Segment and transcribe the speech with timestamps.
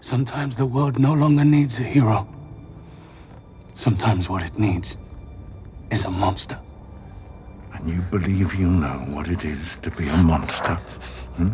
[0.00, 2.26] Sometimes the world no longer needs a hero.
[3.74, 4.96] Sometimes what it needs
[5.90, 6.58] is a monster.
[7.74, 10.74] And you believe you know what it is to be a monster?
[11.36, 11.50] Hmm?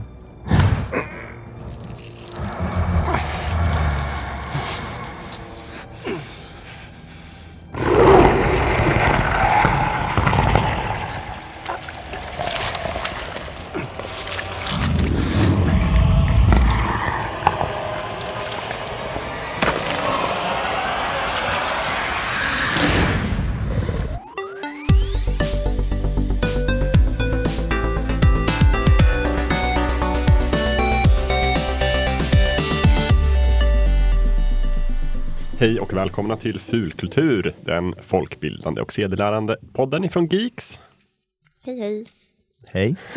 [36.03, 40.81] Välkomna till Fulkultur, den folkbildande och sedelärande podden ifrån Geeks.
[41.67, 42.07] Hej hej.
[42.67, 42.97] Hej.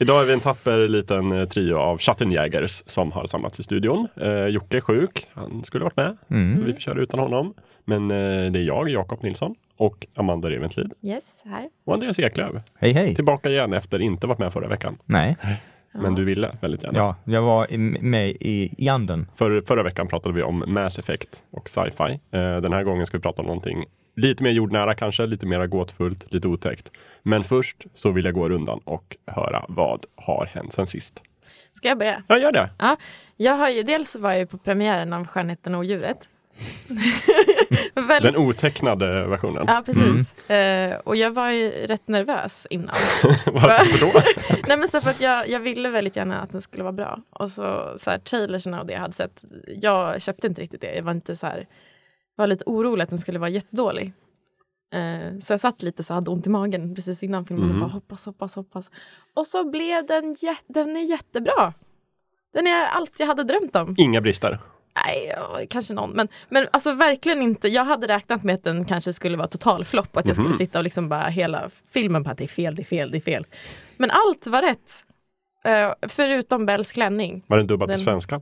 [0.00, 4.08] Idag är vi en tapper liten eh, trio av Schattenjägers som har samlats i studion.
[4.20, 6.56] Eh, Jocke är sjuk, han skulle varit med, Mm.
[6.56, 7.54] så vi får köra utan honom.
[7.84, 11.68] Men eh, det är jag, Jakob Nilsson och Amanda Reventlid Yes, här.
[11.86, 12.62] och Andreas Eklöf.
[12.78, 13.14] Hej hej.
[13.14, 14.98] Tillbaka igen efter inte varit med förra veckan.
[15.04, 15.36] Nej,
[15.92, 16.98] Men du ville väldigt gärna.
[16.98, 19.26] ja, jag var i- med i, i anden.
[19.36, 22.20] För, förra veckan pratade vi om Mass Effect och sci-fi.
[22.30, 23.84] Eh, den här gången ska vi prata om någonting
[24.16, 26.90] lite mer jordnära kanske, lite mer gåtfullt, lite otäckt.
[27.22, 31.22] Men först så vill jag gå rundan och höra vad har hänt sen sist.
[31.72, 32.22] Ska jag börja?
[32.26, 32.70] Jag gör det.
[32.78, 32.96] Ja,
[33.36, 36.28] jag har ju, dels var jag ju på premiären av Skönheten och odjuret.
[38.22, 39.64] Den otecknade versionen.
[39.66, 40.50] ja, precis.
[40.50, 42.94] Eh, och jag var ju rätt nervös innan.
[43.46, 44.12] Varför då?
[44.68, 47.18] Nej men så för att jag, jag ville väldigt gärna att den skulle vara bra.
[47.30, 49.44] Och så, så här, trailersen och det jag hade sett,
[49.80, 50.94] jag köpte inte riktigt det.
[50.94, 51.66] Jag var inte så här,
[52.36, 54.12] var lite orolig att den skulle vara jättedålig.
[54.94, 57.74] Eh, så jag satt lite så hade ont i magen precis innan filmen Mhm.
[57.74, 58.90] och bara hoppas, hoppas, hoppas.
[59.34, 61.72] Och så blev den, jät- den är jättebra.
[62.54, 63.94] Den är allt jag hade drömt om.
[63.98, 64.58] Inga brister.
[65.04, 66.10] Nej, ja, kanske någon.
[66.10, 67.68] Men, men alltså verkligen inte.
[67.68, 70.44] Jag hade räknat med att den kanske skulle vara totalflopp och att jag Mhm.
[70.44, 73.10] skulle sitta och liksom bara hela filmen på att det är fel, det är fel,
[73.10, 73.46] det är fel.
[73.96, 75.04] Men allt var rätt.
[75.64, 77.44] Eh, förutom Bells klänning.
[77.46, 78.40] Var den dubbad på Den- svenska?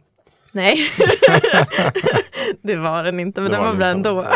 [0.53, 0.79] Nej,
[2.63, 4.27] det var den inte, men Det den var den bra ändå.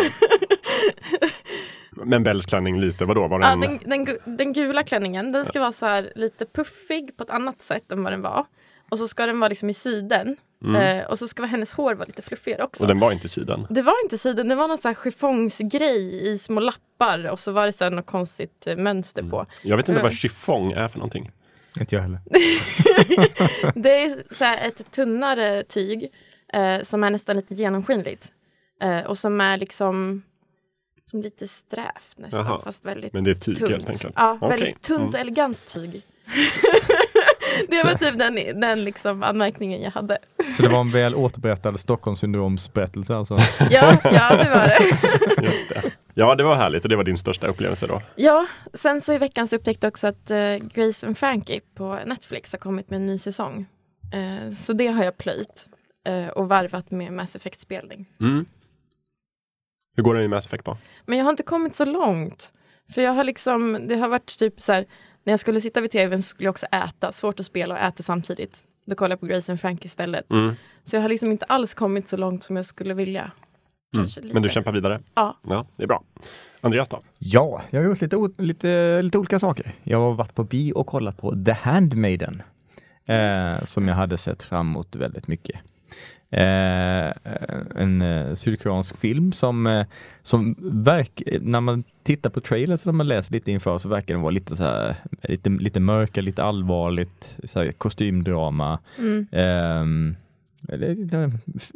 [1.90, 3.28] Men Bells klänning lite, vadå?
[3.28, 3.60] Var Ja, den...
[3.60, 7.30] den, den, gu- den gula klänningen, den ska vara så här lite puffig på ett
[7.30, 8.46] annat sätt än vad den var.
[8.90, 10.36] Och så ska den vara liksom i siden.
[10.76, 12.82] Eh, och så ska hennes hår vara lite fluffigare också.
[12.84, 12.88] Mm.
[12.90, 13.66] Och den var inte siden.
[13.70, 17.52] Det var inte siden, det var någon sån här chiffongsgrej i små lappar och så
[17.52, 19.46] var det så något konstigt eh, mönster på.
[19.62, 20.02] Jag vet inte Mm.
[20.02, 21.30] vad chiffong är för någonting.
[21.80, 22.20] Inte jag heller.
[23.74, 26.08] Det är så här ett tunnare tyg
[26.52, 28.28] eh, som är nästan lite genomskinligt.
[28.82, 30.22] Eh, och som är liksom
[31.10, 32.60] som lite strävt nästan, Jaha.
[32.64, 33.70] fast väldigt Men det är tyg tunt.
[33.70, 34.14] helt enkelt.
[34.16, 34.48] Ja, Okej.
[34.58, 35.08] väldigt tunt Mm.
[35.08, 36.02] och elegant tyg.
[37.68, 40.18] det var typ den, den liksom anmärkningen jag hade.
[40.56, 43.38] Så det var en väl återberättad Stockholmssyndromsberättelse alltså.
[43.70, 45.42] Ja, ja det var det.
[45.42, 45.92] Just det.
[46.14, 48.02] Ja, det var härligt och det var din största upplevelse då.
[48.16, 51.98] Ja, sen så i veckan så upptäckte jag också att eh, Grace and Frankie på
[52.06, 53.66] Netflix har kommit med en ny säsong.
[54.12, 55.68] Eh, så det har jag plöjt
[56.06, 58.06] eh, och varvat med Mass Effect-spelning.
[58.20, 58.44] Mm.
[59.96, 60.76] Hur går det i Mass Effect då?
[61.06, 62.52] Men jag har inte kommit så långt.
[62.94, 64.86] För jag har liksom, det har varit typ så här,
[65.24, 67.12] när jag skulle sitta vid tvn så skulle jag också äta.
[67.12, 68.64] Svårt att spela och äta samtidigt.
[68.86, 70.32] Då kollar jag på Grace and Frankie istället.
[70.32, 70.54] Mm.
[70.84, 73.30] Så jag har liksom inte alls kommit så långt som jag skulle vilja.
[73.92, 74.20] Lite.
[74.32, 75.00] Men du kämpar vidare?
[75.14, 75.36] Ja.
[75.42, 76.04] Ja, det är bra.
[76.60, 77.02] Andreas då?
[77.18, 79.74] Ja, jag har gjort lite, lite, lite olika saker.
[79.82, 82.42] Jag har varit på bio och kollat på The Handmaiden.
[83.06, 85.60] Eh, som jag hade sett fram emot väldigt mycket.
[86.36, 87.12] Eh,
[87.76, 89.86] en eh, sydkoreansk film som, eh,
[90.22, 94.22] som verk, när man tittar på trailers och man läser lite inför så verkar den
[94.22, 98.78] vara lite så här, lite, lite mörka, lite allvarligt, så här, kostymdrama.
[98.98, 99.26] Mm.
[99.32, 100.14] Är
[100.68, 101.32] lite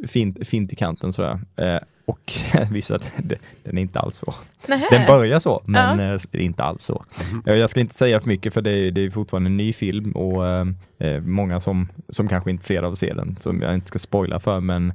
[0.07, 1.39] fint, fint i kanten sådär.
[1.55, 2.33] Eh, och
[2.71, 4.33] visst att det, den är inte alls så.
[4.67, 4.85] Nähä.
[4.91, 6.13] Den börjar så, men Ja.
[6.33, 7.05] eh, inte alls så.
[7.45, 9.73] Eh, Jag ska inte säga för mycket för det är, det är fortfarande en ny
[9.73, 13.73] film och eh, många som, som kanske är intresserade av att se den, som jag
[13.75, 14.93] inte ska spoila för, men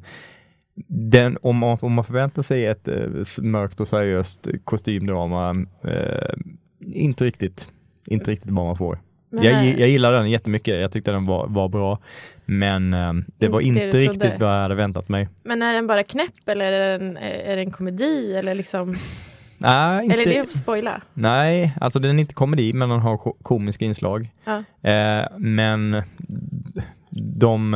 [0.86, 6.34] den, om, man, om man förväntar sig ett eh, mörkt och seriöst kostymdrama, eh,
[6.80, 7.72] inte riktigt,
[8.06, 8.98] inte riktigt vad man får.
[9.34, 11.98] Men, Jag, eh, jag gillar den jättemycket, jag tyckte den var, var bra,
[12.44, 15.28] men eh, det var Inte det riktigt vad jag hade väntat mig.
[15.42, 17.16] Men är den bara knäpp eller är det en,
[17.46, 18.34] är det en komedi?
[18.36, 18.96] Eller, liksom,
[19.58, 21.00] Nej, inte, eller är det att spoila?
[21.14, 24.28] Nej, alltså den är inte komedi, men den har ko- komiska inslag.
[24.44, 24.90] Ja.
[24.90, 26.02] Eh, men
[27.10, 27.70] de,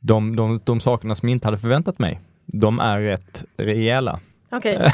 [0.00, 4.20] de, de, de sakerna som jag inte hade förväntat mig, de är rätt rejäla.
[4.56, 4.76] Okej.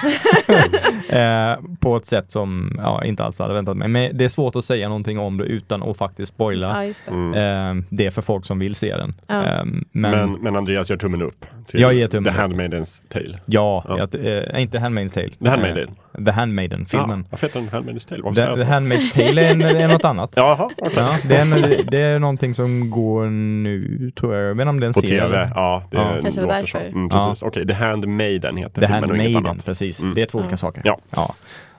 [1.08, 3.88] eh, på ett sätt som jag inte alls hade väntat mig.
[3.88, 6.84] Men det är svårt att säga någonting om det utan att faktiskt spoila.
[6.84, 7.10] Ja, det.
[7.10, 7.78] Mm.
[7.78, 9.14] Eh, det är för folk som vill se den.
[9.26, 9.44] Ja.
[9.46, 12.50] Eh, men, Men, men Andreas gör tummen upp till Jag ger tummen The upp.
[12.50, 13.38] Handmaid's Tale.
[13.46, 13.98] ja, Ja.
[13.98, 15.30] Jag, eh, inte Handmaid's Tale.
[15.42, 15.88] The Handmaiden.
[16.24, 17.18] The Handmaiden-filmen.
[17.20, 18.22] Ja, varför heter den Handmaid's Tale?
[18.22, 18.70] Varför The, The?
[18.70, 20.32] Handmaid's Tale är, en, är något annat.
[20.36, 20.92] Jaha, okej.
[20.96, 21.50] Ja, det, är en,
[21.90, 23.26] det är någonting som går
[23.62, 24.48] nu, tror jag.
[24.48, 25.20] Jag vet inte om det är en På serie.
[25.22, 25.82] tv, ja.
[25.90, 26.18] Det Ja.
[26.22, 26.86] Kanske var låter därför.
[26.88, 27.34] Mm, Ja.
[27.42, 29.64] Okej, The Handmaiden heter The filmen och inget Handmaiden, annat.
[29.64, 30.00] precis.
[30.02, 30.14] Mm.
[30.14, 30.82] Det är två olika saker.
[30.84, 30.98] Ja.
[31.16, 31.34] ja.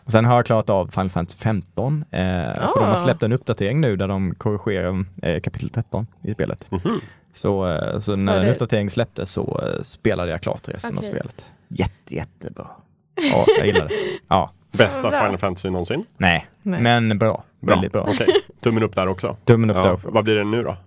[0.05, 2.05] Och sen har jag klarat av Final Fantasy 15.
[2.11, 2.95] Eh, För de har Ah.
[2.95, 6.67] släppt en uppdatering nu där de korrigerar eh, kapitel 13 i spelet.
[6.71, 7.01] Mhm.
[7.33, 10.97] Så, eh, så när Ja, en uppdatering släpptes så eh, spelade jag klart resten av
[10.97, 11.09] Okej.
[11.09, 11.45] spelet.
[11.67, 12.67] Jätte, jättebra.
[13.15, 13.93] Ja, jag gillar det.
[14.27, 15.11] Ja, Bästa Bra.
[15.11, 16.05] Final Fantasy någonsin?
[16.17, 16.81] nej, Nej.
[16.81, 17.43] men bra.
[17.59, 17.75] Bra.
[17.75, 18.01] Väldigt bra.
[18.09, 18.27] Okej,
[18.61, 19.37] tummen upp där också.
[19.45, 19.83] Tummen upp Ja.
[19.83, 19.99] där.
[20.03, 20.77] Vad blir det nu då?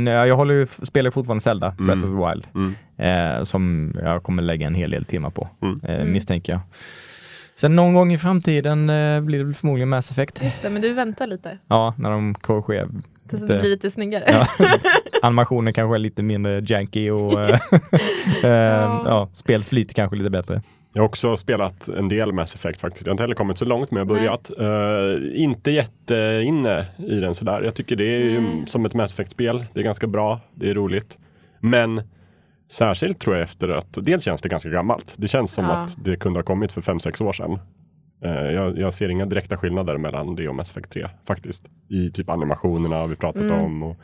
[0.00, 1.86] Nej, jag håller ju, spelar fortfarande Zelda, Mm.
[1.86, 2.46] Breath of the Wild.
[2.54, 3.36] Mm.
[3.38, 5.80] Eh, som jag kommer lägga en hel del timmar på, Mm.
[5.84, 6.12] Mm.
[6.12, 6.60] misstänker jag.
[7.56, 8.86] Sen någon gång i framtiden
[9.26, 10.42] blir det förmodligen Mass Effect.
[10.44, 11.58] Just det, men du väntar lite.
[11.68, 12.88] Ja, när de korrigerar.
[13.28, 14.24] Tills det blir lite snyggare.
[14.26, 14.46] Ja.
[15.22, 17.58] Animationen kanske är lite mindre janky och eh,
[19.04, 20.62] ja, spelet flyter kanske lite bättre.
[20.92, 23.06] Jag har också spelat en del Mass Effect faktiskt.
[23.06, 24.50] Jag har inte heller kommit så långt men jag har börjat.
[24.58, 27.62] Eh, inte jätteinne i den sådär.
[27.64, 28.64] Jag tycker det är ju Nej.
[28.66, 29.64] som ett Mass Effect-spel.
[29.74, 30.40] Det är ganska bra.
[30.54, 31.18] Det är roligt.
[31.60, 32.02] Men
[32.70, 35.14] särskilt tror jag efter att dels känns det ganska gammalt.
[35.16, 35.70] Det känns som Ja.
[35.70, 37.58] att det kunde ha kommit för 5-6 år sedan.
[38.24, 41.64] Eh, jag, jag ser inga direkta skillnader mellan det och Mass Effect 3 faktiskt.
[41.88, 43.60] I typ animationerna vi pratat Mm.
[43.64, 43.96] om och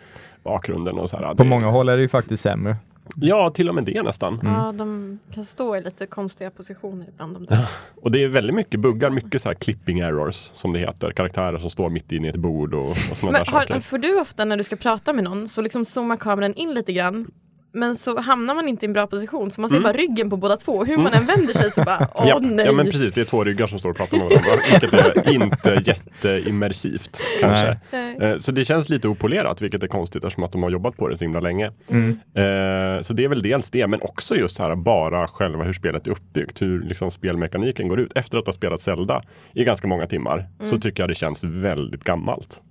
[0.45, 1.29] bakgrunden och sådär.
[1.35, 2.77] På Det- många håll är det ju faktiskt sämre.
[3.17, 4.41] Ja, till och med det nästan.
[4.43, 7.35] Ja, de kan stå i lite konstiga positioner ibland.
[7.35, 7.69] De där.
[8.03, 11.11] Och det är väldigt mycket buggar, mycket så här clipping errors som det heter.
[11.11, 13.81] Karaktärer som står mitt inne i ett bord och, och sådana där har, saker.
[13.81, 16.93] får du ofta när du ska prata med någon så liksom zoomar kameran in lite
[16.93, 17.31] grann
[17.77, 19.83] men så hamnar man inte i en bra position så man ser Mm.
[19.85, 20.85] bara ryggen på båda två.
[20.85, 22.67] Hur man än vänder sig så bara, åh ja, nej.
[22.67, 24.51] ja men precis, det är två ryggar som står och pratar med varandra.
[24.81, 27.77] Vilket är inte jätteimmersivt kanske.
[27.91, 28.17] Nej.
[28.21, 31.09] Eh, Så det känns lite opolerat, vilket är konstigt eftersom att de har jobbat på
[31.09, 31.73] det så himla länge.
[31.91, 32.09] Mm.
[32.11, 36.07] Eh, Så det är väl dels det, men också just här bara själva hur spelet
[36.07, 38.13] är uppbyggt, hur liksom spelmekaniken går ut.
[38.15, 42.05] Efter att ha spelat Zelda i ganska många timmar så tycker jag det känns väldigt
[42.05, 42.63] gammalt.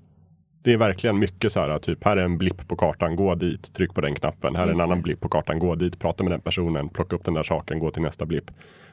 [0.66, 3.74] Det är verkligen mycket så här, typ här är en blipp på kartan, gå dit,
[3.74, 4.56] tryck på den knappen.
[4.56, 5.04] Här är Just en annan det.
[5.04, 7.92] blipp på kartan, gå dit, prata med den personen, plocka upp den där saken, gå
[7.92, 8.52] till nästa blipp.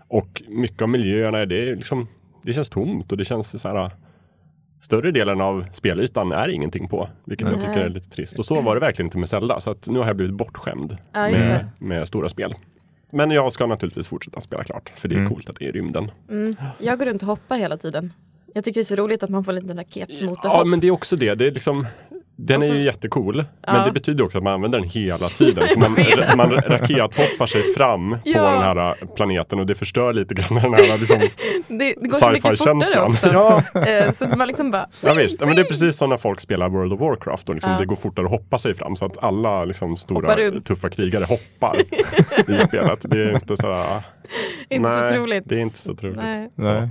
[0.09, 2.09] Och mycket av miljöerna, det är liksom,
[2.43, 3.91] det känns tomt och det känns så här
[4.81, 7.67] Större delen av spelytan är ingenting på, vilket jag Nej.
[7.69, 8.39] tycker är lite trist.
[8.39, 10.97] Och så var det verkligen inte med Zelda, så att nu har jag blivit bortskämd
[11.13, 12.55] Ja, med, med stora spel.
[13.11, 15.31] Men jag ska naturligtvis fortsätta spela klart, för det är Mm.
[15.31, 16.11] coolt att det är i rymden.
[16.31, 16.57] Mm.
[16.79, 18.13] Jag går runt och hoppar hela tiden.
[18.55, 20.39] Jag tycker det är så roligt att man får en liten raketmotorhopp.
[20.45, 21.35] Ja, men det är också det.
[21.35, 21.87] det är liksom,
[22.47, 23.47] den Alltså- är ju jättecool, men
[23.77, 23.85] Ja.
[23.85, 25.65] det betyder också att man använder den hela tiden.
[25.69, 25.97] Så man,
[26.37, 28.51] man rakethoppar sig fram på Ja.
[28.51, 31.29] den här planeten och det förstör lite grann den här liksom, det,
[31.79, 33.07] det går så mycket fortare sci-fi-känslan.
[33.07, 33.27] också.
[33.33, 35.37] Ja, Eh, Så man liksom bara, ja, visst.
[35.41, 37.79] Ja, men det är precis som när folk spelar World of Warcraft och liksom Ja.
[37.79, 41.77] det går fortare att hoppa sig fram så att alla liksom, stora tuffa krigare hoppar
[42.49, 42.99] i spelet.
[43.03, 44.03] Det är inte så här,
[44.69, 45.43] inte nej, så troligt.
[45.47, 46.17] Det är inte så troligt.
[46.23, 46.49] Nej.
[46.55, 46.89] Nej.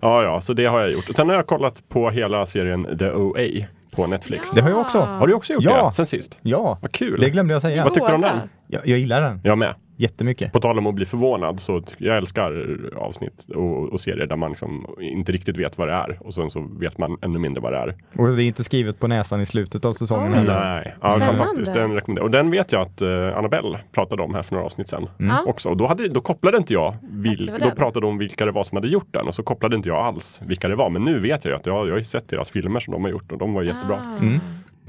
[0.00, 1.08] Ja, ja, så det har jag gjort.
[1.08, 3.66] Och sen har jag kollat på hela serien The OA
[4.00, 4.50] på Netflix.
[4.50, 4.98] Det har jag också.
[4.98, 5.86] Har du också gjort Ja.
[5.86, 6.38] det sen sist?
[6.42, 7.20] Ja, Vad kul!
[7.20, 7.84] det glömde jag säga.
[7.84, 8.38] Vad tyckte du om den?
[8.66, 9.74] Jag, jag gillar den Jag med.
[10.00, 10.52] Jättemycket.
[10.52, 14.50] På tal om att bli förvånad så jag älskar avsnitt och, och serier där man
[14.50, 17.72] liksom inte riktigt vet vad det är och sen så vet man ännu mindre vad
[17.72, 17.94] det är.
[18.18, 20.74] Och det är inte skrivet på näsan i slutet av säsongen heller.
[20.74, 21.26] Nej, ja, Spännande.
[21.26, 21.74] fantastiskt.
[21.74, 24.88] Den rekommenderar Och den vet jag att uh, Annabelle pratade om här för några avsnitt
[24.88, 25.08] sedan.
[25.18, 25.42] Ja.
[25.46, 25.68] Också.
[25.68, 28.64] Och då, hade, då kopplade inte jag, vil, då pratade de om vilka det var
[28.64, 30.90] som hade gjort den och så kopplade inte jag alls vilka det var.
[30.90, 33.04] Men nu vet jag ju att jag, jag har ju sett deras filmer som de
[33.04, 33.96] har gjort och de var jättebra.
[33.96, 34.22] Ah.
[34.22, 34.40] Mm.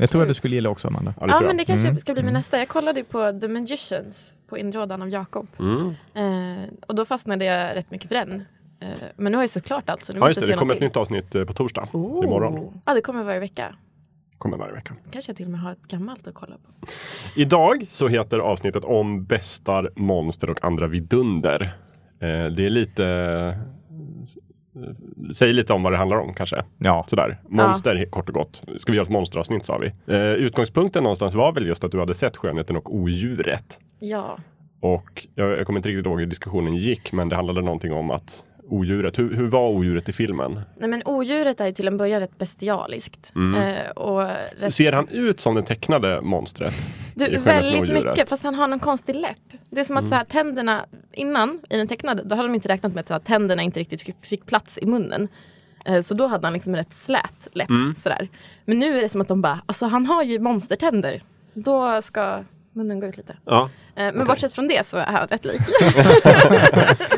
[0.01, 1.13] Jag tror att du skulle gilla också Amanda.
[1.19, 1.99] Ja, det Ja, men det kanske Mm.
[1.99, 2.57] ska bli min nästa.
[2.57, 5.47] Jag kollade ju på The Magicians på inrådan av Jakob.
[5.59, 5.87] Mm.
[6.13, 8.31] Eh, och då fastnade jag rätt mycket för den.
[8.79, 10.47] Eh, men nu har jag såklart allt så nu Ja, måste just det.
[10.47, 11.87] se Det kommer ett nytt avsnitt eh, på torsdag.
[11.91, 12.81] Så imorgon.
[12.85, 13.75] Ja, det kommer varje vecka.
[14.37, 14.95] Kommer varje vecka.
[15.11, 16.87] Kanske jag till och med har ett gammalt att kolla på.
[17.35, 21.61] Idag så heter avsnittet om bestar, monster och andra vidunder.
[22.19, 23.03] Eh, det är lite
[25.35, 26.63] Säg lite om vad det handlar om kanske.
[26.77, 27.39] Ja, Sådär.
[27.49, 28.63] Monster kort och gott.
[28.77, 30.13] Ska vi göra ett monsteravsnitt sa vi.
[30.13, 33.79] Eh, utgångspunkten någonstans var väl just att du hade sett Skönheten och odjuret.
[33.99, 34.37] Ja,
[34.79, 38.11] Och jag, jag kommer inte riktigt ihåg hur diskussionen gick men det handlade någonting om
[38.11, 40.59] att odjuret, hur, hur var odjuret i filmen?
[40.77, 43.35] Nej, men odjuret är ju till en början rätt bestialiskt.
[43.35, 43.61] Mm.
[43.61, 44.23] Eh, och
[44.59, 46.73] rätt, Ser han ut som det tecknade monstret?
[47.15, 49.37] du, väldigt mycket, fast han har någon konstig läpp.
[49.69, 52.69] Det är som att så här, tänderna innan, i den tecknade, då hade de inte
[52.69, 55.27] räknat med att så här, tänderna inte riktigt fick, fick plats i munnen.
[55.85, 57.69] Eh, så då hade han liksom en rätt slät läpp.
[57.69, 57.95] Mm.
[57.95, 58.29] Sådär.
[58.65, 61.21] Men nu är det som att de bara, alltså han har ju monstertänder.
[61.53, 63.35] Då ska munnen går ut lite.
[63.45, 65.61] Ja, Eh, men bortsett från det så är han rätt lik.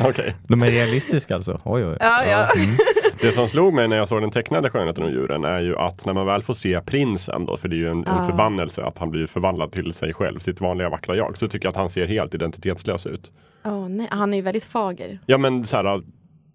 [0.00, 0.34] okej.
[0.48, 1.60] De är realistiska alltså?
[1.64, 1.96] Oj, oj.
[2.00, 2.48] ja, ja.
[3.20, 6.04] Det som slog mig när jag såg den tecknade Skönheten och djuren är ju att
[6.06, 8.26] när man väl får se prinsen då, för det är ju en, en Ja.
[8.30, 11.70] förbannelse att han blir förvandlad till sig själv, sitt vanliga vackra jag, så tycker jag
[11.70, 13.32] att han ser helt identitetslös ut.
[13.64, 14.08] Åh, nej.
[14.10, 15.18] Han är ju väldigt fager.
[15.26, 16.02] Ja men så här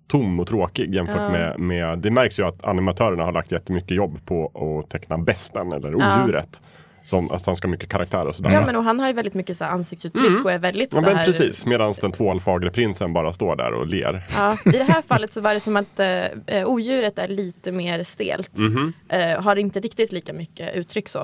[0.07, 1.29] tom och tråkig jämfört Ja.
[1.29, 4.45] med, med, det märks ju att animatörerna har lagt jättemycket jobb på
[4.83, 5.97] att teckna besten eller Ja.
[7.05, 8.51] Som att han ska ha mycket karaktär och sådär.
[8.51, 10.99] Ja, men och han har ju väldigt mycket så här ansiktsuttryck och är väldigt Ja,
[10.99, 11.25] så men här...
[11.25, 14.25] precis, medan den tvålfagre prinsen bara står där och ler.
[14.35, 16.07] Ja, I det här fallet så var det som att eh,
[16.47, 18.57] eh, odjuret är lite mer stelt.
[18.57, 18.93] Mhm.
[19.09, 21.19] Eh, har inte riktigt lika mycket uttryck så.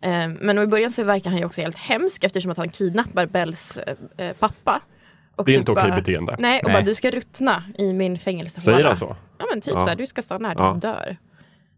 [0.00, 3.26] Eh, men i början så verkar han ju också helt hemsk eftersom att han kidnappar
[3.26, 4.80] Bells eh, eh, pappa.
[5.36, 6.36] Och Det är typ inte okej bara- beteende.
[6.38, 6.74] Nej, och Nej.
[6.76, 8.76] bara du ska ruttna i min fängelsehåla.
[8.76, 9.16] Säger han så?
[9.38, 9.80] Ja men typ Ja.
[9.80, 10.74] så här, du ska stanna här tills Ja.
[10.74, 11.16] du dör.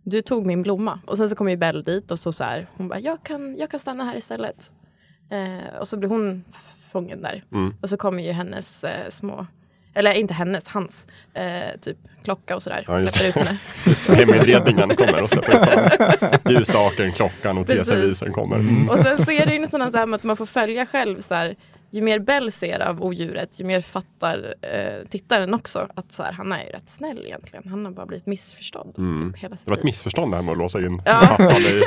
[0.09, 1.00] Du tog min blomma.
[1.07, 3.57] Och sen så kommer ju Bell dit och så, så här, hon bara, jag kan,
[3.59, 4.73] jag kan stanna här istället.
[5.31, 6.45] Eh, och så blir hon
[6.93, 7.45] fången där.
[7.53, 7.75] Mm.
[7.81, 9.47] Och så kommer ju hennes eh, små,
[9.95, 12.85] eller inte hennes, hans, eh, typ klocka och sådär.
[12.88, 13.59] Ja, Släpper ut henne.
[14.19, 16.38] Heminredningen kommer och släpper ut honom.
[16.49, 18.57] Ljusstaken, klockan och teservisen kommer.
[18.57, 18.88] Mm.
[18.88, 21.35] Och sen så är det ju sådana så här att man får följa själv så
[21.35, 21.57] här,
[21.90, 26.33] ju mer Bell ser av odjuret, ju mer fattar eh, tittaren också att så här,
[26.33, 27.68] han är ju rätt snäll egentligen.
[27.68, 29.33] Han har bara blivit missförstådd Mm.
[29.33, 31.37] typ, hela Det var ett missförstånd det här med att låsa in Ja.
[31.61, 31.83] i.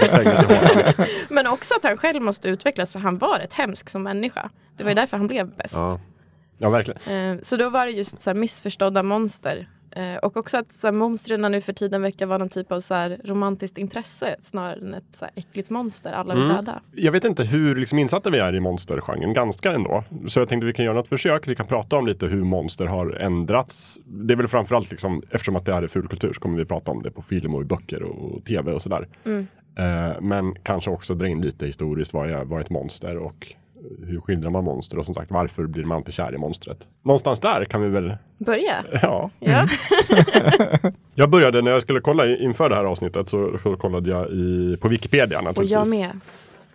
[1.29, 4.50] Men också att han själv måste utvecklas för han var rätt hemsk som människa.
[4.77, 5.75] Det var ju därför han blev bäst.
[5.75, 6.00] Ja.
[6.58, 7.34] ja, verkligen.
[7.36, 9.70] Eh, så då var det just så här missförstådda monster.
[9.95, 12.79] Eh, och också att så här, monstren nu för tiden verkar vara någon typ av
[12.79, 16.55] så här, romantiskt intresse snarare än ett så här, äckligt monster alla vill Mm.
[16.55, 16.81] döda.
[16.95, 20.03] Jag vet inte hur liksom insatta vi är i monstergenren, ganska ändå.
[20.27, 21.48] Så jag tänkte vi kan göra något försök.
[21.48, 23.98] Vi kan prata om lite hur monster har ändrats.
[24.05, 26.91] Det är väl framförallt liksom, eftersom att det här är fulkultur så kommer vi prata
[26.91, 29.07] om det på film och i böcker och tv och sådär.
[29.25, 29.48] Mm.
[29.77, 33.53] Eh, men kanske också dra in lite historiskt, vad är, vad är ett monster och
[34.08, 36.88] hur skildrar man monster och som sagt varför blir man inte kär i monstret?
[37.04, 38.76] Någonstans där kan vi väl, Börja.
[39.02, 39.30] ja.
[39.40, 39.68] Ja.
[41.16, 44.78] Jag började när jag skulle kolla inför det här avsnittet så, så kollade jag i,
[44.82, 45.72] på Wikipedia Och naturligtvis.
[45.72, 46.10] jag med.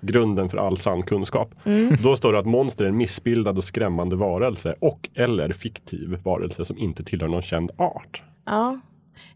[0.01, 1.55] grunden för all sann kunskap.
[1.65, 1.97] Mm.
[2.03, 6.65] Då står det att monster är en missbildad och skrämmande varelse och eller fiktiv varelse
[6.65, 8.23] som inte tillhör någon känd art.
[8.45, 8.81] Ja.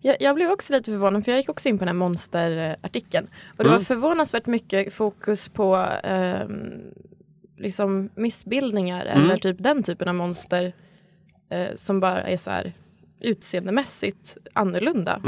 [0.00, 3.26] Jag, jag blev också lite förvånad för jag gick också in på den här monsterartikeln.
[3.58, 3.78] Och det Mm.
[3.78, 6.80] var förvånansvärt mycket fokus på ehm,
[7.60, 9.22] liksom missbildningar Mm.
[9.24, 10.72] eller typ den typen av monster
[11.50, 12.72] eh, som bara är så här
[13.20, 15.20] utseendemässigt annorlunda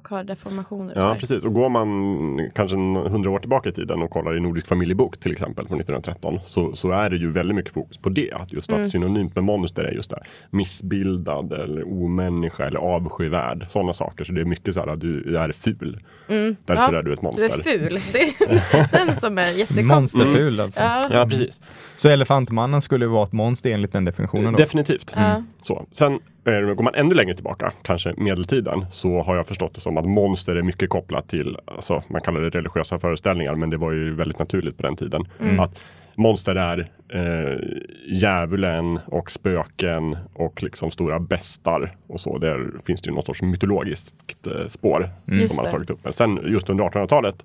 [0.00, 0.96] och har deformationer.
[0.96, 1.44] Och Ja, precis.
[1.44, 2.76] Och går man kanske
[3.10, 6.76] hundra år tillbaka i tiden och kollar i Nordisk familjebok till exempel från 1913 så,
[6.76, 8.32] så är det ju väldigt mycket fokus på det.
[8.32, 8.82] Att just Mm.
[8.82, 10.22] att synonymt med monster är just det.
[10.50, 13.66] Missbildad eller omänniska eller avskyvärd.
[13.70, 14.24] Sådana saker.
[14.24, 15.98] Så det är mycket så här att du är ful.
[16.28, 17.44] Därför Ja, är du ett Du monster.
[17.44, 17.98] är ful.
[18.12, 19.84] Det är den som är jättekonstig.
[19.84, 20.80] Monsterful alltså.
[20.80, 21.06] Ja.
[21.10, 21.60] Ja, precis.
[21.96, 24.58] Så Elefantmannen skulle vara ett monster enligt den definitionen då?
[24.58, 25.14] Definitivt.
[25.62, 25.86] Så.
[25.92, 30.08] Sen går man ännu längre tillbaka, kanske medeltiden, så har jag förstått det som att
[30.08, 34.14] monster är mycket kopplat till, alltså, man kallar det religiösa föreställningar, men det var ju
[34.14, 35.24] väldigt naturligt på den tiden.
[35.58, 35.80] Att
[36.14, 37.58] monster är eh,
[38.06, 42.38] djävulen och spöken och liksom stora bestar och så.
[42.38, 46.04] Där finns det ju något sorts mytologiskt eh, spår Just som man har tagit upp.
[46.04, 47.44] Men sen just under 1800-talet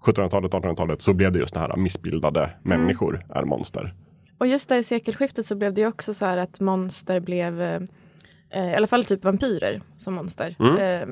[0.00, 3.94] 1700-talet, 1800-talet så blev det just det här missbildade människor är monster.
[4.38, 7.86] Och just där i sekelskiftet så blev det ju också så här att monster blev,
[8.50, 10.56] eh, i alla fall typ vampyrer som monster.
[10.60, 11.08] Eh,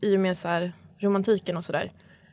[0.00, 1.92] I och med så här romantiken och sådär.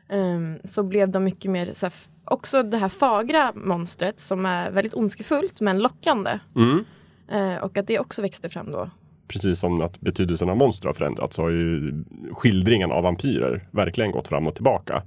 [0.10, 1.94] Eh, så blev de mycket mer, så här,
[2.26, 6.40] också det här fagra monstret som är väldigt ondskefullt men lockande.
[6.56, 6.84] Mm.
[7.32, 8.90] Eh, och att det också växte fram då.
[9.28, 11.94] precis som att betydelsen av monster har förändrats så har ju
[12.32, 15.04] skildringen av vampyrer verkligen gått fram och tillbaka.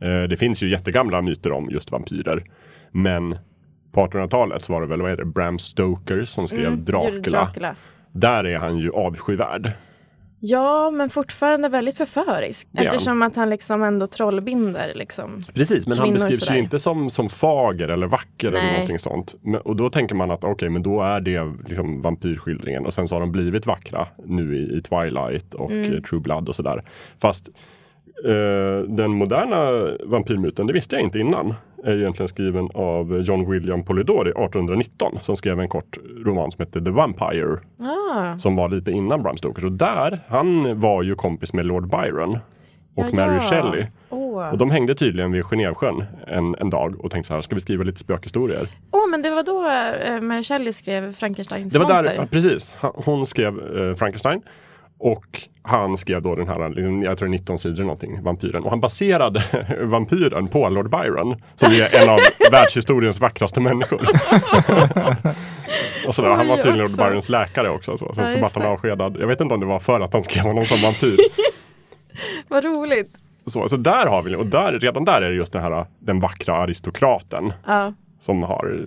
[0.00, 2.44] Eh, Det finns ju jättegamla myter om just vampyrer.
[2.90, 3.36] Men
[3.92, 7.20] på 1800-talet så var det väl vad heter det, Bram Stoker som skrev Mm, Dracula.
[7.44, 7.76] Dracula.
[8.12, 9.70] Där är han ju avskyvärd.
[10.44, 12.68] Ja, men fortfarande väldigt förförisk.
[12.76, 12.86] Han.
[12.86, 15.42] Eftersom att han liksom ändå trollbinder liksom.
[15.54, 18.72] Precis, men han beskrivs ju inte som, som fager eller vacker eller Nej.
[18.72, 19.34] någonting sånt.
[19.42, 23.08] Men, och då tänker man att okej, men då är det liksom vampyrskildringen och sen
[23.08, 25.94] så har de blivit vackra nu i, i Twilight och Mm.
[25.94, 26.84] eh, True Blood och sådär.
[27.20, 27.48] Fast
[28.24, 31.54] eh, den moderna vampyrmyten, det visste jag inte innan,
[31.84, 36.84] är egentligen skriven av John William Polidori 1819 som skrev en kort roman som hette
[36.84, 39.62] The Vampire Ah, som var lite innan Bram Stoker.
[39.62, 42.38] Så där, han var ju kompis med Lord Byron
[42.96, 43.40] och ja, Mary ja.
[43.40, 43.86] Shelley.
[44.10, 47.54] Åh, Och de hängde tydligen vid Genèvesjön en, en dag och tänkte så här, ska
[47.54, 48.66] vi skriva lite spökhistorier?
[48.90, 49.60] Åh, men det var då
[50.14, 52.16] eh, Mary Shelley skrev Frankensteins Det var monster.
[52.16, 52.74] där, precis.
[52.80, 54.42] Hon skrev eh, Frankenstein.
[55.04, 58.62] Och han skrev då den här, liksom, jag tror 19 sidor någonting, Vampyren.
[58.64, 59.44] Och han baserade
[59.80, 61.42] Vampyren på Lord Byron.
[61.54, 62.18] Som är en av
[62.52, 64.00] världshistoriens vackraste människor.
[66.06, 66.30] och sådär.
[66.30, 66.98] Han var Oj, tydligen Lord.
[66.98, 67.98] Byrons läkare också.
[67.98, 69.16] Så, så, Ja, så vart han avskedad.
[69.20, 71.16] Jag vet inte om det var för att han skrev honom som vampyr.
[72.48, 73.10] Vad roligt.
[73.46, 76.20] Så, så där har vi, och där, redan där är det just det här, den
[76.20, 77.52] vackra aristokraten.
[77.66, 78.78] Ja, Som har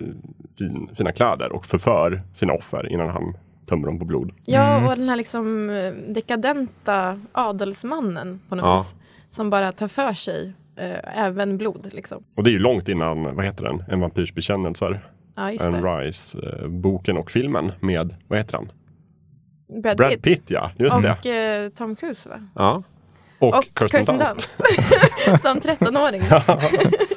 [0.58, 3.36] fin, fina kläder och förför sina offer innan han
[3.68, 4.32] tömmer dem på blod.
[4.44, 8.76] ja och den här liksom eh, dekadenta adelsmannen på något Ja.
[8.76, 8.94] vis.
[9.30, 12.22] Som bara tar för sig eh, även blod liksom.
[12.36, 15.06] Och det är ju långt innan, vad heter den, En vampyrs bekännelser.
[15.36, 15.98] Ja, just Anne det.
[15.98, 18.72] Rice, eh, boken och filmen med, vad heter han?
[19.82, 20.22] Brad, Brad Pitt.
[20.22, 21.12] Pitt ja, just det.
[21.20, 22.36] Och eh, Tom Cruise va?
[22.54, 22.82] Ja.
[23.38, 24.58] Och, Och Kirsten, Kirsten Dunst.
[24.58, 25.42] Dunst.
[25.46, 26.22] Som 13-åring.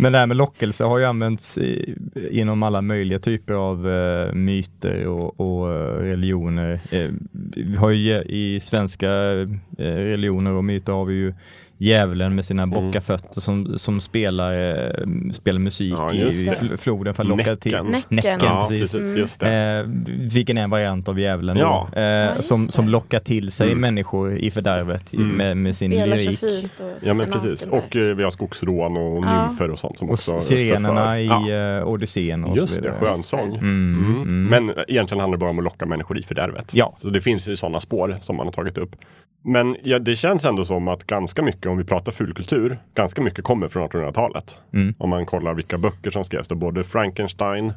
[0.00, 1.94] Men det här med lockelse har ju använts i,
[2.30, 6.80] inom alla möjliga typer av eh, myter och, och eh, religioner.
[6.90, 7.10] Eh,
[7.56, 9.08] vi har ju i svenska
[9.78, 11.34] eh, religioner och myter har vi ju
[11.78, 14.52] djävulen med sina bockafötter som, som spelar,
[14.86, 16.24] eh, spelar musik Ja, i, det.
[16.60, 17.72] fl- floden för att locka till.
[17.72, 18.02] Näcken.
[18.08, 18.38] Näcken.
[18.42, 18.92] Ja, precis.
[18.92, 19.38] precis.
[19.42, 19.52] Mm.
[20.04, 20.10] Det.
[20.20, 21.88] Eh, vilken är en variant av djävulen Ja.
[21.94, 22.72] då, eh, Ja, som, det.
[22.72, 23.80] som lockar till sig Mm.
[23.80, 25.28] människor i fördärvet Mm.
[25.36, 26.38] med, med sin Spelar så lyrik.
[26.40, 26.80] fint.
[26.80, 27.66] Och Ja men precis.
[27.66, 29.46] Och eh, vi har skogsrån och Ja.
[29.48, 32.88] nymfer och sånt som Och också sirenerna i Ja, eh, Odysseen och Just så det,
[32.88, 33.04] vidare.
[33.04, 33.54] skönsång.
[33.56, 34.22] Mm, Mm.
[34.22, 34.44] mm.
[34.44, 36.70] Men egentligen handlar det bara om att locka människor i fördärvet.
[36.74, 36.94] Ja.
[36.96, 38.96] Så det finns ju sådana spår som man har tagit upp.
[39.42, 43.44] Men ja, det känns ändå som att ganska mycket, om vi pratar fulkultur, ganska mycket
[43.44, 44.58] kommer från 1800-talet.
[44.72, 44.94] Mm.
[44.98, 47.72] Om man kollar vilka böcker som skrevs, då både Frankenstein,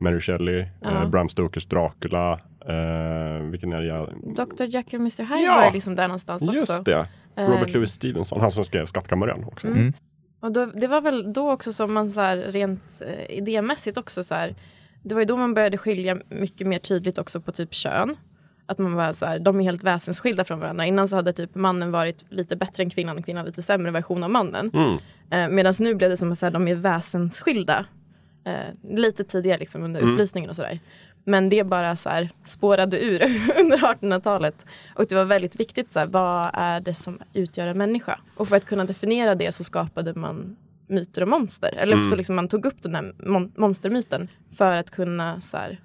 [0.00, 1.02] Mary Shelley, Ja.
[1.02, 3.86] eh, Bram Stokers Dracula, eh, vilken är det?
[3.86, 5.54] jag- Dr Jekyll och Mr Hyde Ja.
[5.64, 6.54] var liksom där någonstans också.
[6.56, 9.66] Just det, Eh, Robert Louis Stevenson, han som skrev Skattkammaren också.
[9.66, 9.78] Mm.
[9.80, 9.92] Mm.
[10.40, 14.24] Och då, det var väl då också som man så här, rent eh, idémässigt också
[14.24, 14.54] så här,
[15.02, 18.16] det var ju då man började skilja mycket mer tydligt också på typ kön.
[18.66, 20.86] Att man var så här, de är helt väsensskilda från varandra.
[20.86, 24.22] Innan så hade typ mannen varit lite bättre än kvinnan och kvinnan lite sämre version
[24.22, 24.70] av mannen.
[24.74, 24.98] Mm.
[25.30, 27.86] Eh, Medan nu blev det som att så här, de är väsensskilda.
[28.46, 30.12] Eh, lite tidigare liksom under Mm.
[30.14, 30.80] upplysningen och sådär.
[31.24, 33.22] Men det bara så här spårade ur
[33.60, 34.66] under 1800-talet.
[34.94, 38.18] Och det var väldigt viktigt, så här, vad är det som utgör en människa?
[38.36, 40.56] Och för att kunna definiera det så skapade man
[40.86, 41.74] myter och monster.
[41.78, 42.16] Eller också Mm.
[42.18, 45.80] liksom man tog upp den här mon- monstermyten för att kunna så här,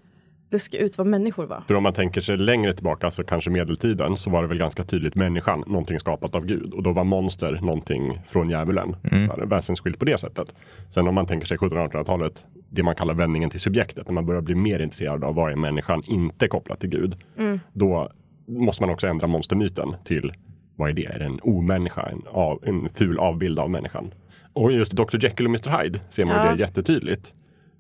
[0.52, 1.62] luska ut vad människor var.
[1.68, 4.84] För om man tänker sig längre tillbaka, så kanske medeltiden, så var det väl ganska
[4.84, 6.74] tydligt människan, någonting skapat av Gud.
[6.74, 8.96] Och då var monster någonting från djävulen.
[9.12, 9.26] Mm.
[9.26, 10.56] Så här, väsensskilt på det sättet.
[10.90, 14.42] Sen om man tänker sig 1700-1800-talet, det man kallar vändningen till subjektet, när man börjar
[14.42, 17.16] bli mer intresserad av vad är människan inte kopplat till Gud.
[17.38, 17.60] Mm.
[17.74, 18.12] Då
[18.48, 20.34] måste man också ändra monstermyten till
[20.76, 21.06] vad är det?
[21.06, 22.02] Är det en omänniska?
[22.02, 24.14] En, av, en ful avbild av människan?
[24.54, 26.52] Och just Dr Jekyll och Mr Hyde ser man ju Ja.
[26.52, 27.34] det jättetydligt.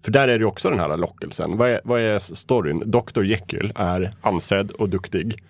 [0.03, 1.57] För där är det också den här lockelsen.
[1.57, 2.83] Vad är, vad är storyn?
[2.85, 5.43] Dr Jekyll är ansedd och duktig.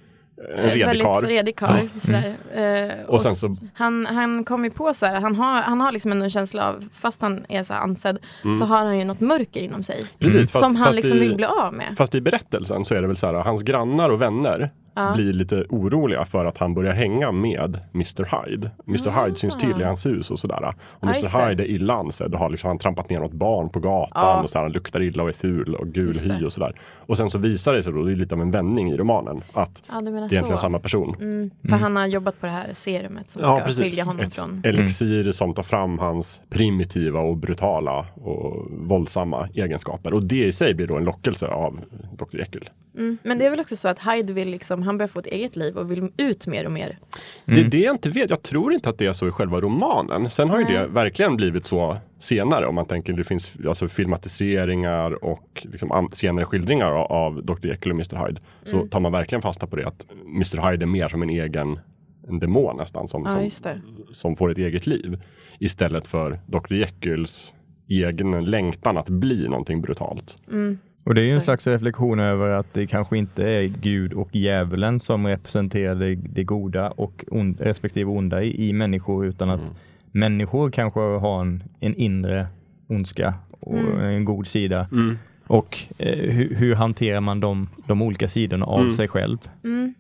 [0.58, 1.24] En Eh, redig Väldigt karl.
[1.26, 1.88] redig karl.
[1.98, 2.36] Sådär.
[2.56, 5.82] Eh, Och sen s- så- han, han kom ju på så här, han har, han
[5.82, 8.56] har liksom en känsla av, fast han är så ansedd, Mm.
[8.56, 10.06] så har han ju något mörker inom sig.
[10.20, 11.96] Precis, fast, som han liksom i, vill bli av med.
[11.98, 15.14] Fast i berättelsen så är det väl så här, hans grannar och vänner Ja.
[15.16, 18.72] blir lite oroliga för att han börjar hänga med Mr Hyde.
[18.88, 20.64] Mr Hyde syns till i hans hus och sådär.
[20.68, 21.50] Och Ja, Mr det.
[21.50, 24.44] Hyde är illa ansedd och har liksom, han trampat ner något barn på gatan Ja.
[24.44, 26.76] och så här, han luktar illa och är ful och gul Just hy och sådär.
[26.96, 29.42] Och sen så visar det sig då, det är lite av en vändning i romanen,
[29.54, 30.62] att Ja, du menar det är egentligen så.
[30.62, 31.16] samma person.
[31.22, 34.62] Mm, för han har jobbat på det här serumet som ska skilja honom Ett från...
[34.66, 40.14] elixir som tar fram hans primitiva och brutala och våldsamma egenskaper.
[40.14, 41.80] Och det i sig blir då en lockelse av
[42.18, 42.38] Dr.
[42.38, 42.70] Jekyll.
[42.96, 43.18] Mm.
[43.24, 45.56] Men det är väl också så att Hyde vill liksom, han börjar få ett eget
[45.56, 46.98] liv och vill ut mer och mer.
[47.46, 48.30] Det är det jag inte vet.
[48.30, 50.30] Jag tror inte att det är så i själva romanen.
[50.32, 50.74] Sen har ju Nej.
[50.74, 52.68] det verkligen blivit så senare.
[52.68, 57.68] Om man tänker det finns alltså filmatiseringar och liksom senare skildringar av, av Dr.
[57.68, 58.28] Jekyll och Mr.
[58.28, 58.42] Hyde.
[58.64, 58.90] Så Mm.
[58.90, 60.72] tar man verkligen fasta på det att Mr.
[60.72, 61.80] Hyde är mer som en egen
[62.28, 63.08] en demon nästan.
[63.08, 63.82] Som, Ja, som,
[64.14, 65.22] som får ett eget liv.
[65.60, 66.74] Istället för Dr.
[66.74, 67.54] Jekylls
[67.90, 70.38] egen längtan att bli någonting brutalt.
[70.52, 70.78] Mm.
[71.10, 74.36] Och det är ju en slags reflektion över att det kanske inte är Gud och
[74.36, 79.62] djävulen som representerar det, det goda och on, respektive onda i, i människor utan att
[80.12, 82.48] människor kanske har en, en inre
[82.88, 84.00] ondska och Mm.
[84.00, 84.88] en god sida.
[85.48, 88.92] Och eh, hur, hur hanterar man de, de olika sidorna av Mm.
[88.92, 89.38] sig själv?
[89.64, 89.94] Mm.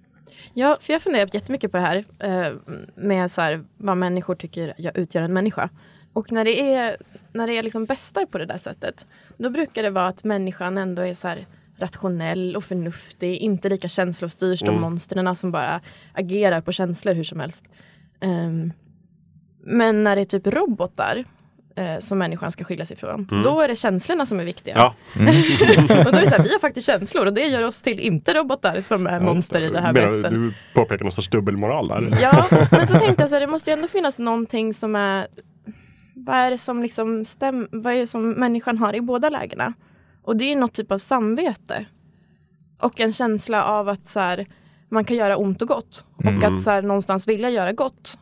[0.53, 2.53] Ja, för jag funderar jättemycket på det här eh,
[2.95, 5.69] med så här, vad människor tycker jag utgör en människa.
[6.13, 6.95] Och när det är,
[7.33, 9.07] när det är liksom bästar på det där sättet,
[9.39, 11.45] då brukar det vara att människan ändå är så här
[11.77, 14.81] rationell och förnuftig, inte lika känslostyrd som Mm.
[14.81, 15.81] monstren som bara
[16.13, 17.65] agerar på känslor hur som helst.
[18.21, 18.73] Ehm,
[19.63, 21.25] men när det är typ robotar,
[21.75, 23.41] eh, som människan ska skilja sig ifrån.
[23.43, 24.73] Då är det känslorna som är viktiga.
[24.75, 24.95] Ja,
[26.05, 27.99] och då är det så här, vi har faktiskt känslor och det gör oss till
[27.99, 30.33] inte robotar som är monster i det här berättelsen.
[30.33, 32.17] Du påpekar någon sorts dubbelmoral där.
[32.21, 35.27] Ja, men så tänkte jag så här, det måste ju ändå finnas någonting som är
[36.29, 39.73] vad är det som liksom stäm, vad är det som människan har i båda lägena?
[40.23, 41.85] Och det är ju något typ av samvete.
[42.81, 44.47] Och en känsla av att så här,
[44.89, 46.05] man kan göra ont och gott.
[46.15, 48.19] Och att så här, någonstans vilja göra gott.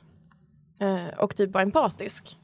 [0.80, 2.38] Eh, och typ vara empatisk.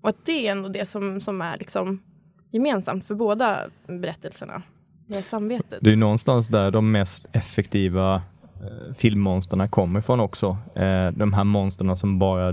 [0.00, 2.02] Och att det är ändå det som, som är liksom
[2.50, 4.62] gemensamt för båda berättelserna.
[5.06, 5.78] Det är samvetet.
[5.82, 10.56] Det är någonstans där de mest effektiva eh, filmmonsterna kommer ifrån också.
[10.74, 12.52] Eh, de här monsterna som bara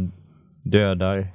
[0.64, 1.28] dödar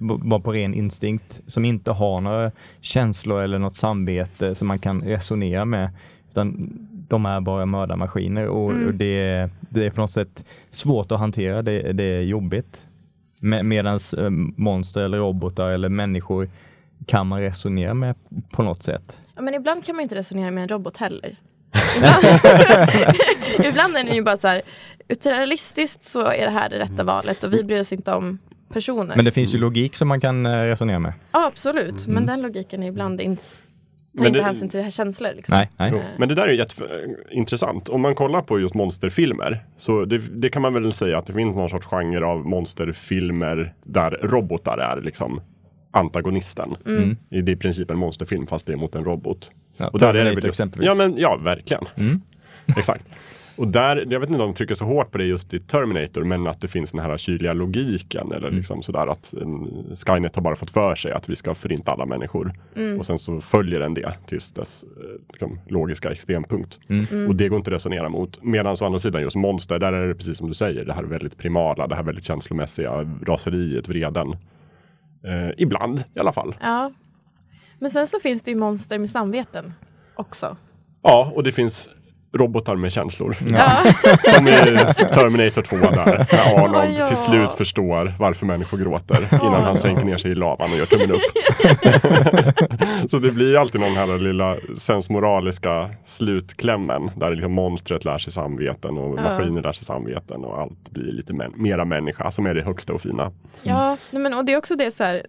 [0.00, 5.02] bara på ren instinkt, som inte har några känslor eller något samvete som man kan
[5.02, 5.90] resonera med.
[6.30, 6.70] Utan
[7.08, 11.18] de är bara mördarmaskiner och, och det, är- det är på något sätt svårt att
[11.18, 11.62] hantera.
[11.62, 12.82] Det, det är jobbigt.
[13.40, 16.50] Med, medans eh, monster eller robotar eller människor
[17.06, 18.14] kan man resonera med
[18.50, 19.18] på något sätt.
[19.36, 21.36] Ja, men ibland kan man inte resonera med en robot heller.
[21.96, 22.24] Ibland,
[23.66, 24.62] ibland är det ju bara så här,
[25.24, 28.38] realistiskt så är det här det rätta valet och vi bryr oss inte om
[28.72, 29.16] personer.
[29.16, 31.12] Men det finns ju logik som man kan eh, resonera med.
[31.32, 32.06] Ja, absolut.
[32.06, 33.42] Men den logiken är ibland in, tar
[34.12, 35.30] Men inte det- hänsyn till känslor.
[35.36, 35.56] Liksom.
[35.56, 35.90] Nej, nej.
[35.94, 37.88] Jo, men det där är jätteintressant.
[37.88, 41.32] Om man kollar på just monsterfilmer så det, det kan man väl säga att det
[41.32, 45.40] finns någon sorts genre av monsterfilmer där robotar är liksom
[45.90, 46.76] antagonisten.
[46.86, 47.16] Mm.
[47.28, 49.50] Det är i princip en monsterfilm fast det är mot en robot.
[49.76, 50.86] Ja, Och där är det väl just, exempelvis.
[50.86, 51.84] ja, men, ja, verkligen.
[51.96, 52.20] Mm.
[52.78, 53.04] Exakt.
[53.60, 56.24] Och där, jag vet inte om de trycker så hårt på det just i Terminator,
[56.24, 58.56] men att det finns den här kyliga logiken eller Mm.
[58.58, 59.68] liksom sådär att en,
[60.06, 62.52] Skynet har bara fått för sig att vi ska förinta alla människor.
[62.98, 66.78] Och sen så följer den det tills dess eh, liksom, logiska extrempunkt.
[66.88, 67.28] Mm.
[67.28, 68.42] Och det går inte att resonera mot.
[68.44, 71.02] Medan å andra sidan just monster, där är det precis som du säger, det här
[71.02, 72.92] väldigt primala, det här väldigt känslomässiga,
[73.26, 74.32] raseriet, vreden.
[75.24, 76.54] Eh, ibland i alla fall.
[76.60, 76.92] Ja.
[77.78, 79.72] Men sen så finns det ju monster med samveten
[80.14, 80.56] också.
[81.02, 81.90] Ja, och det finns
[82.32, 83.36] robotar med känslor.
[83.50, 83.70] Ja.
[84.34, 84.52] Som i
[85.12, 86.26] Terminator 2 där.
[86.32, 87.06] När Arnold Ja.
[87.06, 90.86] till slut förstår varför människor gråter innan han sänker ner sig i lavan och gör
[90.86, 91.20] tummen upp.
[93.10, 98.98] så det blir alltid någon här lilla sensmoraliska slutklämmen där liksom monstret lär sig samveten
[98.98, 99.22] och Ja.
[99.22, 102.92] maskiner lär sig samveten och allt blir lite män- mera människa som är det högsta
[102.92, 103.32] och fina.
[103.62, 105.26] Ja, men, och det är också det så här,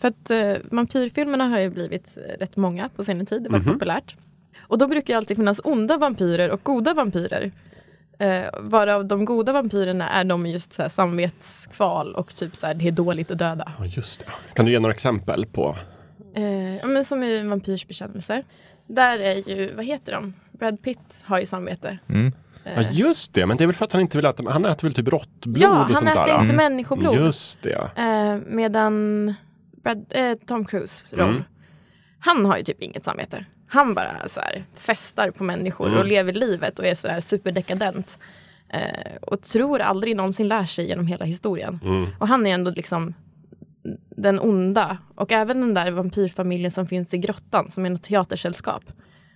[0.00, 3.58] för att eh, vampyrfilmerna har ju blivit eh, rätt många på senare tid, det var
[3.58, 3.72] Mhm.
[3.72, 4.16] populärt.
[4.60, 7.52] Och då brukar det alltid finnas onda vampyrer och goda vampyrer.
[8.18, 12.74] Eh, varav de goda vampyrerna är de just så här, samvetskval och typ så här,
[12.74, 13.72] det är dåligt att döda.
[13.78, 14.26] Ja, just det.
[14.54, 15.76] Kan du ge några exempel på?
[16.36, 18.42] Eh, ja, men som i vampyrs bekännelse.
[18.86, 20.34] Där är ju, vad heter de?
[20.52, 21.98] Brad Pitt har ju samvete.
[22.08, 22.32] Mm.
[22.76, 24.88] Ja, just det, men det är väl för att han inte vill äta, han äter
[24.88, 26.40] väl typ råttblod ja, och han sånt äter där.
[26.42, 27.14] inte människoblod.
[27.14, 27.90] Just det.
[27.96, 29.34] Eh, medan
[29.82, 31.42] Brad, eh, Tom Cruise roll, Mm.
[32.18, 33.44] han har ju typ inget samvete.
[33.74, 35.98] Han bara så här, festar på människor Mm.
[35.98, 38.18] och lever livet och är så här superdekadent.
[38.68, 41.80] Eh, och tror aldrig någonsin lär sig genom hela historien.
[41.84, 42.10] Mm.
[42.20, 43.14] Och han är ändå liksom
[44.16, 44.98] den onda.
[45.14, 48.82] Och även den där vampyrfamiljen som finns i grottan som är något teatersällskap.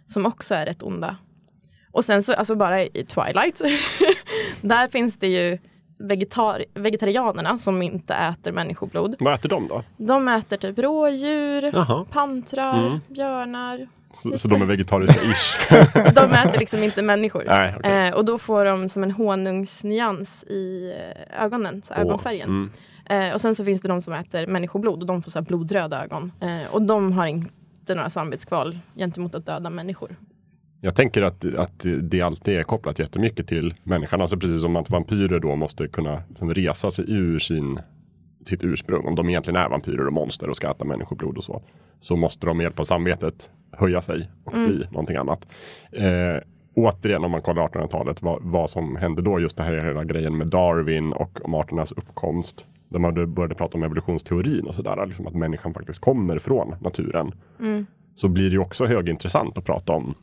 [0.07, 1.17] Som också är rätt onda.
[1.93, 3.61] Och sen så, alltså bara i Twilight.
[4.63, 5.59] där finns det ju
[6.01, 9.17] vegetar vegetarianerna som inte äter människoblod.
[9.21, 9.85] Vad äter de då?
[9.97, 12.05] De äter typ rådjur, Jaha.
[12.11, 13.01] pantrar, Mm.
[13.09, 13.89] björnar.
[14.23, 15.55] Så, så de är vegetariska-ish?
[16.15, 17.45] De äter liksom inte människor.
[17.47, 18.09] Nej, okej.
[18.09, 22.49] Eh, och då får de som en honungsnyans i eh, ögonen, så ögonfärgen.
[22.49, 22.71] Mm.
[23.29, 26.05] Eh, och sen så finns det de som äter människoblod och de får så blodröda
[26.05, 26.33] ögon.
[26.41, 30.17] Eh, och de har inte några samvetskval gentemot att döda människor.
[30.81, 34.21] Jag tänker att, att det alltid är kopplat jättemycket till människan.
[34.21, 37.81] Alltså precis som att vampyrer då måste kunna liksom resa sig ur sin,
[38.45, 39.07] sitt ursprung.
[39.07, 41.63] Om de egentligen är vampyrer och monster och ska äta människoblod och så.
[42.01, 45.47] Så måste de med hjälp av samvetet höja sig och bli någonting annat.
[45.93, 46.43] Eh,
[46.75, 50.39] återigen om man kollar 1800-talet, vad, vad som hände då, just det här hela grejen
[50.39, 52.67] med Darwin och om arternas uppkomst.
[52.89, 57.33] Där man började prata om evolutionsteorin och sådär, liksom att människan faktiskt kommer från naturen.
[58.15, 60.15] Så blir det ju också högintressant att prata om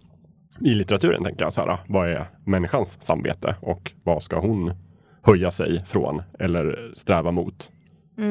[0.61, 4.73] i litteraturen tänker jag så här, vad är människans samvete och vad ska hon
[5.21, 7.71] höja sig från eller sträva mot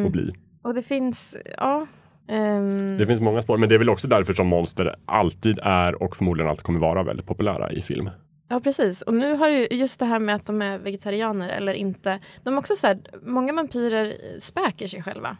[0.04, 0.32] och bli?
[0.62, 1.86] Och det finns, ja.
[2.28, 6.02] ehm, Det finns många spår, men det är väl också därför som monster alltid är
[6.02, 8.10] och förmodligen alltid kommer vara väldigt populära i film.
[8.48, 9.02] Ja, precis.
[9.02, 12.18] Och nu har ju just det här med att de är vegetarianer eller inte.
[12.42, 15.36] De är också så här, många vampyrer späker sig själva.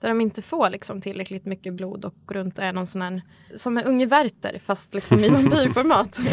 [0.00, 3.02] Där de inte får liksom tillräckligt mycket blod och går runt och är någon sån
[3.02, 3.22] här,
[3.56, 6.18] som en unge Werther fast liksom i vampyrformat.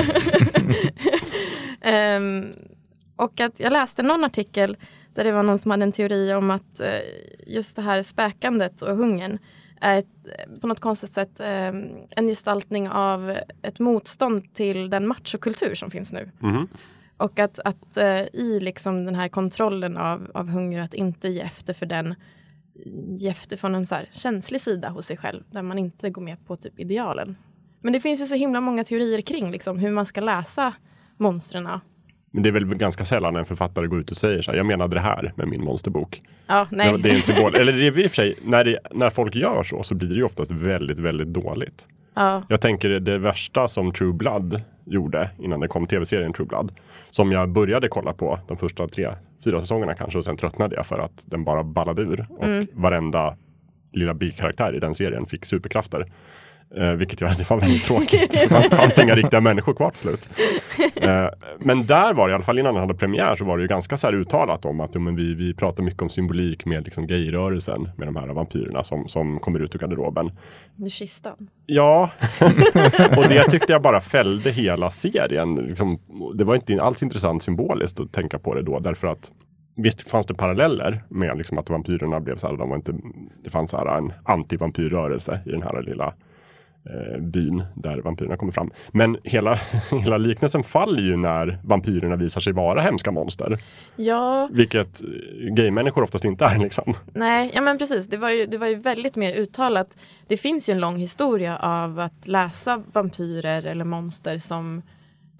[1.82, 2.46] Ehm,
[3.16, 4.78] och att jag läste någon artikel
[5.14, 7.00] där det var någon som hade en teori om att eh,
[7.48, 9.40] just det här späkandet och hungern
[9.82, 11.68] är ett, på något konstigt sätt eh,
[12.10, 16.32] en gestaltning av ett motstånd till den machokultur som finns nu.
[16.40, 16.68] Mhm.
[17.18, 21.42] Och att, att eh, i liksom den här kontrollen av, av hunger, att inte ge
[21.42, 22.16] efter för den,
[23.18, 26.46] ge efter från en så känslig sida hos sig själv, där man inte går med
[26.48, 27.38] på typ idealen.
[27.82, 30.74] Men det finns ju så himla många teorier kring liksom, hur man ska läsa
[31.18, 31.70] monstren.
[32.32, 34.66] Men det är väl ganska sällan en författare går ut och säger så här, jag
[34.66, 36.22] menade det här med min monsterbok.
[36.48, 36.96] Ja, nej.
[37.00, 37.56] Det, är en symbol.
[37.56, 40.10] Eller det är i och för sig, när, det, när folk gör så, så blir
[40.10, 41.88] det ju oftast väldigt, väldigt dåligt.
[42.14, 46.72] Ja, Jag tänker det värsta som True Blood gjorde innan det kom tv-serien True Blood.
[47.10, 49.10] Som jag började kolla på de första tre,
[49.44, 52.28] fyra säsongerna kanske och sen tröttnade jag för att den bara ballade ur.
[52.30, 53.36] Och varenda
[53.92, 56.06] lilla bikaraktär i den serien fick superkrafter.
[56.76, 58.32] Eh, vilket jag det var väldigt tråkigt.
[58.50, 60.30] Det fanns inga riktiga människor kvar till slut.
[61.02, 61.28] Eh,
[61.60, 63.68] men där var det i alla fall innan den hade premiär så var det ju
[63.68, 67.08] ganska så här uttalat om att men vi, vi pratar mycket om symbolik med liksom
[67.08, 70.32] gayrörelsen med de här vampyrerna som, som kommer ut ur garderoben.
[70.76, 71.50] nu kistan.
[71.66, 72.10] Ja,
[73.18, 75.56] och det tyckte jag bara fällde hela serien.
[75.56, 76.00] Liksom,
[76.36, 79.32] det var inte alls intressant symboliskt att tänka på det då därför att
[79.82, 82.94] Visst fanns det paralleller med liksom att vampyrerna blev så här, de var inte,
[83.44, 86.14] det fanns så här en antivampyrrörelse i den här lilla
[87.20, 88.72] byn där vampyrerna kommer fram.
[88.92, 89.60] Men hela,
[89.92, 93.60] hela liknelsen faller ju när vampyrerna visar sig vara hemska monster.
[93.96, 95.08] Ja, Vilket eh,
[95.54, 96.94] gaymänniskor oftast inte är liksom.
[97.14, 98.08] nej, ja men precis.
[98.08, 99.98] Det var, ju, det var ju väldigt mer uttalat.
[100.28, 104.82] Det finns ju en lång historia av att läsa vampyrer eller monster som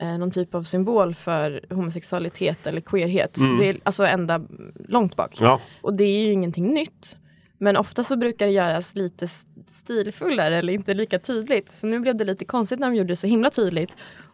[0.02, 3.38] eh, någon typ av symbol för homosexualitet eller queerhet.
[3.60, 4.42] Det är alltså ända
[4.88, 5.38] långt bak.
[5.40, 7.18] Ja, Och det är ju ingenting nytt.
[7.60, 9.28] Men ofta så brukar det göras lite
[9.68, 11.72] stilfullare eller inte lika tydligt.
[11.72, 13.90] Så nu blev det lite konstigt när de gjorde det så himla tydligt.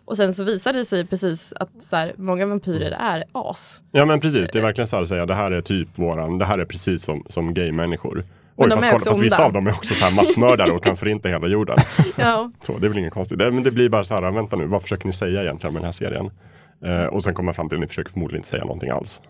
[0.06, 3.84] Och sen så visade det sig precis att så här, många vampyrer är as.
[3.92, 6.38] Ja men precis, det är verkligen så här att säga det här är typ våran,
[6.38, 8.26] det här är precis som, som gay-människor.
[8.56, 10.84] Oj, de fast, är kolla, fast vissa av dem är också så här massmördare och
[10.84, 11.78] kan förinta hela jorden.
[12.18, 13.40] Ja, Så, det är väl inget konstigt.
[13.40, 15.82] Det, men det blir bara så här, vänta nu, vad försöker ni säga egentligen med
[15.82, 16.32] den här serien?
[16.86, 19.22] Eh, och sen kommer man fram till att ni försöker förmodligen inte säga någonting alls.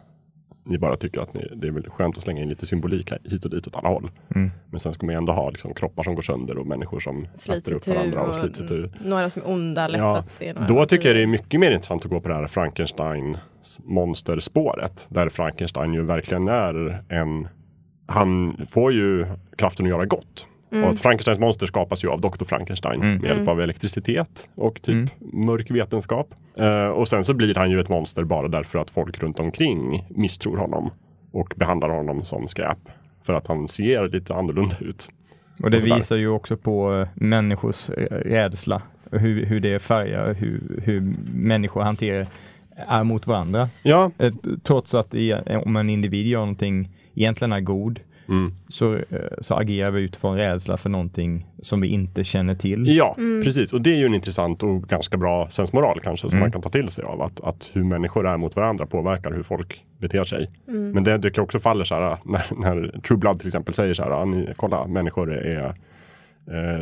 [0.67, 3.19] Ni bara tycker att ni, det är väl skönt att slänga in lite symbolik här,
[3.23, 4.11] hit och dit åt alla håll.
[4.35, 4.51] Mm.
[4.69, 7.27] Men sen ska man ju ändå ha liksom, kroppar som går sönder och människor som
[7.35, 8.89] slits äter upp varandra och och slits itu.
[9.03, 9.87] några som är onda.
[9.87, 12.11] Lätt Ja, att det är några Då tycker jag det är mycket mer intressant att
[12.11, 13.37] gå på det här Frankenstein
[13.83, 15.07] monsterspåret.
[15.09, 17.47] Där Frankenstein ju verkligen är en...
[18.07, 19.25] Han får ju
[19.55, 20.47] kraften att göra gott.
[20.83, 22.45] Och att Frankensteins monster skapas ju av Dr.
[22.45, 23.17] Frankenstein Mm.
[23.17, 25.09] med hjälp av elektricitet och typ Mm.
[25.45, 26.27] mörk vetenskap.
[26.57, 30.05] Eh, och sen så blir han ju ett monster bara därför att folk runt omkring
[30.09, 30.89] misstror honom
[31.31, 32.77] och behandlar honom som skräp.
[33.23, 35.09] För att han ser lite annorlunda ut.
[35.63, 38.81] Och det Och visar ju också på eh, människors rädsla.
[39.11, 41.01] Hur, hur det färgar hur, hur
[41.33, 42.27] människor hanterar
[42.87, 43.69] är mot varandra.
[43.83, 44.33] Ja, Eh,
[44.63, 45.15] Trots att
[45.65, 48.53] om en individ gör någonting egentligen är god mm.
[48.67, 49.01] så, eh,
[49.41, 52.87] så agerar vi utifrån rädsla för någonting som vi inte känner till.
[52.97, 53.73] Ja, precis.
[53.73, 56.39] Och det är ju en intressant och ganska bra sensmoral kanske som Mm.
[56.43, 57.21] man kan ta till sig av.
[57.21, 60.49] Att, att hur människor är mot varandra påverkar hur folk beter sig.
[60.65, 63.93] Men det tycker jag också faller så här när, när True Blood till exempel säger
[63.93, 64.11] så här.
[64.11, 65.73] "Ah, kolla, människor är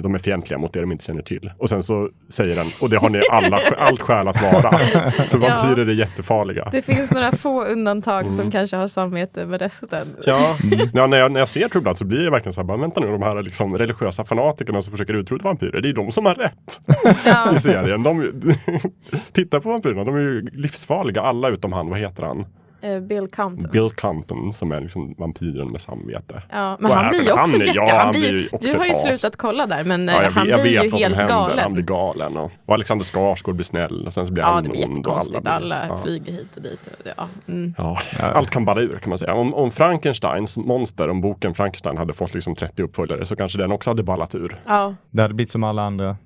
[0.03, 1.51] de är fientliga mot det de inte känner till.
[1.57, 4.77] Och sen så säger den, och det har ni alla, allt skäl att vara.
[5.11, 5.47] För Ja.
[5.61, 6.69] vampyrer är jättefarliga.
[6.71, 8.33] Det finns några få undantag Mm.
[8.33, 10.07] som kanske har samvete med resten.
[10.25, 10.55] Ja,
[10.93, 12.77] ja när, jag, när jag ser True Blood så blir jag verkligen så här, bara,
[12.77, 16.25] vänta nu, de här liksom religiösa fanatikerna som försöker utrota vampyrer, det är de som
[16.25, 16.79] har rätt.
[17.25, 17.55] Ja.
[17.55, 18.03] i serien.
[18.03, 18.31] De,
[19.31, 22.45] titta på vampyrerna, de är ju livsfarliga alla utom han, vad heter han?
[22.83, 23.71] Eh, Bill Compton.
[23.71, 26.41] Bill Compton som är liksom vampyren med samvete.
[26.51, 27.25] Ja, men han är blir det?
[27.25, 27.77] ju också Han är- jätte...
[27.79, 30.15] ja, han han blir, blir ju också du har ju slutat kolla där, men eh,
[30.15, 31.27] Ja, jag, han vet- blir ju helt händer.
[31.27, 31.59] galen.
[31.59, 32.37] Han blir galen.
[32.37, 34.91] Och, och Alexander Skarsgård blir snäll och sen så blir Ja, han det blir ond.
[34.91, 35.41] och jättekonstigt.
[35.41, 35.97] blir- Alla ja.
[36.03, 36.89] flyger hit och dit.
[37.17, 37.27] Ja.
[37.47, 37.73] Mm.
[37.77, 39.33] Ja, allt kan balla ur kan man säga.
[39.33, 43.71] Om, om Frankensteins monster, om boken Frankenstein hade fått liksom 30 uppföljare så kanske den
[43.71, 44.59] också hade ballat ur.
[44.67, 44.95] ja.
[45.11, 46.17] Det hade blivit som alla andra.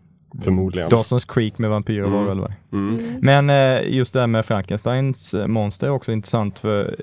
[0.43, 0.89] Förmodligen.
[0.89, 2.11] Dawson's Creek med vampyrer Mm.
[2.13, 2.51] var väl va?
[2.71, 2.99] Mm.
[3.21, 6.95] Men eh, just det här med Frankensteins eh, monster är också intressant för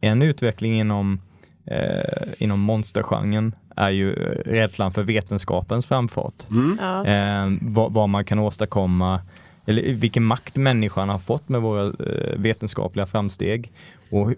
[0.00, 1.20] en utveckling inom,
[1.66, 6.50] eh, inom monstergenren är ju eh, rädslan för vetenskapens framfart.
[6.50, 6.78] Mm.
[6.80, 7.06] Ja.
[7.06, 9.20] Eh, vad, vad man kan åstadkomma,
[9.66, 13.72] eller vilken makt människan har fått med våra eh, vetenskapliga framsteg
[14.10, 14.32] och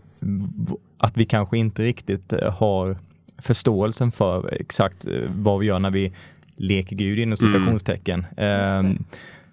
[0.99, 2.97] att vi kanske inte riktigt har
[3.39, 5.05] förståelsen för exakt
[5.37, 6.13] vad vi gör när vi
[6.57, 7.53] leker Gud inom Mm.
[7.53, 8.27] citationstecken.
[8.37, 8.83] Eh,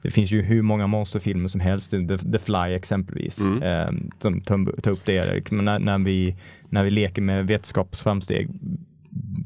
[0.02, 3.64] det finns ju hur många monsterfilmer som helst, The, The Fly exempelvis, Mm.
[3.64, 5.52] eh, som tar, tar upp det.
[5.52, 6.36] Men när, när, vi,
[6.70, 8.48] när vi leker med vetenskapsframsteg,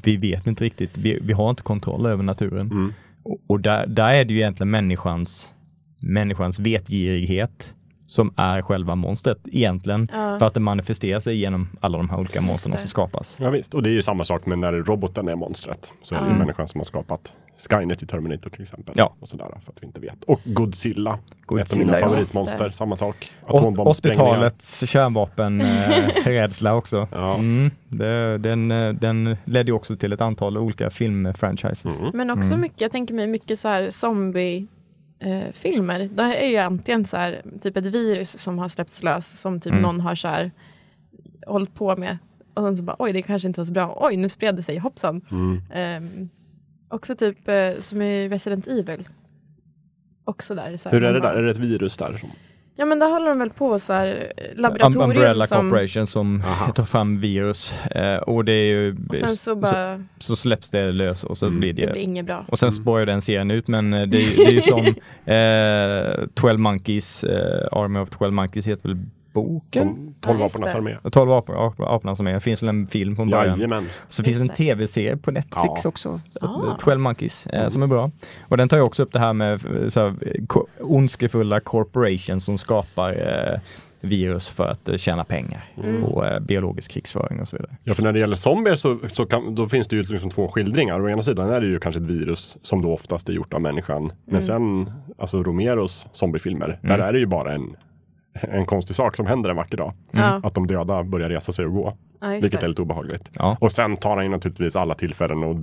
[0.04, 2.66] vi vet inte riktigt, vi, vi har inte kontroll över naturen.
[2.70, 2.92] Mm.
[3.22, 5.54] Och, och där, där är det ju egentligen människans,
[6.00, 7.74] människans vetgirighet
[8.06, 10.08] som är själva monstret egentligen.
[10.12, 10.38] Ja.
[10.38, 13.36] För att det manifesterar sig genom alla de här olika monstren som skapas.
[13.40, 13.74] Ja, visst.
[13.74, 15.92] Och det är ju samma sak med när roboten är monstret.
[16.02, 16.38] Så är det ju Ja.
[16.38, 17.34] människan som har skapat
[17.70, 18.94] Skynet i Terminator till exempel.
[18.98, 19.14] Ja.
[19.20, 20.24] Och sådär, för att vi inte vet.
[20.24, 21.10] Och Godzilla.
[21.14, 22.04] ett av Godzilla, mina ja.
[22.04, 22.70] favoritmonster.
[22.70, 23.32] Samma sak.
[23.46, 27.08] 80-talets kärnvapenrädsla också.
[27.12, 27.34] Ja.
[27.34, 32.00] Mm, det, den, eh, den ledde ju också till ett antal olika filmfranchises.
[32.00, 32.10] Mm.
[32.14, 34.66] Men också mycket, jag tänker mig mycket så här zombie
[35.18, 36.08] eh, filmer.
[36.14, 39.70] Det är ju antingen så här, typ ett virus som har släppts lös som typ
[39.72, 39.82] Mm.
[39.82, 40.50] någon har så här
[41.46, 42.18] hållit på med.
[42.54, 43.98] Och sen så bara oj det kanske inte var så bra.
[44.00, 45.20] Oj nu spred det sig, hoppsan.
[45.30, 45.62] Mm.
[45.72, 46.28] Ehm,
[46.88, 49.08] också typ eh, som i Resident Evil.
[50.24, 50.76] Också där.
[50.76, 51.38] Så här, Hur är det bara- där?
[51.38, 52.22] Är det ett virus där?
[52.78, 55.60] Ja men där håller de väl på så här eh, Um, laboratorium Umbrella som...
[55.70, 56.72] Corporation som Aha.
[56.72, 57.74] tar fram virus
[58.26, 61.46] och, och det är ju Och sen så bara, så släpps det lös och så
[61.46, 61.60] Mm.
[61.60, 62.44] blir det det blir inget bra.
[62.48, 64.86] och sen spårar den serien ut men eh, det, är- det är ju som
[66.22, 68.98] eh, 12 Monkeys, eh, Army of 12 Monkeys heter väl
[69.42, 70.14] boken?
[70.20, 70.96] Tolv Ja, apornas armé.
[71.12, 73.56] 12 apor, ap- aporna som är, det finns väl en film från början.
[73.58, 73.86] Jajamän.
[74.08, 75.88] Så finns det en tv-serie på Netflix Ja.
[75.88, 76.76] också, Ah.
[76.80, 78.10] 12 Monkeys, eh, som är bra.
[78.48, 80.14] Och den tar ju också upp det här med eh, så här,
[80.46, 83.60] ko- ondskefulla corporations som skapar eh,
[84.00, 86.02] virus för att eh, tjäna pengar Mm.
[86.02, 87.76] på eh, biologisk krigsföring och så vidare.
[87.84, 90.48] Ja, för när det gäller zombier så, så kan, då finns det ju liksom två
[90.48, 91.00] skildringar.
[91.04, 93.60] Å ena sidan är det ju kanske ett virus som då oftast är gjort av
[93.60, 94.10] människan.
[94.24, 97.76] Men sen, alltså Romeros zombiefilmer, där är det ju bara en,
[98.40, 99.92] en konstig sak som händer en vacker dag.
[100.10, 101.92] Ja, Att de döda börjar resa sig och gå.
[102.20, 102.66] ja, Vilket det.
[102.66, 103.30] är lite obehagligt.
[103.32, 103.56] Ja.
[103.60, 105.56] Och sen tar han ju naturligtvis alla tillfällen och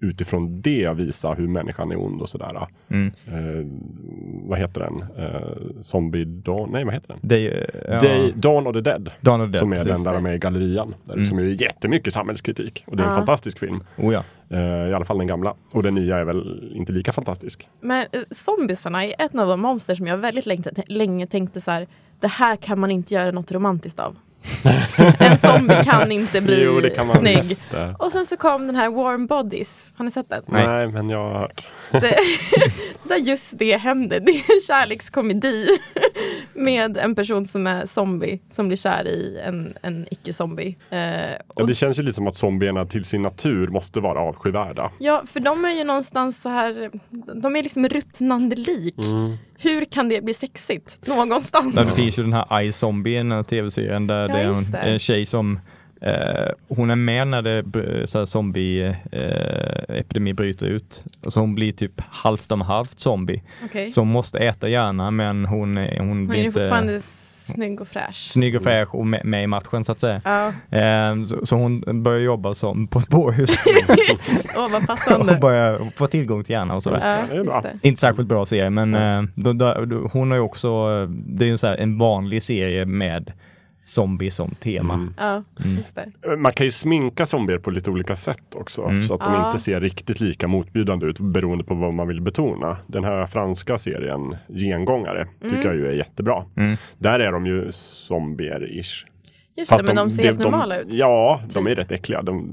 [0.00, 2.66] utifrån det visa hur människan är ond och sådär.
[2.88, 3.06] Mm.
[3.26, 3.66] Eh,
[4.48, 5.24] vad heter den?
[5.24, 6.70] Eh, Zombie Dawn?
[6.72, 7.18] Nej, vad heter den?
[7.22, 9.10] Det är, ju, ja, Day, Dawn of the Dead.
[9.20, 10.04] Dawn of the Dead, som är precis.
[10.04, 10.94] den där i gallerian.
[11.04, 11.26] Där Mm.
[11.26, 12.84] Som är jättemycket samhällskritik.
[12.86, 13.16] Och det är en Ja.
[13.18, 13.84] fantastisk film.
[13.96, 14.24] Oh, ja.
[14.50, 15.54] Eh, I alla fall den gamla.
[15.72, 17.68] Och den nya är väl inte lika fantastisk.
[17.80, 21.70] Men eh, zombiesarna är ett av de monster som jag väldigt länge, länge tänkte så
[21.70, 21.86] här,
[22.20, 24.16] det här kan man inte göra något romantiskt av.
[25.18, 27.56] en zombie kan inte bli Jo, det kan man snygg.
[27.74, 27.90] eh.
[27.98, 30.42] Och sen så kom den här Warm Bodies, har ni sett den?
[30.46, 30.66] Nej.
[30.66, 31.64] Nej, men jag har hört.
[31.92, 32.16] Det,
[33.08, 35.68] där just det händer, det är en kärlekskomedi
[36.54, 40.76] med en person som är zombie som blir kär i en, en icke-zombie.
[40.90, 40.98] Eh,
[41.56, 44.90] Ja, det känns ju lite som att zombierna till sin natur måste vara avskyvärda.
[44.98, 46.90] Ja, för de är ju någonstans så här,
[47.42, 48.94] de är liksom ruttnande lik.
[49.60, 51.74] Hur kan det bli sexigt någonstans?
[51.74, 54.70] Där finns ju den här I Zombie, den här tv-serien där Ja, det är en,
[54.72, 54.78] det.
[54.78, 55.60] en tjej som
[56.00, 57.62] eh, hon är med när det
[58.06, 61.04] så här zombie-epidemi bryter ut.
[61.28, 63.42] Så hon blir typ halvt om halvt zombie.
[63.64, 63.92] Okej.
[63.92, 67.00] Så hon måste äta gärna men hon, hon Hon blir inte fortfarande
[67.52, 68.30] snygg och fräsch.
[68.30, 70.20] snygg och fräsch och med, med i matchen så att säga.
[70.24, 73.56] Ja, Eh, så, så hon börjar jobba som på ett bårhus
[74.56, 75.38] åh vad och passande.
[75.40, 77.24] börjar få tillgång till hjärna och sådär.
[77.44, 77.62] Ja.
[77.82, 81.48] Inte särskilt bra serie men eh, då, då, då, hon har ju också, det är
[81.48, 83.32] ju så här en vanlig serie med
[83.88, 84.94] zombie som tema.
[84.94, 85.14] Mm.
[85.18, 85.76] Ja, Mm.
[85.76, 86.36] just det.
[86.36, 88.82] Man kan ju sminka zombier på lite olika sätt också.
[88.82, 89.04] Mm.
[89.06, 89.46] Så att de Ja.
[89.46, 92.76] inte ser riktigt lika motbjudande ut beroende på vad man vill betona.
[92.86, 96.44] Den här franska serien Gengångare tycker jag ju är jättebra.
[96.56, 96.76] Mm.
[96.98, 99.04] Där är de ju zombier-ish.
[99.58, 100.86] Just Fast det, men de, ser det- helt normala ut.
[100.90, 101.78] Ja, de är Typ.
[101.78, 102.22] rätt äckliga.
[102.22, 102.48] De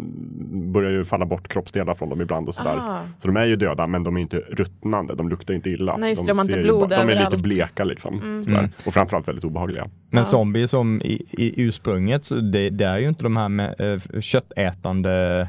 [0.71, 2.75] börjar ju falla bort kroppsdelar från dem ibland och sådär.
[2.77, 2.99] Ah.
[3.17, 5.15] Så de är ju döda, men de är inte ruttnande.
[5.15, 5.97] De luktar inte illa.
[5.97, 8.19] Nej, de har inte ju blod bara- De är lite bleka liksom.
[8.19, 8.41] Mm.
[8.55, 8.69] Mm.
[8.85, 9.87] Och framförallt väldigt obehagliga.
[10.09, 10.25] Men Ja.
[10.25, 14.21] zombie som i, i ursprunget, så det, det är ju inte de här med eh,
[14.21, 15.47] köttätande,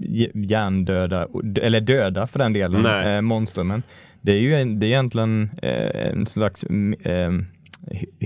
[0.00, 1.26] hj- hjärndöda,
[1.62, 3.14] eller döda för den delen, Nej.
[3.16, 3.82] eh, monstrumen.
[4.20, 7.32] Det är ju en, det är egentligen eh, en slags mm, eh,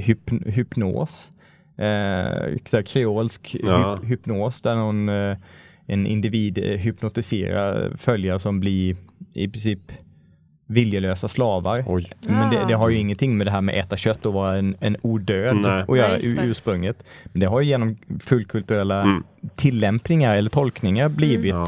[0.03, 1.33] hyp, hypnos.
[1.79, 3.95] Eh, kreolsk Ja.
[3.97, 5.37] hyp, hypnos där någon, eh,
[5.87, 8.97] en individ eh, hypnotiserar följare som blir
[9.33, 9.81] i princip
[10.67, 11.85] viljelösa slavar.
[11.87, 12.12] Oj.
[12.29, 13.01] Men det, det har ju Ah.
[13.01, 15.85] ingenting med det här med äta kött och vara en, en odöd Nej.
[15.88, 16.45] att göra det.
[16.45, 17.03] ursprunget.
[17.25, 19.25] Men det har ju genom fullkulturella Mm.
[19.57, 21.67] tillämpningar eller tolkningar blivit Ja.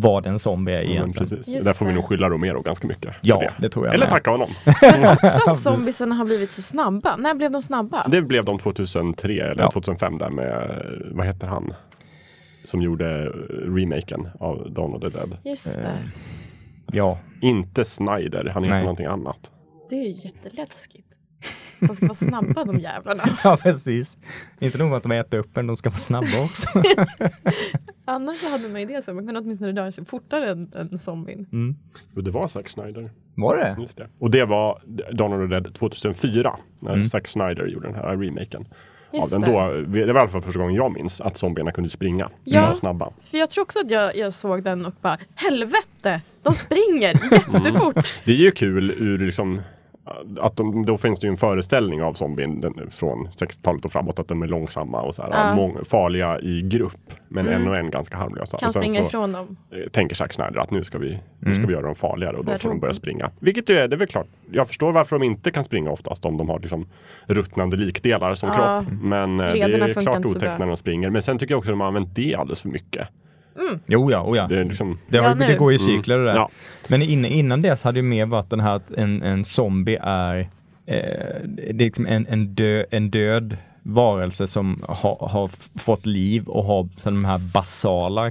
[0.00, 1.12] Vad en zombie är egentligen.
[1.28, 1.48] precis.
[1.48, 1.94] Just Där får vi det.
[1.94, 3.14] nog skylla Romero ganska mycket.
[3.20, 4.10] Ja, det tror jag Eller med.
[4.10, 4.50] tacka honom.
[4.82, 7.16] Men också att zombiesarna har blivit så snabba.
[7.16, 8.08] När blev de snabba?
[8.08, 9.70] Det blev de 2003 eller Ja.
[9.70, 10.82] 2005 där med,
[11.12, 11.74] vad heter han?
[12.64, 13.30] Som gjorde eh,
[13.74, 15.36] remaken av Dawn of the Dead.
[15.44, 15.98] Just Eh, det.
[16.96, 18.80] Ja, Inte Snyder, han heter Nej.
[18.82, 19.50] någonting annat.
[19.90, 21.05] Det är ju jätteläskigt.
[21.80, 23.22] De ska vara snabba de jävlarna.
[23.44, 24.18] ja precis.
[24.60, 26.68] Inte nog med att de äter upp en, de ska vara snabba också.
[28.04, 29.14] Annars hade man ju det så.
[29.14, 31.46] Man kunde åtminstone röra sig fortare än, än zombien.
[31.52, 31.76] Mm.
[32.16, 33.10] Och det var Zack Snyder.
[33.34, 33.76] Var det?
[33.82, 34.08] Just det.
[34.18, 36.56] Och det var Dawn of the Dead 2004.
[36.80, 37.04] När Mm.
[37.04, 38.68] Zack Snyder gjorde den här remaken.
[39.12, 39.56] Just av den det.
[39.58, 39.72] då,
[40.06, 42.30] det var i alla fall första gången jag minns att zombierna kunde springa.
[42.44, 42.60] Ja.
[42.60, 43.12] De var snabba.
[43.22, 48.20] För jag tror också att jag, jag såg den och bara helvete, de springer jättefort.
[48.24, 49.60] Det är ju kul ur liksom
[50.40, 54.18] att de, då finns det ju en föreställning av zombien den, från 60-talet och framåt
[54.18, 55.54] att de är långsamma och så här, Ja.
[55.54, 57.12] mång, farliga i grupp.
[57.28, 57.62] Men Mm.
[57.62, 58.58] en och en ganska harmlösa.
[58.58, 59.56] Kan och sen springa så ifrån dem.
[59.70, 62.44] eh, tänker Zack Snyder att nu ska vi, nu ska vi göra dem farligare och
[62.44, 63.30] då får de börja springa.
[63.40, 66.24] Vilket ju är, det är väl klart, jag förstår varför de inte kan springa oftast
[66.24, 66.86] om de har liksom
[67.26, 68.54] ruttnande likdelar som Ja.
[68.84, 68.98] kropp.
[69.02, 71.10] Men eh, det Lederna är funkar klart otäckt när de springer.
[71.10, 73.08] Men sen tycker jag också att de har använt det alldeles för mycket.
[73.86, 74.46] Jo ja, oh ja.
[74.46, 76.34] Det är liksom, Det, har, Ja, det går i cykler det där.
[76.34, 76.50] ja.
[76.88, 80.38] Men in, innan dess hade det mer varit den här att en, en zombie är,
[80.86, 80.96] eh,
[81.44, 86.48] det är liksom en, en, dö, en död varelse som ha, har f- fått liv
[86.48, 88.30] och har så de här basala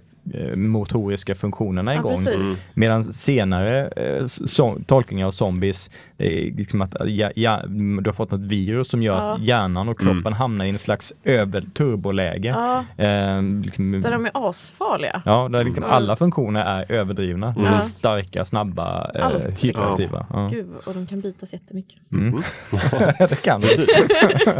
[0.55, 2.15] motoriska funktionerna Ja, igång.
[2.26, 2.65] precis.
[2.73, 8.13] Medan senare eh, så, tolkningar av zombies, det är liksom att ja, ja, du har
[8.13, 9.45] fått något virus som gör att Ja.
[9.45, 12.47] hjärnan och kroppen hamnar i en slags över turboläge.
[12.47, 15.21] Ja, Eh, liksom, där de är asfarliga.
[15.26, 15.95] Ja, där liksom Mm.
[15.95, 17.51] alla funktioner är överdrivna.
[17.51, 17.82] De är Ja.
[17.82, 20.26] starka, snabba, eh, Allt, hyperaktiva.
[20.34, 20.49] Ja.
[20.51, 21.99] Gud, och de kan bitas jättemycket.
[22.11, 22.41] Mm.
[23.30, 23.61] det kan.
[23.61, 23.88] Precis.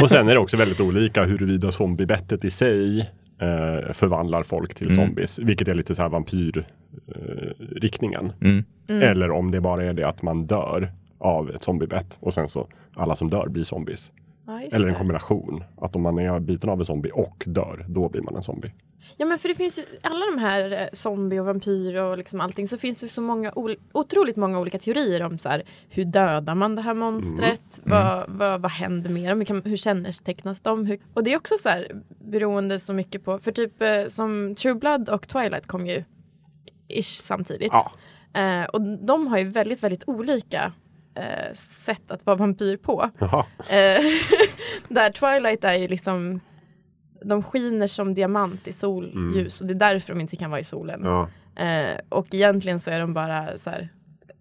[0.02, 3.10] och sen är det också väldigt olika huruvida zombiebettet i sig
[3.40, 4.96] eh, förvandlar folk till Mm.
[5.06, 5.40] zombies.
[5.40, 6.66] Vilket är lite så här vampyrriktningen.
[7.16, 8.32] Eh, riktningen.
[8.42, 8.64] Mm.
[8.88, 12.68] Eller om det bara är det att man dör av ett zombiebett och sen så
[12.96, 14.12] alla som dör blir zombies.
[14.48, 15.64] Ja, Eller en kombination.
[15.82, 18.72] Att om man är biten av en zombie och dör, då blir man en zombie.
[19.18, 22.42] Ja men för det finns ju, alla de här eh, zombie och vampyr och liksom
[22.42, 26.06] allting så finns det så många, ol- otroligt många olika teorier om så här, hur
[26.06, 27.82] dödar man det här monstret?
[27.84, 29.38] Vad, vad, vad händer med dem?
[29.40, 30.86] Hur, kan, hur kännetecknas de?
[30.86, 34.56] Hur, och det är också så här beroende så mycket på, för typ eh, som
[34.56, 36.04] True Blood och Twilight kom ju
[36.88, 37.72] ish samtidigt.
[37.72, 37.92] Ja.
[38.42, 40.74] Eh, och de har ju väldigt, väldigt olika
[41.16, 43.10] eh, sätt att vara vampyr på.
[43.70, 44.02] Eh,
[44.90, 46.40] där Twilight är ju liksom
[47.24, 50.64] de skiner som diamant i solljus och det är därför de inte kan vara i
[50.64, 51.02] solen.
[51.04, 51.30] Ja.
[51.64, 53.90] Eh, och egentligen så är de bara så här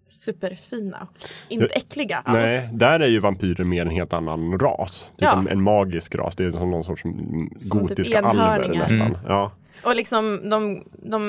[0.07, 2.35] superfina och inte äckliga alls.
[2.35, 5.03] Nej, där är ju vampyrer mer en helt annan ras.
[5.03, 5.39] Typ Ja.
[5.39, 6.35] en, en magisk ras.
[6.35, 8.83] Det är som någon sorts mm, Som typ gotiska alver enhörningar.
[8.83, 9.01] nästan.
[9.01, 9.17] Mm.
[9.27, 9.51] Ja.
[9.83, 11.21] Och liksom de, de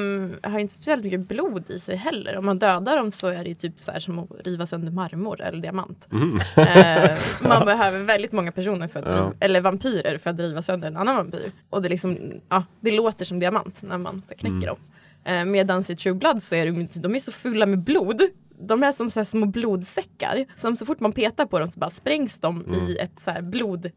[0.43, 2.37] har inte speciellt mycket blod i sig heller.
[2.37, 4.93] Om man dödar dem så är det ju typ så här som att riva sönder
[4.93, 6.09] marmor eller diamant.
[6.13, 6.41] Mm.
[6.57, 7.11] Eh,
[7.49, 9.11] man behöver väldigt många personer för att Ja.
[9.13, 11.53] driva, eller vampyrer för att driva sönder en annan vampyr.
[11.71, 12.19] Och det, liksom,
[12.49, 14.67] ja, det låter som diamant när man ska knäcka Mm.
[14.67, 14.77] dem.
[15.25, 18.21] Eh, Medan i True Blood så är de, de är så fulla med blod.
[18.61, 20.45] De är som så här små blodsäckar.
[20.55, 22.81] Som så fort man petar på dem så bara sprängs de Mm.
[22.89, 23.91] i ett så här blod.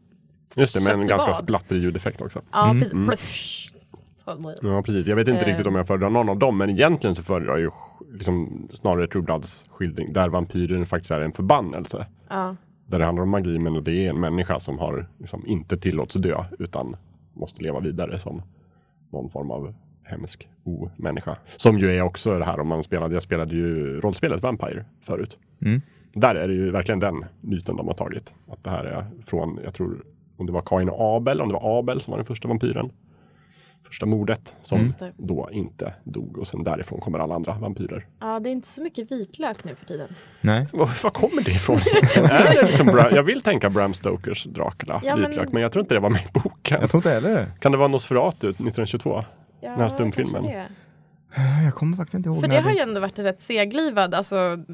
[0.54, 2.42] Just det, med en ganska splattrig ljudeffekt också.
[2.52, 2.92] Ja, precis.
[2.92, 3.06] Mm.
[4.62, 5.06] Ja, precis.
[5.06, 5.46] Jag vet inte Eh.
[5.46, 7.70] riktigt om jag föredrar någon av dem, men egentligen så föredrar jag ju
[8.12, 12.06] liksom, snarare True Bloods skildring, där vampyren faktiskt är en förbannelse.
[12.28, 12.56] Ja.
[12.86, 16.14] Där det handlar om magi, men det är en människa som har liksom, inte tillåts
[16.14, 16.96] dö, utan
[17.34, 18.42] måste leva vidare som
[19.12, 21.36] någon form av hemsk omänniska.
[21.56, 25.38] Som ju är också det här om man spelade, jag spelade ju rollspelet Vampire förut.
[25.60, 25.80] Mm.
[26.12, 28.34] Där är det ju verkligen den myten de har tagit.
[28.48, 30.04] Att det här är från, jag tror,
[30.36, 32.90] om det var Kain och Abel, om det var Abel som var den första vampyren.
[33.86, 35.12] Första mordet som det.
[35.16, 38.06] då inte dog och sen därifrån kommer alla andra vampyrer.
[38.20, 40.08] ja, det är inte så mycket vitlök nu för tiden.
[40.40, 40.68] Nej.
[40.72, 41.76] Var, var kommer det ifrån?
[42.16, 45.72] är det liksom Bra, jag vill tänka Bram Stokers Dracula, Ja, men- vitlök, men jag
[45.72, 46.80] tror inte det var med i boken.
[46.80, 47.52] Jag tror inte heller det.
[47.60, 49.24] Kan det vara Nosferatu 1922?
[49.60, 50.44] Ja, Den här stumfilmen.
[51.64, 54.64] Jag kommer faktiskt inte ihåg För det har ju ändå varit rätt seglivad, alltså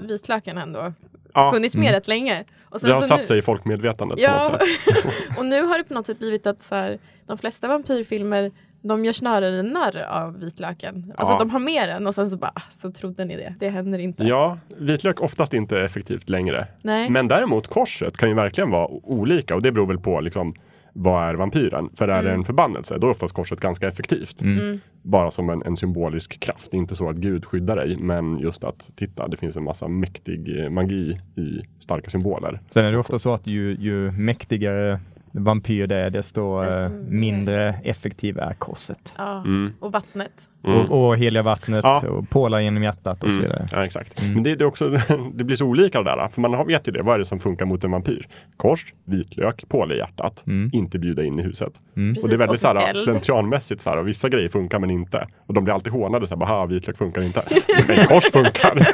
[0.00, 0.92] vitlöken ändå
[1.34, 2.44] Ja, funnits med rätt länge.
[2.64, 4.58] Och sen det har satt nu, sig i folkmedvetandet Ja,
[5.38, 8.50] och nu har det på något sätt blivit att så här, de flesta vampyrfilmer
[8.82, 11.12] de gör snarare narr av vitlöken.
[11.16, 11.38] Alltså Ja.
[11.38, 13.54] de har med den och sen så bara, "Ah, så trodde ni det.
[13.60, 14.24] Det händer inte.
[14.24, 16.66] Ja, vitlök oftast inte effektivt längre.
[16.82, 17.10] Nej.
[17.10, 20.54] Men däremot korset kan ju verkligen vara olika och det beror väl på liksom
[20.94, 21.90] vad är vampyren?
[21.96, 24.42] För är det en förbannelse, då är oftast korset ganska effektivt.
[24.42, 24.80] Mm.
[25.02, 26.70] Bara som en, en symbolisk kraft.
[26.70, 29.64] Det är inte så att Gud skyddar dig, men just att titta, det finns en
[29.64, 32.60] massa mäktig eh, magi i starka symboler.
[32.70, 35.00] Sen är det ofta så att ju, ju mäktigare
[35.36, 39.14] vampyr det är, desto, Desto eh, mindre effektiv är korset.
[39.18, 39.40] Ja.
[39.40, 39.72] Mm.
[39.80, 40.32] Och vattnet.
[40.64, 40.80] Mm.
[40.80, 42.08] Och, och heliga vattnet Ja.
[42.08, 43.42] och pålar genom hjärtat och så Mm.
[43.42, 43.66] vidare.
[43.72, 44.22] Ja, exakt.
[44.22, 44.34] Mm.
[44.34, 44.88] Men det, det, är också,
[45.34, 46.28] det blir så olika det där.
[46.28, 47.02] För man har- vet ju det.
[47.02, 48.28] Vad är det som funkar mot en vampyr?
[48.56, 50.46] Kors, vitlök, pål i hjärtat.
[50.46, 50.70] Mm.
[50.72, 51.72] Inte bjuda in i huset.
[51.96, 52.16] Mm.
[52.22, 53.82] och det är väldigt så här, slentrianmässigt.
[53.82, 55.28] Så här, och vissa grejer funkar men inte.
[55.46, 56.26] Och de blir alltid hånade.
[56.26, 57.42] Så här, Haha, vitlök funkar inte.
[57.88, 58.86] Men kors funkar.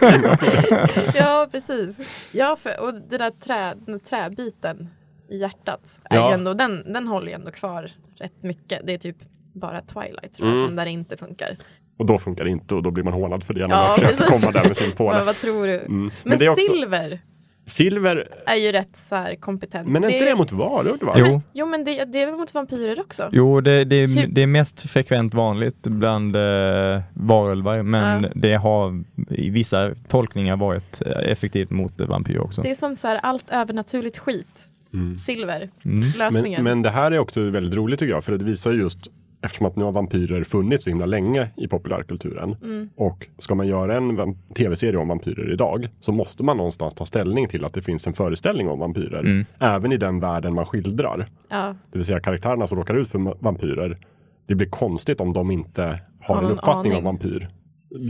[1.14, 2.26] Ja, precis.
[2.32, 4.88] Ja, för, och det där trä, den där träbiten
[5.30, 6.28] i hjärtat, är Ja.
[6.28, 8.80] ju ändå, den, den håller ju ändå kvar rätt mycket.
[8.86, 9.16] Det är typ
[9.52, 10.68] bara Twilight tror jag, Mm.
[10.68, 11.56] som där det inte funkar.
[11.98, 13.66] och då funkar det inte och då blir man hånad för det.
[13.66, 14.40] När Ja, man försöker precis.
[14.40, 15.16] komma där med sin påle.
[15.16, 15.78] Men vad tror du?
[15.78, 16.10] Mm.
[16.24, 17.20] Men, det också, silver
[17.66, 19.88] Silver, är ju rätt så här kompetent.
[19.88, 21.14] men är inte det mot varulvar?
[21.18, 23.28] Jo, Jo men det, det är väl mot vampyrer också?
[23.32, 24.26] jo det, det, är, Typ.
[24.34, 28.28] det är mest frekvent vanligt bland eh, varulvar, men Ja.
[28.34, 32.62] det har i vissa tolkningar varit eh, effektivt mot vampyrer också.
[32.62, 34.66] Det är som så här allt övernaturligt skit.
[34.94, 35.16] Mm.
[35.16, 36.00] Silver, Mm.
[36.18, 36.64] lösningen.
[36.64, 39.08] Men, men det här är också väldigt roligt tycker jag, för det visar just
[39.42, 42.56] Eftersom att nu har vampyrer funnits så himla länge i populärkulturen.
[42.64, 42.88] Mm.
[42.96, 47.48] Och ska man göra en tv-serie om vampyrer idag så måste man någonstans ta ställning
[47.48, 49.20] till att det finns en föreställning om vampyrer.
[49.20, 49.44] Mm.
[49.58, 51.28] Även i den världen man skildrar.
[51.48, 53.98] ja, Det vill säga karaktärerna som råkar ut för vampyrer.
[54.46, 57.04] Det blir konstigt om de inte har Har en uppfattning om aning.
[57.04, 57.48] vampyr.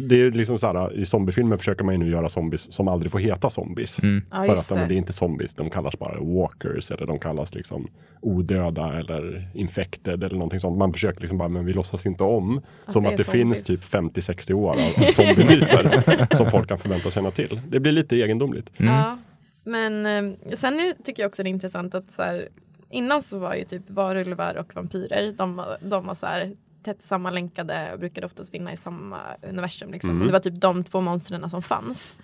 [0.09, 3.13] Det är liksom så här, i zombiefilmer försöker man ju nu göra zombies som aldrig
[3.13, 4.03] får heta zombies.
[4.03, 4.23] Mm.
[4.31, 4.95] ja För att ja, men det är det.
[4.95, 7.89] inte zombies, de kallas bara walkers eller de kallas liksom
[8.21, 10.79] odöda eller infected eller någonting sånt.
[10.79, 12.61] Man försöker liksom bara, men vi låtsas inte om.
[12.87, 13.65] som det att det zombies.
[13.67, 17.61] finns typ 50-60 år av, av zombiemyter som folk kan förvänta känna till.
[17.69, 18.71] Det blir lite egendomligt.
[18.77, 18.93] Mm.
[18.93, 19.19] Ja,
[19.65, 22.49] men eh, sen tycker jag också det är intressant att så här,
[22.91, 26.53] innan så var ju typ varulvar och vampyrer, de, de var så här
[26.83, 29.91] tätt sammanlänkade och brukade oftast finna i samma universum.
[29.93, 30.11] Liksom.
[30.11, 30.27] Mm.
[30.27, 32.17] Det var typ de två monstren som fanns.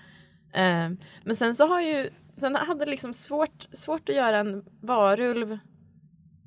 [0.52, 0.90] Eh,
[1.24, 5.58] men sen så har ju, sen hade det liksom svårt, svårt att göra en varulv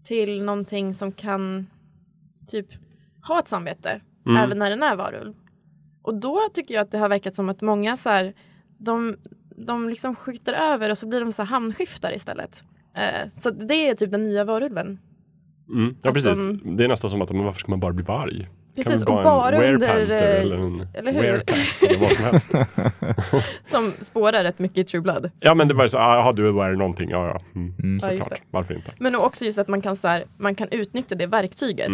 [0.03, 1.67] till någonting som kan
[2.47, 2.67] typ
[3.27, 4.43] ha ett samvete Mm.
[4.43, 5.33] även när den är varulv.
[6.01, 8.33] Och då tycker jag att det har verkat som att många så här,
[8.77, 9.17] de,
[9.55, 12.63] de liksom skjuter över och så blir de så här hamnskiftar istället.
[12.93, 14.99] Eh, så det är typ den nya varulven.
[15.69, 15.95] Mm.
[16.01, 16.29] Ja precis.
[16.63, 18.47] de- Det är nästan som att, men varför ska man bara bli varg?
[18.75, 19.23] Precis, och bara
[19.73, 19.95] under...
[19.97, 21.23] eller en eller hur?
[21.23, 22.51] eller vad som helst.
[23.71, 25.31] Som spårar rätt mycket i True Blood.
[25.39, 27.41] Ja men det var så, ah, jaha du är were någonting, ja ja.
[27.55, 27.73] Mm.
[27.83, 27.99] Mm.
[28.03, 28.91] Ja, Såklart, varför inte?
[28.99, 31.89] Men också just att man kan, så här, man kan utnyttja det verktyget.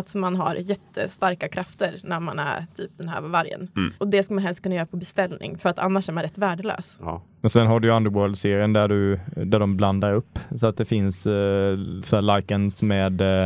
[0.00, 3.68] Att man har jättestarka krafter när man är typ den här vargen.
[3.76, 3.92] Mm.
[3.98, 6.38] Och det ska man helst kunna göra på beställning för att annars är man rätt
[6.38, 6.98] värdelös.
[7.02, 7.22] Ja.
[7.40, 10.84] Men sen har du ju Underworld-serien där, du, där de blandar upp så att det
[10.84, 13.44] finns eh, så här likens med eh,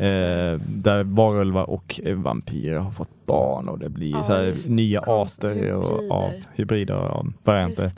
[0.00, 5.72] eh, där varulvar och vampyrer har fått barn och det blir Ja, så nya arter
[5.72, 6.14] och, hybrider.
[6.14, 7.90] av hybrider och varianter.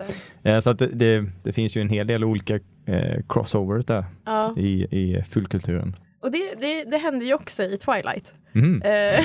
[0.42, 4.04] Eh, så att det, det, det finns ju en hel del olika eh, crossovers där
[4.24, 4.54] Ja.
[4.56, 5.96] i, i fullkulturen.
[6.20, 8.34] Och det, det, det händer ju också i Twilight.
[8.54, 8.82] Mm.
[8.82, 9.24] Eh,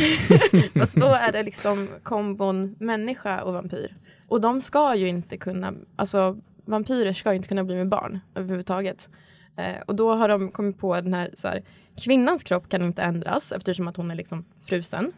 [0.80, 3.96] Fast då är det liksom kombon människa och vampyr.
[4.28, 8.20] Och de ska ju inte kunna, alltså vampyrer ska ju inte kunna bli med barn
[8.36, 9.10] överhuvudtaget.
[9.58, 11.64] Eh, och då har de kommit på den här, så här,
[11.98, 15.12] kvinnans kropp kan inte ändras eftersom att hon är liksom frusen.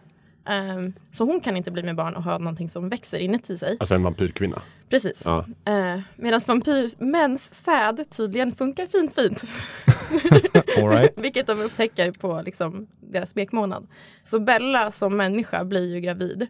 [0.47, 3.77] Eh, så hon kan inte bli med barn och ha någonting som växer inuti sig.
[3.79, 4.61] Alltså en vampyrkvinna.
[4.89, 5.21] Precis.
[5.25, 5.45] Ja.
[5.65, 9.43] Eh, Medan vampyr, mäns säd tydligen funkar fint fint.
[10.77, 11.13] All right.
[11.15, 13.87] Vilket de upptäcker på liksom, deras smekmånad.
[14.23, 16.47] Så Bella som människa blir ju gravid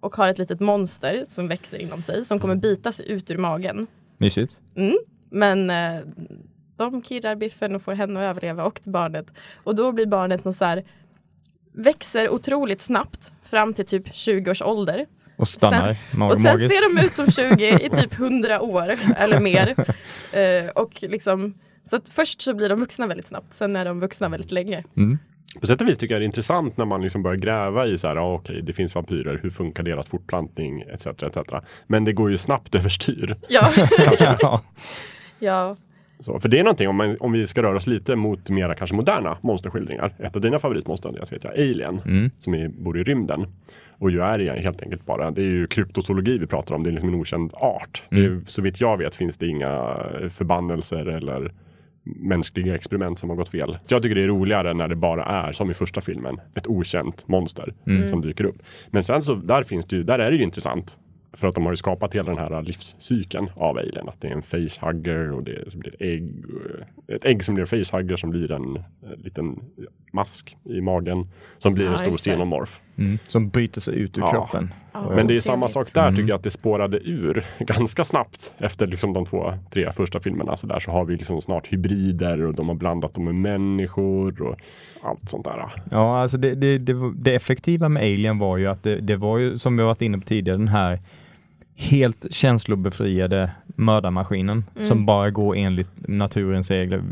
[0.00, 3.38] och har ett litet monster som växer inom sig som kommer bita sig ut ur
[3.38, 3.86] magen.
[4.18, 4.56] Mysigt.
[4.76, 4.96] Mm.
[5.30, 6.00] Men eh,
[6.76, 9.26] de kirrar biffen och får henne att överleva och till barnet.
[9.64, 10.84] Och då blir barnet någon så här,
[11.72, 15.06] växer otroligt snabbt fram till typ 20 års ålder.
[15.36, 15.96] Och stannar.
[16.12, 19.74] Mag- Och sen ser de ut som 20 i typ 100 år eller mer.
[20.32, 21.54] Eh, och liksom,
[21.84, 24.84] så att först så blir de vuxna väldigt snabbt, sen är de vuxna väldigt länge.
[24.96, 25.18] Mm.
[25.60, 27.98] På sätt och vis tycker jag det är intressant när man liksom börjar gräva i
[27.98, 31.06] så här, ah, okej, det finns vampyrer, hur funkar deras fortplantning, etc.
[31.06, 31.38] etc.
[31.86, 33.36] Men det går ju snabbt överstyr.
[33.48, 33.70] Ja,
[34.40, 34.62] ja.
[35.38, 35.76] ja.
[36.20, 38.74] Så, för det är någonting om, man, om vi ska röra oss lite mot mera
[38.74, 40.14] kanske moderna monsterskildringar.
[40.18, 42.30] Ett av dina favoritmonster, Andreas, vet jag, Alien, Mm.
[42.38, 43.46] som är, bor i rymden.
[43.98, 46.90] Och ju är det helt enkelt bara, det är ju kryptozoologi vi pratar om, det
[46.90, 48.02] är liksom en okänd art.
[48.08, 49.96] Det är, så vitt jag vet finns det inga
[50.30, 51.52] förbannelser eller
[52.04, 53.78] mänskliga experiment som har gått fel.
[53.88, 57.28] Jag tycker det är roligare när det bara är, som i första filmen, ett okänt
[57.28, 57.74] monster
[58.10, 58.56] som dyker upp.
[58.90, 60.98] Men sen så, där finns det ju, där är det ju intressant.
[61.36, 64.08] För att de har ju skapat hela den här livscykeln av alien.
[64.08, 66.32] Att det är en facehugger och det blir ett ägg.
[67.08, 68.82] Ett ägg som blir en facehugger som blir en, eh,
[69.16, 69.60] liten
[70.12, 71.26] mask i magen.
[71.58, 72.80] Som blir Ja, en stor xenomorf.
[72.98, 73.18] Mm.
[73.28, 74.30] Som bryter sig ut ur Ja.
[74.30, 74.74] kroppen.
[74.92, 76.16] Ja, Men det är samma sak där Mm.
[76.16, 80.56] tycker jag att det spårade ur ganska snabbt efter liksom de två, tre första filmerna.
[80.56, 84.42] Så där så har vi liksom snart hybrider och de har blandat dem med människor
[84.42, 84.56] och
[85.02, 85.66] allt sånt där.
[85.90, 89.38] Ja, alltså det, det, det, det effektiva med Alien var ju att det, det var
[89.38, 90.98] ju, som vi varit inne på tidigare, den här
[91.76, 94.84] helt känslobefriade mördarmaskinen Mm.
[94.88, 97.02] som bara går enligt naturens regler.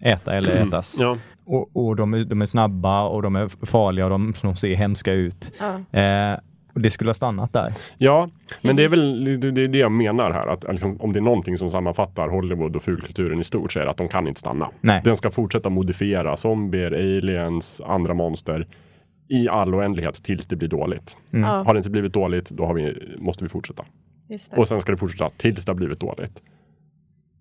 [0.00, 0.68] Äta eller Mm.
[0.68, 0.96] ätas.
[1.00, 1.16] Ja,
[1.46, 4.74] Och, och de, är, de är snabba och de är farliga och de, de ser
[4.74, 5.52] hemska ut.
[5.92, 6.00] Ja.
[6.00, 6.38] Eh,
[6.74, 7.74] och det skulle ha stannat där.
[7.98, 8.28] ja
[8.62, 10.46] men det är väl det, det, är det jag menar här.
[10.46, 13.84] Att liksom, om det är någonting som sammanfattar Hollywood och fulkulturen i stort så är
[13.84, 14.70] det att de kan inte stanna.
[14.80, 15.00] Nej.
[15.04, 18.66] Den ska fortsätta modifiera zombier, aliens, andra monster
[19.28, 21.16] i all oändlighet tills det blir dåligt.
[21.32, 21.48] Mm.
[21.50, 23.84] Ja, Har det inte blivit dåligt, då har vi, måste vi fortsätta.
[24.28, 24.56] just det.
[24.60, 26.42] Och sen ska det fortsätta tills det har blivit dåligt.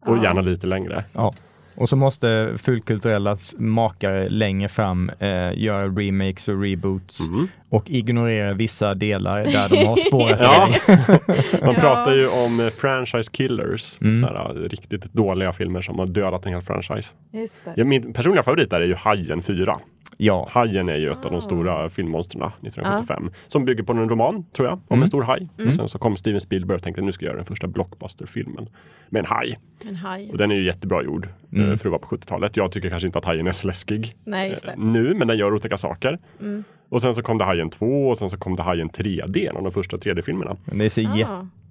[0.05, 0.23] Och Ja.
[0.23, 1.03] gärna lite längre.
[1.13, 1.33] Ja.
[1.75, 8.53] Och så måste fulkulturella makare längre fram eh, göra remakes och reboots Mm och ignorera
[8.53, 10.69] vissa delar där de har spårat Ja.
[11.65, 13.97] Man pratar ju om eh, franchise killers.
[14.01, 14.21] Mm.
[14.21, 17.13] Sådana riktigt dåliga filmer som har dödat en hel franchise.
[17.33, 17.73] Just det.
[17.75, 19.79] Ja, min personliga favorit där är ju Hajen 4.
[20.17, 21.41] Ja, Hajen är ju ett av de Ah.
[21.41, 23.31] stora filmmonstren 1975.
[23.47, 25.01] Som bygger på en roman, tror jag, om Mm.
[25.01, 25.47] en stor haj.
[25.67, 28.69] Och sen så kom Steven Spielberg och tänkte nu ska jag göra den första blockbusterfilmen
[29.09, 29.57] med en haj.
[29.89, 30.29] En haj.
[30.31, 31.71] Och den är ju jättebra gjord Mm.
[31.71, 32.57] eh, för att vara på 70-talet.
[32.57, 34.73] Jag tycker kanske inte att hajen är så läskig Nej, just eh, det.
[34.73, 34.93] Mm.
[34.93, 36.19] nu, men den gör otäcka saker.
[36.89, 39.57] Och sen så kom det Hajen 2 och sen så kom det Hajen 3D, en
[39.57, 40.57] av de första 3D-filmerna.
[40.65, 41.15] men det ser Ah.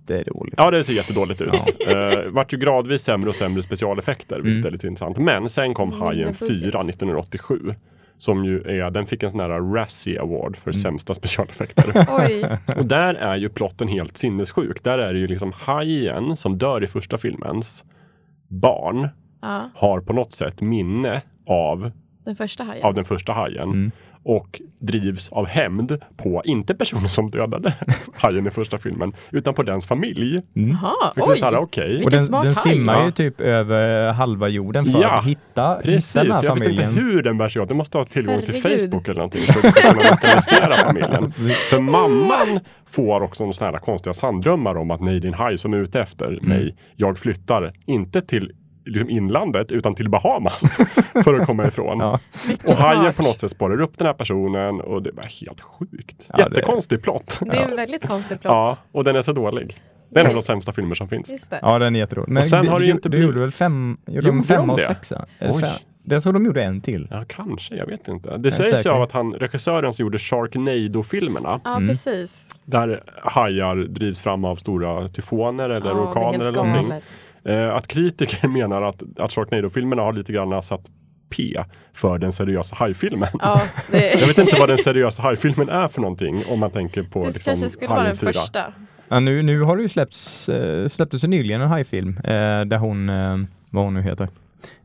[0.09, 1.49] jättedåligt Ja, det ser jättedåligt ut.
[1.55, 4.67] Uh, vart ju gradvis sämre och sämre specialeffekter, vilket Mm.
[4.67, 5.19] är lite intressant.
[5.19, 6.63] Men sen kom Hajen budget.
[6.63, 7.75] 4 1987.
[8.19, 10.55] Som ju är, den fick en sån här Razzie Award Mm.
[10.55, 12.07] för sämsta specialeffekter.
[12.11, 12.59] Oj.
[12.77, 14.85] och där är ju plotten helt sinnessjuk.
[14.85, 17.85] Där är det ju liksom hajen som dör i första filmens
[18.49, 19.09] barn
[19.43, 21.91] Ja, har på något sätt minne av,
[22.25, 22.85] den första hajen.
[22.85, 23.63] av den första hajen.
[23.69, 23.91] Mm.
[24.27, 27.75] Och drivs av hämnd på, inte personen som dödade
[28.15, 30.37] hajen i första filmen, utan på dens familj.
[30.37, 30.43] Är
[31.17, 31.41] oj.
[31.43, 32.03] här, okej.
[32.05, 32.75] Och den, smart den haj.
[32.75, 36.55] simmar ju typ över halva jorden för Ja, att hitta, Precis, hitta den här jag
[36.59, 37.11] vet inte familjen.
[37.11, 37.69] hur den bär sig åt.
[37.69, 38.81] Den måste ha tillgång till Herregud.
[38.91, 41.33] Facebook eller någonting för att kunna lokalisera familjen.
[41.71, 42.61] För mamman
[42.91, 45.79] får också sådana här konstiga sanddrömmar om att nej, det är en haj som är
[45.79, 46.45] ute efter Mm.
[46.49, 46.77] mig.
[46.97, 48.53] Jag flyttar inte till
[48.85, 50.77] liksom inlandet utan till Bahamas
[51.25, 51.99] för att komma ifrån.
[51.99, 52.21] Ja.
[52.65, 56.17] Och hajen på något sätt spårar upp den här personen och det var helt sjukt.
[56.29, 57.39] Ja, det- Jättekonstig plott.
[57.41, 58.53] Det är en väldigt konstig plott.
[58.53, 59.81] Ja, och den är så dålig.
[60.11, 61.31] Det är en av de sämsta filmer som finns.
[61.31, 61.59] Just det.
[61.63, 62.29] Ja, den är jättedålig.
[62.33, 64.71] Men Och sen du, har det du, ju inte gjorde väl fem, gjorde de fem
[64.71, 64.87] och det?
[64.87, 65.27] sexa?
[65.39, 65.53] Fem?
[66.07, 67.09] Jag tror de gjorde en till.
[67.11, 67.75] Ja, kanske.
[67.77, 68.37] Jag vet inte.
[68.37, 71.89] Det sägs ju av att han, regissören som gjorde Sharknado-filmerna Ja, Mm.
[71.89, 72.55] precis.
[72.65, 76.89] där hajar drivs fram av stora tyfoner eller Ja, orkaner eller någonting.
[76.89, 77.05] galet.
[77.45, 80.81] Eh, att kritiker menar att, att Sharknado-filmerna har lite grann satt
[81.37, 83.29] P för den seriösa hajfilmen.
[83.41, 87.03] Ja, det, Jag vet inte vad den seriösa hajfilmen är för någonting om man tänker
[87.03, 88.33] på det liksom, kanske skulle vara den 4.
[88.33, 88.61] första.
[89.09, 92.31] Ja, nu, nu har det ju släppts, eh, släpptes nyligen en hajfilm eh,
[92.65, 93.37] där hon, eh,
[93.71, 94.29] vad hon nu heter,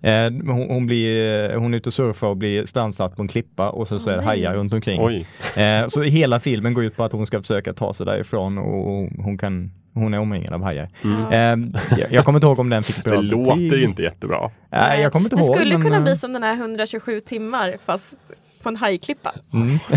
[0.02, 3.70] hon, hon, blir, eh, hon är ute och surfar och blir strandsatt på en klippa
[3.70, 5.02] och så, så är det hajar runt omkring.
[5.02, 5.26] Oj,
[5.56, 9.10] Eh, så hela filmen går ut på att hon ska försöka ta sig därifrån och
[9.24, 10.90] hon, kan, hon är omringad av hajar.
[11.02, 11.34] Ja.
[11.34, 11.58] Eh,
[11.98, 14.52] jag, jag kommer inte ihåg om den fick bra det låter inte jättebra.
[14.70, 15.56] Nej, jag kommer inte det ihåg.
[15.56, 18.20] skulle men, kunna eh, bli som den här 127 timmar fast
[18.64, 19.32] på en hajklippa.
[19.54, 19.80] Mm.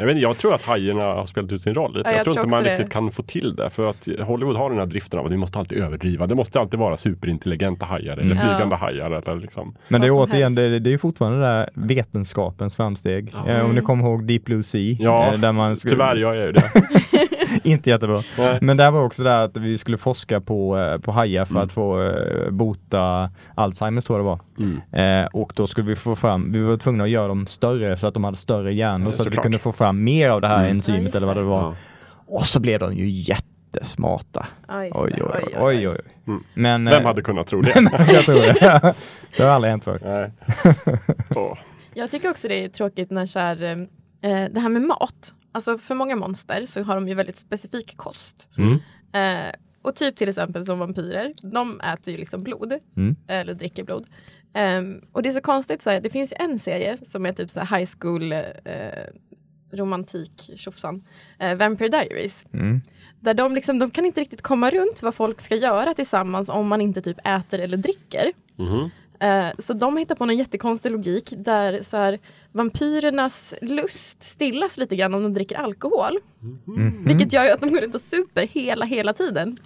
[0.00, 2.08] Jag, vet, inte, jag tror att hajarna har spelat ut sin roll lite.
[2.08, 2.76] Ja, jag, jag tror tror inte man också det.
[2.76, 3.70] riktigt kan få till det.
[3.70, 6.26] För att Hollywood har den här driften av att vi måste alltid överdriva.
[6.26, 8.38] Det måste alltid vara superintelligenta hajar eller Mm.
[8.38, 8.76] flygande Ja.
[8.76, 9.10] hajar.
[9.10, 9.74] Eller liksom.
[9.88, 13.32] Men det är återigen, det, det är ju fortfarande det där vetenskapens framsteg.
[13.46, 13.52] Ja.
[13.52, 13.84] Eh, om ni Mm.
[13.84, 14.96] kommer ihåg Deep Blue Sea.
[15.00, 16.62] Ja, eh, där man skulle, Tyvärr gör jag ju det.
[17.64, 18.22] Inte jättebra.
[18.38, 18.58] Nej.
[18.60, 21.64] Men där var också det att vi skulle forska på, eh, på hajar för Mm.
[21.64, 24.40] att få eh, bota Alzheimers tror jag det var.
[24.92, 25.22] Mm.
[25.24, 28.06] Eh, och då skulle vi få fram, vi var tvungna att göra dem större så
[28.06, 29.42] att de hade större hjärnor Ja, så att vi såklart.
[29.42, 30.66] kunde få fram mer av det här Mm.
[30.68, 31.62] Ja, enzymet just eller vad det var.
[31.62, 31.74] Ja.
[32.26, 34.46] Och så blev de ju jättesmarta.
[34.68, 35.88] Ja, just Oj, oj, oj, oj.
[35.88, 35.98] oj.
[36.26, 36.42] Mm.
[36.54, 37.90] Men, Vem eh, hade kunnat tro det?
[38.12, 38.94] jag tror det.
[39.36, 40.30] det har aldrig hänt förr.
[41.36, 41.58] Åh.
[41.94, 43.86] Jag tycker också det är tråkigt när så här,
[44.22, 45.34] eh, det här med mat.
[45.52, 48.50] Alltså för många monster så har de ju väldigt specifik kost.
[48.58, 48.78] Mm.
[49.12, 49.52] Eh,
[49.82, 52.72] och typ till exempel som vampyrer, de äter ju liksom blod.
[52.96, 53.16] Mm.
[53.28, 54.06] Eller dricker blod.
[54.54, 57.32] Ehm, och det är så konstigt, så här, det finns ju en serie som är
[57.32, 59.04] typ så här high school eh,
[59.72, 61.04] romantik tjofsan.
[61.38, 62.46] Eh, Vampire Diaries.
[62.52, 62.80] Mm.
[63.20, 66.68] Där de, liksom, de kan inte riktigt komma runt vad folk ska göra tillsammans om
[66.68, 68.32] man inte typ äter eller dricker.
[68.56, 68.90] Mhm.
[69.20, 72.18] Eh, så de hittar på någon jättekonstig logik där så här,
[72.52, 76.18] vampyrernas lust stillas lite grann om de dricker alkohol.
[76.40, 77.04] Mhm.
[77.04, 79.58] Vilket gör att de går runt och super hela, hela tiden.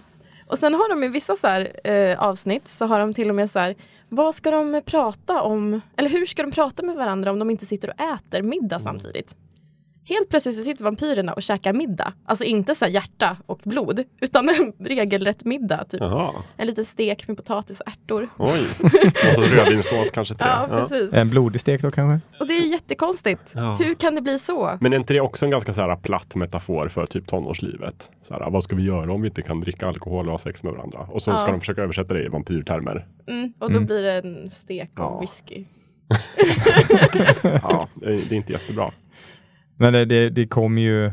[0.47, 3.35] Och sen har de i vissa så här, eh, avsnitt så har de till och
[3.35, 3.75] med så här,
[4.09, 5.81] vad ska de prata om?
[5.97, 9.35] Eller hur ska de prata med varandra om de inte sitter och äter middag samtidigt?
[10.05, 12.13] Helt plötsligt så sitter vampyrerna och käkar middag.
[12.25, 15.83] Alltså inte så här hjärta och blod, utan en regelrätt middag.
[15.89, 15.99] Typ.
[16.01, 18.29] Jaha, En liten stek med potatis och ärtor.
[18.37, 18.61] oj.
[18.83, 18.91] Och
[19.35, 20.73] så rödvinssås kanske till Ja, det.
[20.75, 20.79] Ja.
[20.87, 21.13] precis.
[21.13, 22.27] En blodig stek då kanske?
[22.39, 23.51] Och det är jättekonstigt.
[23.55, 23.75] Ja.
[23.75, 24.77] Hur kan det bli så?
[24.81, 28.11] Men är inte det också en ganska så här platt metafor för typ tonårslivet?
[28.27, 30.63] Så här, vad ska vi göra om vi inte kan dricka alkohol och ha sex
[30.63, 30.99] med varandra?
[30.99, 31.51] Och så ska Ja.
[31.51, 33.07] de försöka översätta det i vampyrtermer.
[33.27, 33.85] Mm, och då Mm.
[33.85, 35.19] blir det en stek och Ja.
[35.21, 35.65] whisky.
[37.43, 38.91] Ja, det är inte jättebra.
[39.77, 41.11] Men det, det, det kom ju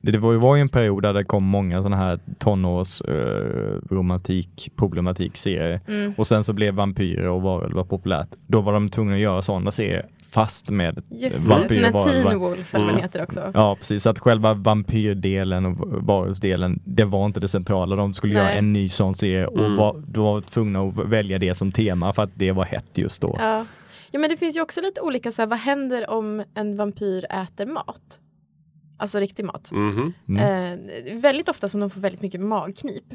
[0.00, 3.80] det, det var ju var en period där det kom många sådana här tonårs eh,
[3.90, 5.80] romantik, problematik-serier.
[5.88, 6.12] Mm.
[6.16, 8.28] Och sen så blev vampyrer och varulvar populärt.
[8.46, 12.24] Då var de tvungna att göra sådana serier fast med Just vampyrer och en Teen
[12.24, 12.48] varulvar.
[12.48, 13.40] Wolf eller den heter också.
[13.54, 14.06] Ja, precis.
[14.06, 17.96] Att själva vampyrdelen och varulvsdelen, det var inte det centrala.
[17.96, 18.58] De skulle göra Nej.
[18.58, 19.76] en ny sån serie och Mm.
[19.76, 23.22] var, då var tvungna att välja det som tema för att det var hett just
[23.22, 23.36] då.
[23.38, 23.64] Ja.
[24.10, 27.26] Ja, men det finns ju också lite olika, så här, vad händer om en vampyr
[27.30, 28.20] äter mat?
[29.00, 29.72] Alltså riktig mat.
[29.72, 30.12] Mhm.
[30.28, 30.42] Mm.
[30.42, 30.78] Eh,
[31.14, 33.04] väldigt ofta som de får väldigt mycket magknip.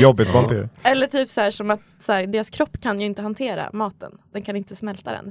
[0.00, 0.68] Jobbigt vampyr.
[0.82, 4.18] Eller typ så här som att så här, deras kropp kan ju inte hantera maten.
[4.32, 5.26] Den kan inte smälta den.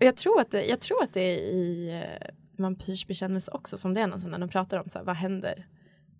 [0.00, 2.28] Och jag tror att det, jag tror att det är i eh,
[2.58, 5.16] Vampyrs bekännelse också som det är någon sån när de pratar om så här, vad
[5.16, 5.66] händer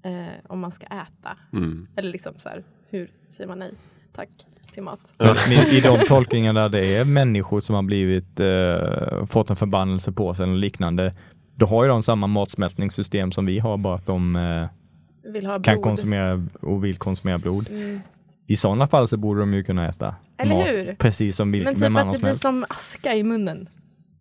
[0.03, 1.39] eh, om man ska äta.
[1.53, 1.89] Mm.
[1.97, 3.73] Eller liksom så här, hur säger man nej
[4.13, 4.29] tack
[4.73, 5.15] till mat.
[5.19, 10.13] Men i, de tolkningar där det är människor som har blivit, eh, fått en förbannelse
[10.13, 11.15] på sig eller liknande,
[11.55, 16.47] då har ju de samma matsmältningssystem som vi har, bara att de eh, kan konsumera
[16.61, 17.69] och vill konsumera blod.
[17.71, 18.01] Mm.
[18.47, 20.95] I sådana fall så borde de ju kunna äta Eller mat, hur?
[20.99, 23.69] precis som Men vilken typ vem att annan det som blir som aska i munnen.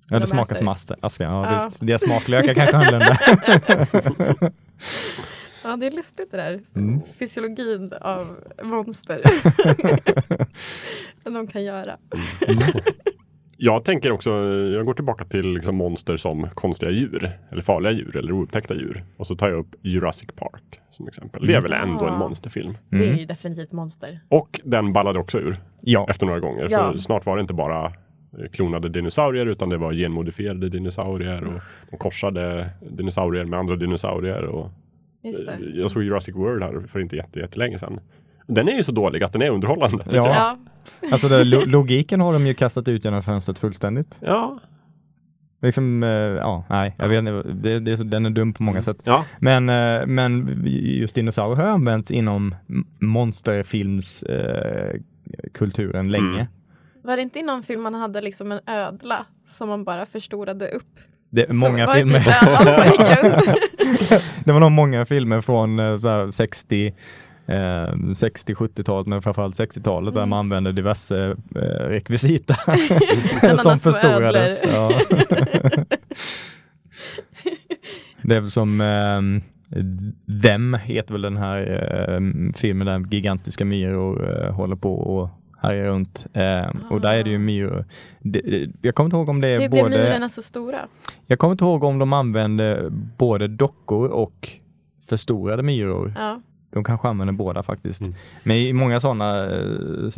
[0.09, 0.59] Ja, det de smakar äter.
[0.59, 0.95] som aska.
[1.01, 1.65] aska ja, Ja.
[1.65, 1.87] Visst.
[1.87, 3.17] Deras smaklökar kanske annorlunda.
[5.67, 6.59] Ja, det är lustigt det där.
[6.75, 7.01] Mm.
[7.19, 8.27] Fysiologin av
[8.63, 9.21] monster.
[11.23, 11.97] Vad de kan göra.
[13.57, 14.29] Jag tänker också,
[14.73, 17.31] jag går tillbaka till liksom monster som konstiga djur.
[17.51, 19.03] Eller farliga djur eller oupptäckta djur.
[19.17, 21.47] Och så tar jag upp Jurassic Park som exempel.
[21.47, 22.19] Det är väl ändå en Ja.
[22.19, 22.77] monsterfilm.
[22.89, 23.17] Det är Mm.
[23.17, 24.19] ju definitivt monster.
[24.29, 26.67] Och den ballade också ur Ja, efter några gånger.
[26.69, 26.91] Ja.
[26.91, 27.91] För snart var det inte bara eh,
[28.51, 31.61] klonade dinosaurier utan det var genmodifierade dinosaurier och
[31.91, 34.43] de korsade dinosaurier med andra dinosaurier.
[34.45, 34.69] Och
[35.75, 37.99] Jag såg Jurassic World här för inte jätte- jättelänge sedan.
[38.47, 40.03] Den är ju så dålig att den är underhållande.
[40.11, 40.57] Ja.
[41.11, 44.17] alltså det, lo- logiken har de ju kastat ut genom fönstret fullständigt.
[44.21, 44.59] Ja.
[45.61, 48.97] Liksom, eh, ja, nej, jag vet inte, det, det den är dum på många sätt.
[49.03, 49.25] ja.
[49.39, 52.55] Men, eh, men just dinosaurier har använts inom
[52.99, 56.33] monsterfilmskulturen eh, kulturen länge.
[56.33, 56.45] Mm.
[57.03, 60.67] var det inte i någon film man hade liksom en ödla som man bara förstorade
[60.67, 60.99] upp?
[61.37, 62.19] Det är många filmer.
[62.19, 66.93] Det, typ det var nog många filmer från eh, så här 60
[67.49, 70.29] Eh, 60-70-talet men framförallt 60-talet där Mm.
[70.29, 72.55] man använde diverse eh, rekvisita
[73.57, 74.63] som förstorades.
[74.63, 74.91] Ja.
[78.21, 79.21] det är som eh,
[80.43, 81.59] Them heter väl den här
[82.09, 85.29] eh, filmen där gigantiska myror eh, håller på och
[85.61, 86.27] härjar runt.
[86.33, 87.85] Eh, och där är det ju myror.
[88.19, 89.97] Det, det, jag kommer inte ihåg om det är Hur blev både...
[89.97, 90.87] myrorna så stora?
[91.25, 94.49] Jag kommer inte ihåg om de använde både dockor och
[95.09, 96.13] förstorade myror.
[96.17, 96.41] Ja.
[96.69, 98.01] De kanske använder båda faktiskt.
[98.01, 98.15] Mm.
[98.43, 100.09] Men i många sådana eh,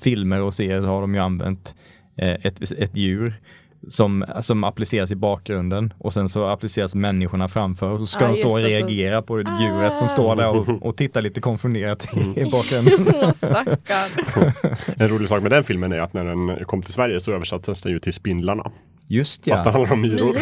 [0.00, 1.74] filmer och serier har de ju använt
[2.16, 3.40] eh, ett, ett djur
[3.88, 8.30] som, som appliceras i bakgrunden och sen så appliceras människorna framför och så ska Ja,
[8.30, 9.60] de stå och det, så- reagera på Ah.
[9.62, 13.06] djuret som står där och, och tittar lite konfunderat i, i bakgrunden.
[14.96, 17.82] En rolig sak med den filmen är att när den kom till Sverige så översattes
[17.82, 18.70] den ju till Spindlarna.
[19.10, 19.72] Just Fast det ja.
[19.72, 20.36] handlar om myror.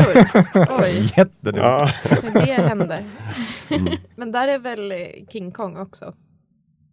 [0.83, 1.57] Oj, Jättedumt.
[1.57, 1.89] Ja.
[2.33, 3.05] det hände.
[3.71, 3.93] Mm.
[4.17, 4.93] Men där är väl
[5.33, 6.13] King Kong också?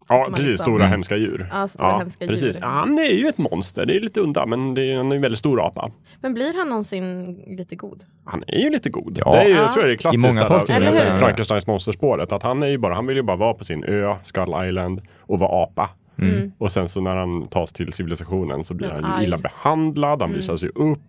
[0.10, 0.48] Ja, precis.
[0.48, 0.92] liksom- Stora Mm.
[0.92, 1.48] hemska djur.
[1.52, 2.56] Ja, stora hemska precis.
[2.56, 2.62] djur.
[2.62, 3.86] Ja, han är ju ett monster.
[3.86, 5.92] Det är lite udda, men det är han är en väldigt stor apa.
[6.22, 8.04] Men blir han någonsin lite god?
[8.26, 9.18] Han är ju lite god.
[9.26, 9.32] Ja.
[9.32, 9.62] Det är ju, Ja.
[9.62, 10.26] jag tror det är klassiskt.
[10.26, 12.32] I många tolkningar Frankensteins monsterspåret.
[12.32, 15.02] Att han är ju bara, han vill ju bara vara på sin ö, Skull Island,
[15.20, 15.90] och vara apa.
[16.22, 16.52] Mm.
[16.58, 20.22] Och sen så när han tas till civilisationen så blir Men han ju illa behandlad,
[20.22, 20.36] han Mm.
[20.36, 21.00] visar sig upp.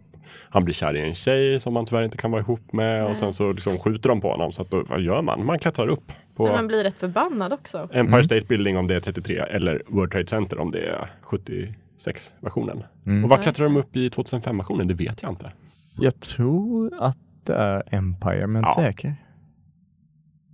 [0.50, 3.10] Han blir kär i en tjej som han tyvärr inte kan vara ihop med Nej.
[3.10, 4.52] och sen så liksom skjuter de på honom.
[4.52, 5.46] Så att då, vad gör man?
[5.46, 7.78] Man klättrar upp på Men man blir rätt förbannad också.
[7.78, 8.24] Empire Mm.
[8.24, 12.82] State Building om det är 33 eller World Trade Center om det är 76-versionen.
[13.06, 13.24] Mm.
[13.24, 14.88] Och vad klättrar de upp i 2005-versionen?
[14.88, 15.52] Det vet jag inte.
[15.98, 18.72] Jag tror att det är Empire, men Ja.
[18.76, 19.14] säker.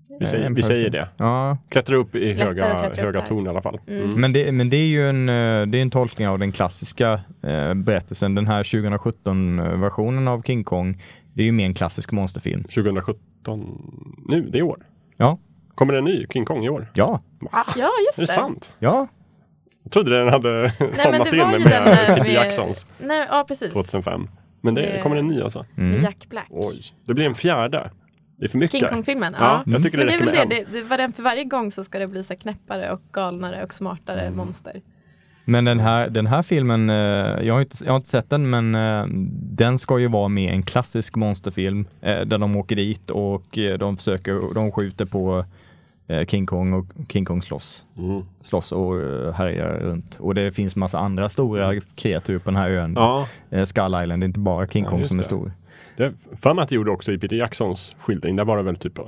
[0.08, 1.08] Vi Eh, säger, vi Empire säger det.
[1.16, 3.80] Ja, Klättra upp i Lättare höga, höga torn i alla fall.
[3.86, 4.04] Mm.
[4.04, 4.20] Mm.
[4.20, 7.12] Men det, men det är ju en, eh, det är en tolkning av den klassiska
[7.42, 8.34] eh, berättelsen.
[8.34, 11.02] Den här 2017-versionen av King Kong,
[11.34, 12.62] det är ju mer en klassisk monsterfilm.
[12.64, 13.82] 2017,
[14.28, 14.86] nu, det är år.
[15.16, 15.38] Ja,
[15.74, 16.90] Kommer det en ny King Kong i år?
[16.94, 17.64] ja, Va?
[17.76, 18.32] Ja, Är just det det.
[18.32, 18.74] sant?
[18.78, 19.08] ja.
[19.82, 22.32] Jag trodde den hade Nej, somnat in med eh, Peter med...
[22.32, 23.72] Jacksons Nej, ja, precis.
[23.72, 24.28] 2005.
[24.60, 25.66] Men det Med- kommer en ny alltså.
[25.74, 26.02] Med Mm.
[26.02, 26.46] Jack Black.
[26.50, 27.90] Oj, det blir en fjärde.
[28.38, 28.80] Det är för mycket.
[28.80, 29.36] King Kong-filmen.
[29.38, 29.72] Ja, Ja.
[29.72, 30.56] jag tycker det Men det är räcker med det.
[30.60, 30.72] en.
[30.72, 33.64] det, det var den för varje gång så ska det bli så knäppare och galnare
[33.64, 34.36] och smartare Mm.
[34.36, 34.80] monster.
[35.50, 36.96] Men den här, den här filmen, eh,
[37.46, 39.06] jag har, inte, jag har inte sett den, men eh,
[39.42, 43.96] den ska ju vara med en klassisk monsterfilm eh, där de åker dit och de
[43.96, 45.44] försöker, de skjuter på
[46.28, 47.84] King Kong och King Kong slåss.
[47.98, 48.22] Mm.
[48.40, 48.94] slåss och
[49.34, 50.16] härjar runt.
[50.20, 52.92] Och det finns massa andra stora kreatur på den här ön.
[52.96, 53.26] Ja,
[53.64, 55.26] Skull Island, det är inte bara King Ja, Kong just som är det.
[55.26, 55.52] stor.
[56.00, 58.36] Det för mig att det gjorde också i Peter Jacksons skildring.
[58.36, 58.98] Där var det väl typ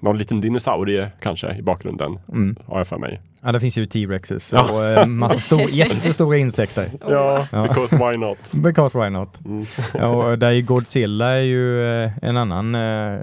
[0.00, 2.18] någon liten dinosaurie kanske i bakgrunden.
[2.28, 2.56] Mm.
[2.66, 3.20] Har jag för mig.
[3.42, 4.72] Ja, det finns ju T-rexes Ja.
[4.72, 6.88] och eh, massa stor, jättestora insekter.
[7.08, 7.62] Ja, Ja.
[7.62, 8.38] because why not?
[8.52, 9.44] Because why not?
[9.44, 9.64] Mm.
[9.94, 13.20] Ja, och där är Godzilla är ju eh, en annan eh,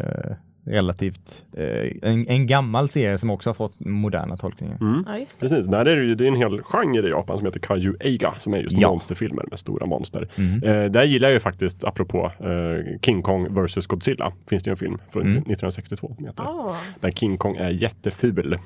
[0.68, 4.78] relativt, eh, en, en gammal serie som också har fått moderna tolkningar.
[4.82, 5.04] Mm.
[5.08, 5.50] Ja, just det.
[5.50, 7.94] Precis, där är det, ju, det är en hel genre i Japan som heter Kaiju
[8.00, 8.90] Eiga som är just Ja.
[8.90, 10.28] monsterfilmer med stora monster.
[10.36, 10.64] Mm.
[10.64, 14.72] Eh, där gillar jag ju faktiskt, apropå eh, King Kong vs Godzilla, finns det ju
[14.72, 15.34] en film från Mm.
[15.38, 16.44] 1962 som heter.
[16.48, 18.60] Åh, Där King Kong är jätteful.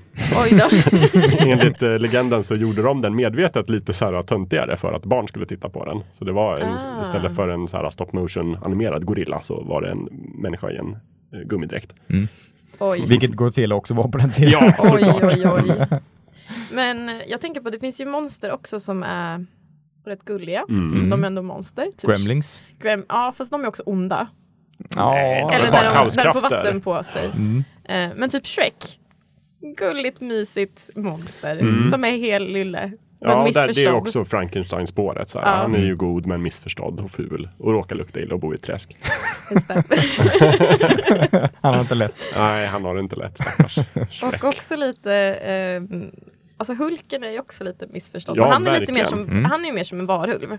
[0.43, 0.97] Oj då.
[1.39, 5.27] Enligt eh, legenden så gjorde de den medvetet lite så här töntigare för att barn
[5.27, 6.03] skulle titta på den.
[6.13, 7.01] Så det var en, Ah.
[7.01, 10.09] istället för en så här stop motion animerad gorilla så var det en
[10.41, 10.95] människa i en
[11.33, 11.93] eh, gummidräkt.
[12.79, 13.05] Oj.
[13.07, 14.51] Vilket Godzilla också var på den tiden.
[14.51, 15.87] Ja, Oj, oj, oj.
[16.71, 19.45] Men eh, jag tänker på, det finns ju monster också som är
[20.05, 20.65] rätt gulliga.
[20.69, 21.09] Mm.
[21.09, 21.85] De är ändå monster.
[21.97, 22.63] Typ Gremlings.
[22.79, 24.27] Grem ja, fast de är också onda.
[24.95, 25.17] Ja,
[25.53, 27.25] Eller när de, när de får vatten på sig.
[27.35, 27.63] Mm.
[27.83, 28.99] Eh, men typ Shrek.
[29.77, 31.91] Gulligt, mysigt monster Mm.
[31.91, 32.91] som är hel lille.
[33.23, 35.29] Ja, där, det är också Frankenstein-spåret.
[35.29, 35.45] Så här.
[35.45, 35.51] Ja.
[35.51, 38.55] Han är ju god men missförstådd och ful och råkar lukta illa och bo i
[38.55, 38.97] ett träsk.
[41.61, 42.15] Han har inte lätt.
[42.35, 43.77] Nej, han har det inte lätt stackars.
[44.23, 45.81] Och också lite, eh,
[46.57, 48.37] alltså Hulken är ju också lite missförstådd.
[48.37, 49.45] Ja, han är lite mer som, Mm.
[49.45, 50.57] han är ju mer som en varulv.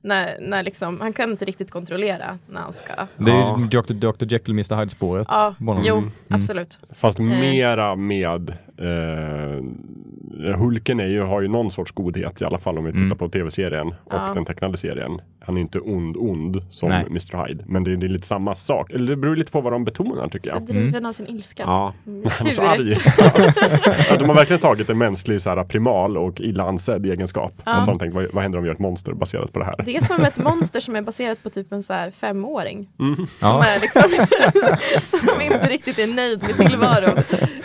[0.00, 2.92] När, när liksom, han kan inte riktigt kontrollera när han ska.
[3.16, 3.58] Det är Ja.
[3.60, 3.92] ju Dr.
[3.92, 4.32] Dr.
[4.32, 4.76] Jekyll Mr.
[4.76, 5.26] Hyde spåret.
[5.30, 5.82] Ja, honom.
[5.86, 6.10] jo, Mm.
[6.28, 6.78] absolut.
[6.90, 7.24] Fast Eh.
[7.24, 12.84] mera med eh, Hulken är ju, har ju någon sorts godhet i alla fall om
[12.84, 13.18] vi tittar Mm.
[13.18, 14.32] på tv-serien och Ja.
[14.34, 15.20] den tecknade serien.
[15.40, 17.06] Han är inte ond ond som Nej.
[17.06, 17.64] Mr Hyde.
[17.66, 18.90] Men det, det är lite samma sak.
[18.90, 20.62] Eller det beror lite på vad de betonar tycker Så jag.
[20.66, 21.62] driven av sin ilska.
[21.66, 22.68] Ja, Mm, han är så Sur.
[22.70, 22.98] arg.
[24.10, 27.52] ja, de har verkligen tagit en mänsklig så här, primal och illa ansedd egenskap.
[27.64, 27.76] Ja.
[27.78, 29.58] Och så har de tänkt, vad, vad händer om vi gör ett monster baserat på
[29.58, 29.74] det här?
[29.84, 32.88] Det är som ett monster som är baserat på typ en så här femåring.
[33.00, 33.16] Mm.
[33.16, 33.64] Som, Ja.
[33.64, 34.02] är liksom,
[35.20, 37.22] som inte riktigt är nöjd med tillvaron.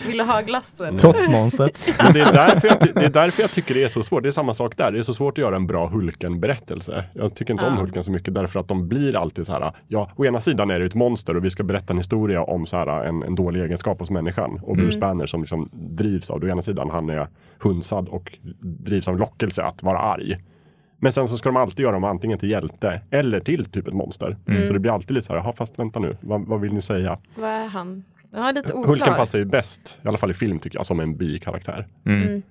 [0.07, 0.97] Vill ha glassen.
[0.97, 1.93] Trotsmonstret.
[2.03, 4.23] Men det, är därför jag, det är därför jag tycker det är så svårt.
[4.23, 4.91] Det är samma sak där.
[4.91, 7.03] Det är så svårt att göra en bra Hulken-berättelse.
[7.13, 7.81] Jag tycker inte om Ja.
[7.81, 9.71] Hulken så mycket därför att de blir alltid så här.
[9.87, 12.65] Ja, å ena sidan är det ett monster och vi ska berätta en historia om
[12.65, 14.59] så här, en, en dålig egenskap hos människan.
[14.63, 16.47] Och Bruce Banner som liksom drivs av, det.
[16.47, 17.27] å ena sidan han är
[17.59, 20.37] hunsad och drivs av lockelse att vara arg.
[20.97, 23.93] Men sen så ska de alltid göra dem antingen till hjälte eller till typ ett
[23.93, 24.37] monster.
[24.67, 27.17] Så det blir alltid lite så här, fast vänta nu, vad, vad vill ni säga?
[27.35, 28.03] Vad är han?
[28.33, 28.87] Är lite oklar.
[28.87, 31.87] Hulken passar ju bäst, i alla fall i film tycker jag, som en bikaraktär.
[32.05, 32.23] Mm.
[32.23, 32.41] Mm.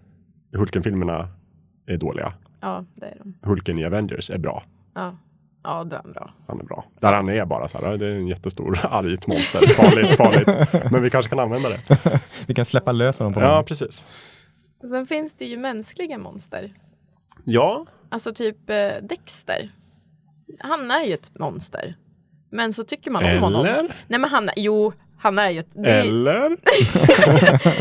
[0.52, 1.28] Hulken-filmerna
[1.86, 2.32] är dåliga.
[2.60, 3.34] Ja, det är de.
[3.42, 4.62] Hulken i Avengers är bra.
[4.94, 5.16] Ja,
[5.64, 6.32] ja det är bra.
[6.48, 6.84] Han är bra.
[7.00, 9.60] Där han är bara så här, det är en jättestor argt monster.
[9.66, 10.92] Farligt, farligt.
[10.92, 11.80] Men vi kanske kan använda det.
[12.46, 13.64] Vi kan släppa lös honom på Ja, honom.
[13.64, 14.06] precis.
[14.90, 16.72] Sen finns det ju mänskliga monster.
[17.44, 19.70] Ja, Alltså typ eh, Dexter.
[20.60, 21.94] Han är ju ett monster.
[22.50, 23.64] Men så tycker man om honom.
[23.66, 23.94] eller?
[24.08, 24.92] Nej men han jo,
[25.22, 26.56] han är ju ett, är, Eller?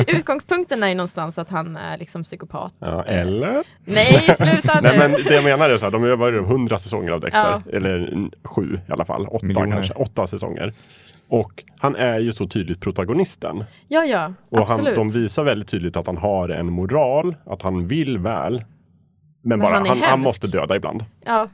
[0.18, 2.74] Utgångspunkten är ju någonstans att han är liksom psykopat.
[2.80, 3.64] Ja, Eh, eller?
[3.86, 4.90] Nej, sluta nu!
[4.90, 7.62] Nej, men det jag menar är så här, de har varit hundra säsonger av Dexter.
[7.66, 7.78] Ja.
[7.78, 9.28] Eller sju i alla fall.
[9.28, 9.72] Åtta Miljoner.
[9.76, 9.94] kanske.
[9.94, 10.74] Åtta säsonger.
[11.28, 13.64] Och han är ju så tydligt protagonisten.
[13.88, 14.96] Ja, ja, Och han, absolut.
[14.96, 18.64] de visar väldigt tydligt att han har en moral, att han vill väl.
[19.44, 21.06] Men, bara, han han, han, måste döda ibland.
[21.26, 21.48] Ja,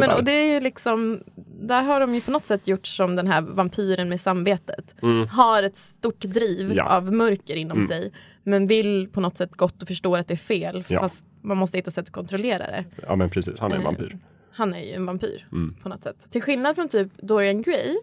[0.00, 1.20] ja men, och det är ju liksom,
[1.60, 4.94] där har de ju på något sätt gjort som den här vampyren med samvetet.
[5.02, 5.28] Mm.
[5.28, 6.84] Har ett stort driv Ja.
[6.96, 7.88] av mörker inom Mm.
[7.88, 8.12] sig.
[8.42, 10.84] Men vill på något sätt gott och förstår att det är fel.
[10.88, 11.00] Ja.
[11.00, 12.84] Fast man måste hitta sätt att kontrollera det.
[13.06, 14.18] Ja men precis, han är en Eh, vampyr.
[14.52, 15.74] Han är ju en vampyr Mm.
[15.82, 16.30] på något sätt.
[16.30, 17.96] Till skillnad från typ Dorian Gray.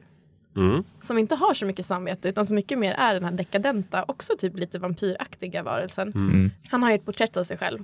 [0.55, 0.83] Mm.
[0.99, 4.33] Som inte har så mycket samvete utan så mycket mer är den här dekadenta, också
[4.39, 6.11] typ lite vampyraktiga varelsen.
[6.15, 6.51] Mm.
[6.69, 7.79] Han har ju ett porträtt av sig själv.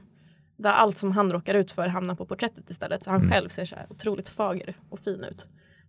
[0.58, 3.04] Där allt som han råkar ut för hamnar på porträttet istället.
[3.04, 3.32] Så han Mm.
[3.32, 5.48] själv ser så här otroligt fager och fin ut.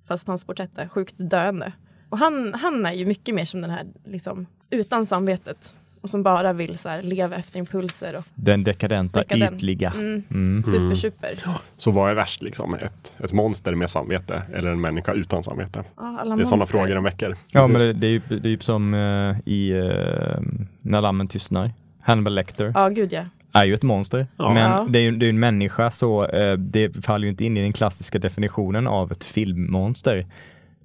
[0.09, 1.73] Fast hans porträtt är sjukt döende.
[2.09, 5.77] Och han, han är ju mycket mer som den här, liksom, utan samvetet.
[6.01, 9.57] Och som bara vill så här, leva efter impulser och Den dekadenta, Dekadent.
[9.57, 9.91] ytliga.
[9.91, 10.63] mm, Mm.
[10.63, 11.39] super, super.
[11.77, 12.75] Så vad är värst liksom?
[12.75, 15.85] Ett, ett monster med samvete eller en människa utan samvete?
[15.95, 17.37] Alla Det är sådana frågor den väcker.
[17.49, 17.73] Ja, Precis.
[17.73, 20.41] men det, det är ju det är ju som eh, i uh,
[20.83, 21.73] När lammen tystnar.
[22.01, 23.25] Hannibal Lecter Ja, gud ja.
[23.61, 24.27] Är ju ett monster.
[24.37, 24.55] Ja.
[24.55, 24.87] Men Ja.
[24.91, 27.61] det är ju det är en människa så eh, det faller ju inte in i
[27.63, 30.27] den klassiska definitionen av ett filmmonster.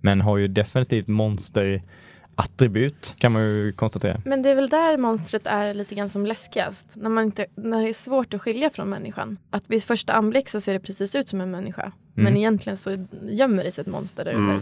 [0.01, 4.21] Men har ju definitivt monsterattribut kan man ju konstatera.
[4.25, 6.93] Men det är väl där monstret är lite grann som läskigast.
[6.97, 9.37] När, man inte, när det är svårt att skilja från människan.
[9.49, 11.91] Att vid första anblick så ser det precis ut som en människa.
[12.13, 12.37] Men Mm.
[12.37, 14.59] egentligen så gömmer det sig ett monster där Mm.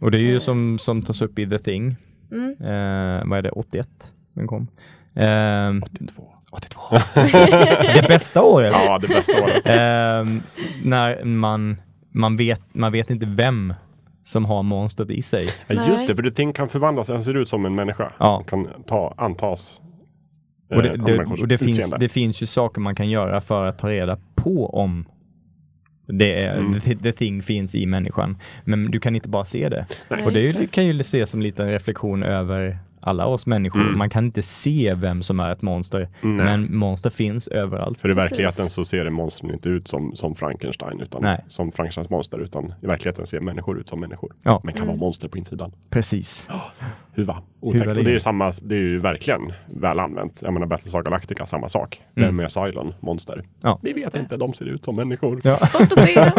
[0.00, 0.40] Och det är ju Eh.
[0.40, 1.96] som, som tas upp i The Thing.
[2.32, 2.50] Mm.
[2.50, 3.88] Eh, vad är det, 81?
[4.32, 4.66] Den kom.
[5.14, 6.32] Eh, 82.
[6.50, 6.80] 82.
[7.94, 8.72] det bästa året.
[8.86, 9.62] Ja, det bästa året.
[9.64, 10.42] Ehm,
[10.84, 11.80] när man,
[12.12, 13.74] man, vet, man vet inte vem
[14.24, 15.48] som har monstret i sig.
[15.66, 18.12] Ja, just det, för Thing kan förvandlas, han ser ut som en människa.
[18.18, 18.34] Ja.
[18.34, 19.80] Han kan ta, antas.
[20.70, 23.66] Och det, eh, det, och det, finns, det finns ju saker man kan göra för
[23.66, 25.04] att ta reda på om
[26.06, 26.80] det är, Mm.
[26.80, 28.38] the, the thing finns i människan.
[28.64, 29.86] Men du kan inte bara se det.
[30.08, 33.80] Nej, och det, ju- kan ju ses som lite en reflektion över alla oss människor.
[33.80, 33.98] Mm.
[33.98, 36.44] Man kan inte se vem som är ett monster, Nej.
[36.44, 38.00] men monster finns överallt.
[38.00, 38.32] För i Precis.
[38.32, 41.44] verkligheten så ser det monstren inte ut som, som Frankenstein, utan Nej.
[41.48, 44.32] som Frankensteins monster, utan i verkligheten ser människor ut som människor.
[44.42, 44.60] Ja.
[44.64, 45.72] Men kan vara monster på insidan.
[45.90, 46.48] Precis.
[47.14, 47.42] Huva.
[47.60, 47.82] Otäckt.
[47.82, 48.10] Huva och det är det.
[48.10, 50.42] ju samma, det är ju verkligen väl använt.
[50.42, 52.02] Jag menar Battlestar Galactica, samma sak.
[52.16, 52.36] Mm.
[52.36, 52.94] Vem är Cylon?
[53.00, 53.44] Monster.
[53.62, 53.78] Ja.
[53.82, 55.40] Vi vet inte, de ser ut som människor.
[55.44, 55.66] Ja.
[55.66, 56.14] Svårt att se.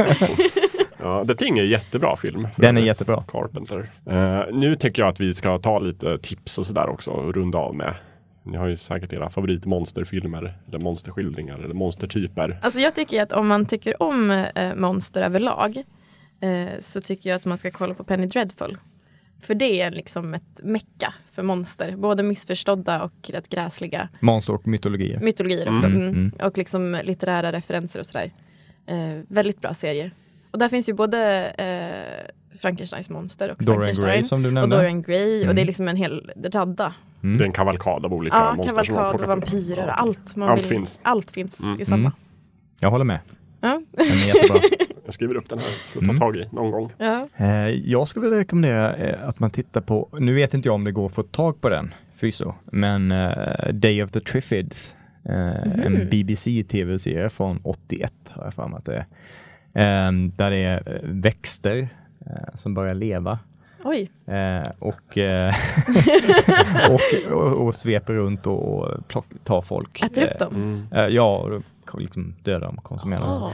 [1.01, 2.47] Ja, The Thing är en jättebra film.
[2.55, 3.23] Den är jättebra.
[3.27, 3.89] Carpenter.
[4.05, 7.57] Eh, nu tycker jag att vi ska ta lite tips och sådär också och runda
[7.57, 7.95] av med.
[8.43, 12.59] Ni har ju säkert era favoritmonsterfilmer eller monsterskildringar eller monstertyper.
[12.61, 15.77] Alltså jag tycker att om man tycker om eh, monster överlag
[16.41, 18.77] eh, så tycker jag att man ska kolla på Penny Dreadful.
[19.41, 21.95] För det är liksom ett mecka för monster.
[21.95, 24.09] Både missförstådda och rätt gräsliga.
[24.19, 25.19] Monster och mytologier.
[25.19, 25.85] Mytologier också.
[25.85, 26.13] Mm, Mm.
[26.13, 26.31] mm.
[26.47, 28.31] Och liksom litterära referenser och sådär.
[28.85, 30.11] Eh, väldigt bra serie.
[30.51, 34.07] Och där finns ju både eh, Frankensteins monster och Dorian Frankenstein.
[34.13, 34.75] Gray som du och nämnde.
[34.75, 35.37] Dorian Gray.
[35.39, 35.55] Och Mm.
[35.55, 36.93] det är liksom en hel radda.
[37.23, 37.37] Mm.
[37.37, 38.83] Det är en kavalkad av olika Ja, monster.
[38.85, 40.35] kavalkad och vampyrer och allt.
[40.35, 40.99] Man Allt vill, finns.
[41.03, 41.81] Allt finns Mm.
[41.81, 41.97] i samma.
[41.97, 42.11] Mm.
[42.79, 43.19] Jag håller med.
[43.61, 43.81] Ja.
[43.91, 44.61] Den är jättebra.
[45.05, 46.17] Jag skriver upp den här för att ta Mm.
[46.19, 46.91] tag i någon gång.
[46.97, 47.27] Ja.
[47.37, 50.83] Eh, jag skulle vilja rekommendera eh, att man tittar på, nu vet inte jag om
[50.83, 54.95] det går att få tag på den förvisso, men eh, Day of the Triffids.
[55.25, 59.05] Eh, En BBC-tv-serie från 81 har jag för mig att det är.
[59.73, 61.89] Eh, där det är eh, växter
[62.25, 63.39] eh, som börjar leva
[63.83, 64.11] Oj.
[64.27, 65.55] eh, och, eh,
[66.89, 70.03] och, och, och sveper runt och, och plock, tar folk.
[70.03, 70.55] Äter upp Eh, dem?
[70.55, 70.85] Mm.
[70.91, 71.61] eh, ja,
[71.91, 73.29] och liksom döda dem, konsumera dem.
[73.43, 73.51] Ah.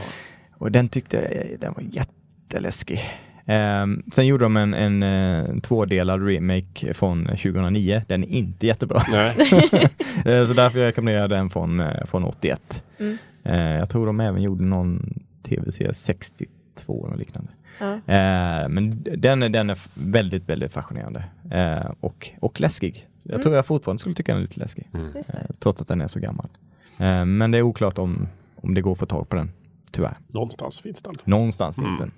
[0.58, 3.00] Och den tyckte jag den var jätteläskig.
[3.46, 8.02] Ehm, sen gjorde de en, en, eh, tvådelad remake från 2009.
[8.08, 9.02] Den är inte jättebra.
[9.12, 9.36] Nej.
[10.24, 12.84] Eh, så därför rekommenderar jag den från, från 81.
[13.00, 13.18] Mm.
[13.44, 17.50] Eh, jag tror de även gjorde någon tv-serie 62 eller liknande.
[17.80, 17.92] Ja.
[17.94, 23.08] Eh, men den, är- den är väldigt, väldigt fascinerande eh, och, och läskig.
[23.22, 23.42] Jag Mm.
[23.42, 24.98] tror jag fortfarande skulle tycka den är lite läskig, det.
[25.34, 26.48] eh, trots att den är så gammal.
[26.98, 29.50] Eh, men det är oklart om, om det går att få tag på den,
[29.90, 30.16] tyvärr.
[30.28, 31.14] Någonstans finns den.
[31.24, 31.98] Någonstans finns Mm.
[32.00, 32.12] den.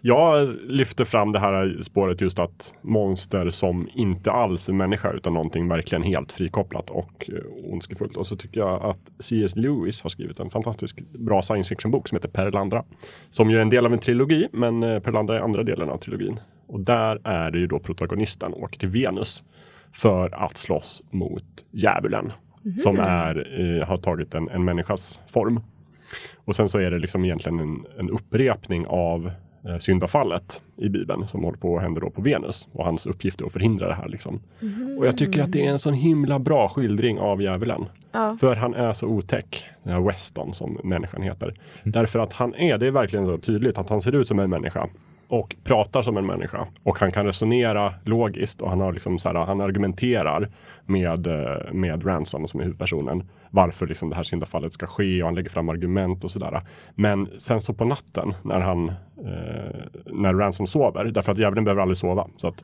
[0.00, 5.34] Jag lyfter fram det här spåret just att monster som inte alls är människa utan
[5.34, 8.16] någonting verkligen helt frikopplat och eh, ondskefullt.
[8.16, 9.56] Och så tycker jag att C.S.
[9.56, 12.84] Lewis har skrivit en fantastisk bra science fiction bok som heter Perlandra.
[13.30, 15.98] Som ju är en del av en trilogi, men eh, Perlandra är andra delen av
[15.98, 16.40] trilogin.
[16.66, 19.42] Och där är det ju då protagonisten åker till Venus
[19.92, 22.32] för att slåss mot djävulen.
[22.82, 25.60] Som är, eh, har tagit en, en människas form.
[26.44, 29.30] Och sen så är det liksom egentligen en, en upprepning av
[29.80, 32.68] syndafallet i Bibeln som håller på att hända då på Venus.
[32.72, 34.08] Och hans uppgift är att förhindra det här.
[34.08, 34.40] Liksom.
[34.98, 37.84] Och jag tycker att det är en sån himla bra skildring av djävulen.
[38.12, 38.36] Ja.
[38.40, 41.54] För han är så otäck, den här Weston som människan heter.
[41.82, 44.50] Därför att han är, det är verkligen så tydligt att han ser ut som en
[44.50, 44.88] människa.
[45.34, 46.66] Och pratar som en människa.
[46.82, 50.48] Och han kan resonera logiskt och han, har liksom så här, han argumenterar
[50.86, 53.28] med, eh, med Ransom som är huvudpersonen.
[53.50, 56.60] Varför liksom det här syndafallet ska ske och han lägger fram argument och sådär.
[56.94, 58.94] Men sen så på natten när han eh,
[60.06, 62.28] när Ransom sover, därför att djävulen behöver aldrig sova.
[62.36, 62.62] Så att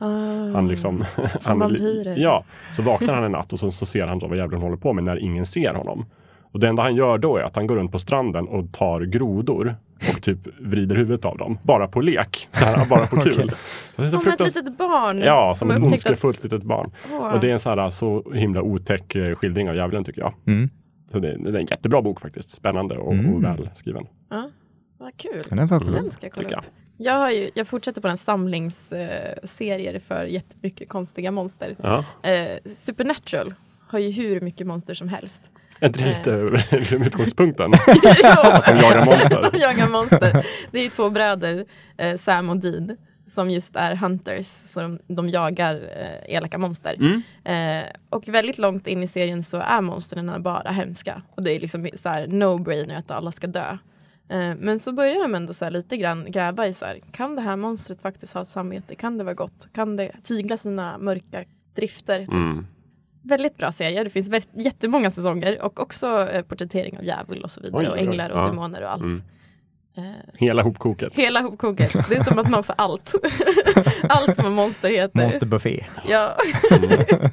[0.53, 1.05] han liksom...
[1.39, 2.17] Som vampyrer.
[2.17, 2.43] Ja,
[2.75, 4.93] så vaknar han en natt och så, så ser han då vad djävulen håller på
[4.93, 6.05] med när ingen ser honom.
[6.41, 9.01] Och det enda han gör då är att han går runt på stranden och tar
[9.01, 9.75] grodor
[10.09, 11.57] och typ vrider huvudet av dem.
[11.63, 12.49] Bara på lek.
[12.51, 13.37] Så här, bara på kul.
[13.95, 15.19] Så Som ett litet barn.
[15.19, 16.91] Ja, som har ett ondskefullt litet barn.
[17.11, 17.33] Åh.
[17.35, 20.33] Och det är en så, här, så himla otäck eh, skildring av djävulen tycker jag.
[20.47, 20.69] Mm.
[21.11, 22.49] Så det, det är en jättebra bok faktiskt.
[22.49, 23.33] Spännande och, Mm.
[23.33, 24.03] och välskriven.
[24.29, 24.49] Ja,
[24.97, 25.43] vad kul.
[25.49, 25.91] Den var cool.
[25.91, 26.65] Den ska jag kolla upp.
[26.97, 27.13] jag.
[27.13, 31.75] Har ju, jag fortsätter på den samlingsserier för jättemycket konstiga monster.
[31.81, 32.05] Ja.
[32.23, 33.53] Eh, Supernatural
[33.87, 35.50] har ju hur mycket monster som helst.
[35.81, 37.71] Är inte det lite liksom utgångspunkten?
[38.71, 39.51] De jagar monster.
[39.51, 40.45] de jagar monster.
[40.71, 41.65] Det är två bröder,
[41.97, 44.45] eh, Sam och Dean, som just är hunters.
[44.45, 46.93] Så de, de jagar eh, elaka monster.
[46.93, 47.21] Mm.
[47.43, 51.21] Eh, och väldigt långt in i serien så är monstren bara hemska.
[51.35, 53.77] Och det är liksom så no-brainer att alla ska dö.
[54.29, 57.41] Eh, men så börjar de ändå så lite grann gräva i så här, kan det
[57.41, 58.95] här monstret faktiskt ha ett samvete?
[58.95, 59.69] Kan det vara gott?
[59.73, 61.43] Kan det tygla sina mörka
[61.75, 62.19] drifter?
[62.19, 62.35] Typ.
[62.35, 62.65] Mm.
[63.23, 64.03] Väldigt bra serie.
[64.03, 67.97] Det finns jättemånga säsonger och också eh, porträttering av djävul och så vidare Oj, och
[67.97, 68.47] änglar och Ja.
[68.47, 69.03] demoner och allt.
[69.03, 69.21] Mm.
[69.97, 70.03] Eh,
[70.33, 71.13] Hela hopkoket.
[71.15, 71.91] hela hopkoket.
[72.09, 73.13] Det är som att man får allt.
[74.09, 75.21] allt vad monster heter.
[75.23, 75.85] Monsterbuffé.
[76.09, 76.29] Ja.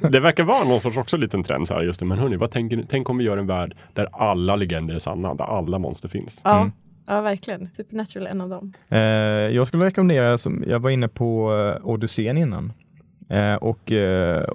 [0.09, 2.05] Det verkar vara någon sorts också liten trend så här just det.
[2.05, 2.85] Men hörni, vad tänker?
[2.89, 6.41] Tänk om vi gör en värld där alla legender är sanna, där alla monster finns.
[6.43, 6.59] Ja.
[6.59, 6.71] Mm.
[7.07, 7.69] ja, verkligen.
[7.73, 8.73] Supernatural är en av dem.
[8.89, 8.99] Eh,
[9.55, 12.73] jag skulle rekommendera, som jag var inne på uh, Odysseen innan.
[13.29, 14.45] Eh, och eh,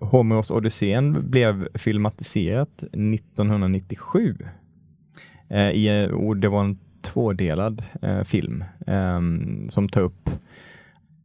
[0.00, 4.36] Homers Odysseen blev filmatiserat 1997.
[5.48, 10.30] Eh, i, och det var en tvådelad eh, film ehm, som tar upp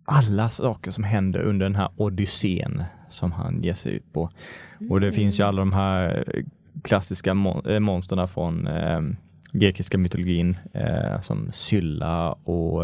[0.06, 4.30] alla saker som händer under den här odyssén som han ger sig ut på.
[4.90, 6.26] Och det finns ju alla de här
[6.84, 9.02] klassiska mon äh, monsterna från äh,
[9.52, 12.84] grekiska mytologin äh, som Sylla och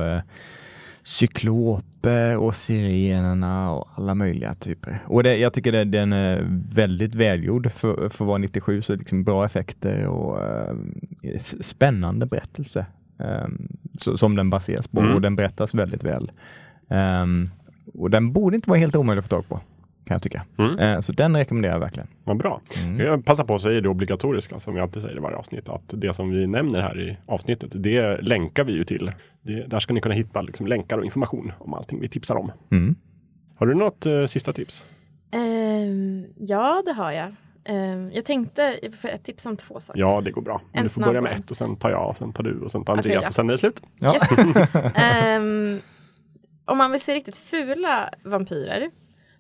[1.04, 5.00] cykloper och sirenerna och alla möjliga typer.
[5.06, 8.96] Och det, jag tycker det, den är väldigt välgjord för, för att vara 97, så
[8.96, 10.76] liksom bra effekter och äh,
[11.62, 12.86] spännande berättelse
[13.20, 13.48] äh,
[13.94, 15.16] så, som den baseras på Mm.
[15.16, 16.32] och den berättas väldigt väl.
[16.88, 17.50] Um,
[17.94, 19.60] och den borde inte vara helt omöjlig att få tag på,
[20.10, 20.46] kan jag tycka.
[20.58, 20.80] Mm.
[20.80, 22.08] Eh, så den rekommenderar jag verkligen.
[22.24, 22.62] Vad bra.
[22.84, 23.00] Mm.
[23.00, 25.70] Jag passar på att säga det obligatoriska som vi alltid säger i varje avsnitt.
[25.70, 29.12] Att det som vi nämner här i avsnittet, det länkar vi ju till.
[29.42, 32.52] Det, där ska ni kunna hitta liksom, länkar och information om allting vi tipsar om.
[32.72, 32.96] Mm.
[33.56, 34.86] Har du något eh, sista tips?
[35.32, 37.36] Ehm, ja, det har jag.
[37.66, 40.00] Ehm, jag tänkte få ett tips om två saker.
[40.00, 40.62] Ja, det går bra.
[40.72, 42.72] En du får börja med ett och sen tar jag och sen tar du och
[42.72, 43.28] sen tar Andreas ja.
[43.28, 43.82] och sen är det slut.
[44.00, 44.14] Ja.
[44.14, 44.56] Yes.
[44.96, 45.80] Ehm,
[46.66, 48.90] om man vill se riktigt fula vampyrer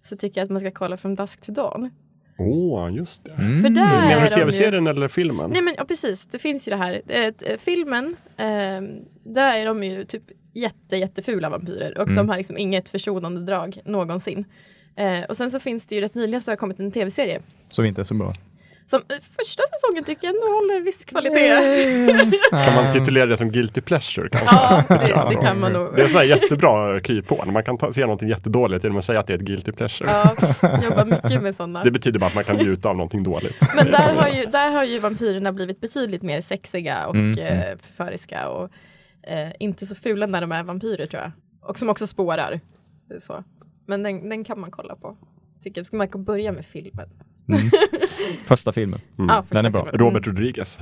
[0.01, 1.89] så tycker jag att man ska kolla från Dusk to Dawn.
[2.37, 3.31] Åh, just det.
[3.31, 3.61] Mm.
[3.61, 5.49] För där Menar är du tv-serien eller filmen?
[5.49, 7.01] Nej men ja, precis, det finns ju det här.
[7.07, 8.89] Eh, eh, filmen, ehm,
[9.23, 10.23] där är de ju typ
[10.53, 12.15] jätte, jättefula vampyrer och Mm.
[12.15, 14.45] de har liksom inget försonande drag någonsin.
[14.95, 17.39] Eh, och sen så finns det ju rätt nyligen så har det kommit en tv-serie
[17.69, 18.33] Som inte är så bra.
[18.89, 21.49] Som eh, första säsongen tycker jag ändå håller viss kvalitet.
[22.65, 24.29] Kan man titulera det som guilty pleasure?
[24.29, 24.55] Kanske?
[24.55, 25.95] Ja, det, det kan man nog.
[25.95, 27.51] Det är så här jättebra kryphål.
[27.51, 30.09] Man kan ta, se någonting jättedåligt genom att säga att det är ett guilty pleasure.
[30.11, 30.35] Ja,
[30.83, 31.83] jobbar mycket med sådana.
[31.83, 33.57] Det betyder bara att man kan njuta av någonting dåligt.
[33.75, 37.77] Men där har, ju, där har ju vampyrerna blivit betydligt mer sexiga och Mm, eh,
[37.81, 38.69] förföriska och
[39.23, 41.31] eh, inte så fula när de är vampyrer tror jag.
[41.61, 42.59] Och som också spårar.
[43.19, 43.43] Så.
[43.85, 45.17] Men den, den kan man kolla på.
[45.63, 45.85] Tycker jag.
[45.85, 47.09] Ska man börja med filmen?
[48.45, 48.99] Första filmen.
[49.17, 49.29] Mm.
[49.29, 49.85] Ja, första Den är bra.
[49.91, 49.99] filmen.
[50.07, 50.79] Robert Rodriguez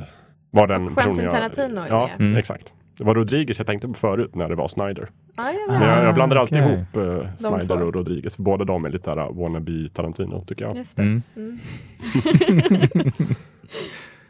[0.52, 1.34] var den personen Quentin jag...
[1.34, 2.10] Tarantino är Ja.
[2.20, 2.36] Mm.
[2.38, 2.74] exakt.
[2.98, 5.10] Det var Rodriguez jag tänkte på förut när det var Snyder.
[5.36, 6.74] Ah, ja, Men jag, jag blandar alltid okej.
[6.74, 8.36] ihop eh, Snyder och Rodriguez.
[8.36, 10.78] För båda de är lite såhär wannabe Tarantino tycker jag.
[10.78, 11.04] Just det.
[11.04, 11.22] Mm.
[11.36, 11.60] Mm.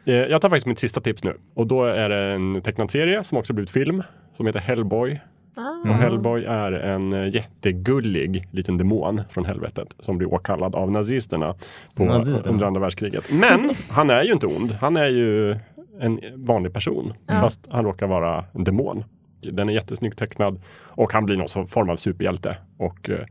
[0.04, 1.36] Eh, Jag tar faktiskt mitt sista tips nu.
[1.54, 4.02] Och då är det en tecknad serie som också blivit film.
[4.34, 5.20] Som heter Hellboy.
[5.54, 5.90] Ah.
[5.90, 11.54] Och Hellboy är en eh, jättegullig liten demon från helvetet som blir åkallad av nazisterna
[11.94, 12.50] på, Nazisterna.
[12.52, 13.24] under andra världskriget.
[13.32, 14.72] Men han är ju inte ond.
[14.72, 15.56] Han är ju
[16.00, 17.12] en vanlig person.
[17.26, 17.40] Ja.
[17.40, 19.04] Fast han råkar vara en demon.
[19.52, 22.56] Den är jättesnyggt tecknad och han blir någon form av superhjälte.
[22.76, 23.26] Och eh,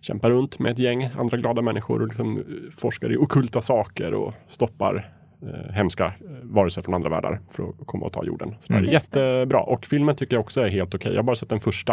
[0.00, 2.44] kämpar runt med ett gäng andra glada människor och liksom, eh,
[2.76, 5.12] forskar i okulta saker och stoppar
[5.46, 8.54] eh, hemska eh, varelser från andra världar för att komma och ta jorden.
[8.60, 8.86] Så det är Mm.
[8.86, 8.92] Det.
[8.92, 9.60] jättebra.
[9.62, 11.12] Och filmen tycker jag också är helt okej.
[11.12, 11.92] Jag har bara sett den första.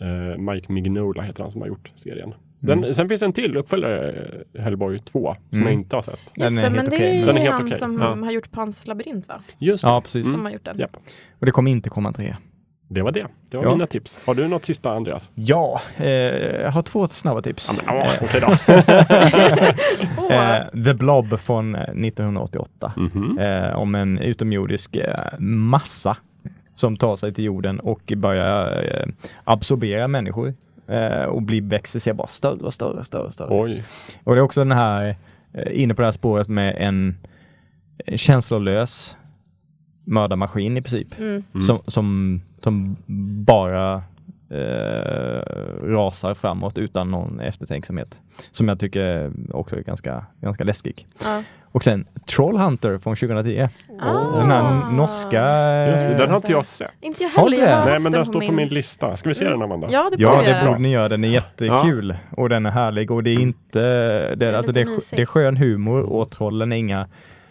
[0.00, 2.34] Eh, Mike Mignola heter han som har gjort serien.
[2.60, 5.64] Den, Sen finns det en till uppföljare, Hellboy 2, som Mm.
[5.72, 6.18] jag inte har sett.
[6.36, 7.78] Just Den är det, men helt det är är helt han okej.
[7.78, 8.24] som Ja.
[8.26, 9.40] har gjort Pans labyrint va?
[9.58, 9.90] Just det.
[9.90, 10.30] Ja, precis.
[10.32, 10.78] Som har gjort den.
[10.78, 10.96] Japp.
[11.38, 12.36] Och det kommer inte komma en trea.
[12.88, 13.26] Det var det.
[13.50, 13.70] Det var Ja.
[13.70, 14.26] mina tips.
[14.26, 15.30] Har du något sista Andreas?
[15.34, 17.72] Ja, eh, jag har två snabba tips.
[17.86, 18.46] Ja, Eh, Okej då.
[20.34, 22.92] Eh, The Blob från eh, 1988.
[22.96, 23.38] Mhm.
[23.38, 26.16] eh, om en utomjordisk eh, massa
[26.74, 29.06] som tar sig till jorden och börjar eh,
[29.44, 30.54] absorbera människor
[30.88, 33.22] eh, och blir, växer sig bara större och större och större.
[33.22, 33.48] Och, större.
[33.62, 33.84] Oj.
[34.24, 35.16] och det är också den här,
[35.52, 37.16] eh, inne på det här spåret med en
[38.16, 39.16] känslolös
[40.06, 41.18] mördarmaskin i princip.
[41.18, 41.44] Mm.
[41.54, 41.66] Mm.
[41.66, 42.96] Som, som, som
[43.44, 44.02] bara
[44.50, 45.40] eh,
[45.82, 48.18] rasar framåt utan någon eftertänksamhet.
[48.50, 51.06] Som jag tycker också är ganska, ganska läskig.
[51.24, 51.42] Ja.
[51.76, 53.68] Och sen Trollhunter från 2010.
[54.00, 54.38] Ah.
[54.38, 55.46] Den här norska...
[55.86, 56.52] Just det, den har inte det.
[56.52, 56.90] jag sett.
[57.00, 57.58] Inte jag heller.
[57.58, 57.84] Jag det?
[57.84, 59.16] Nej, men den den står på min lista.
[59.16, 59.58] Ska vi se Mm.
[59.58, 59.88] den Amanda?
[59.90, 61.08] Ja, det Ja, det borde ni göra.
[61.08, 63.80] Den är jättekul och den är härlig och det är inte...
[64.34, 67.08] Det, är alltså det, är, det är skön humor och trollen är inga...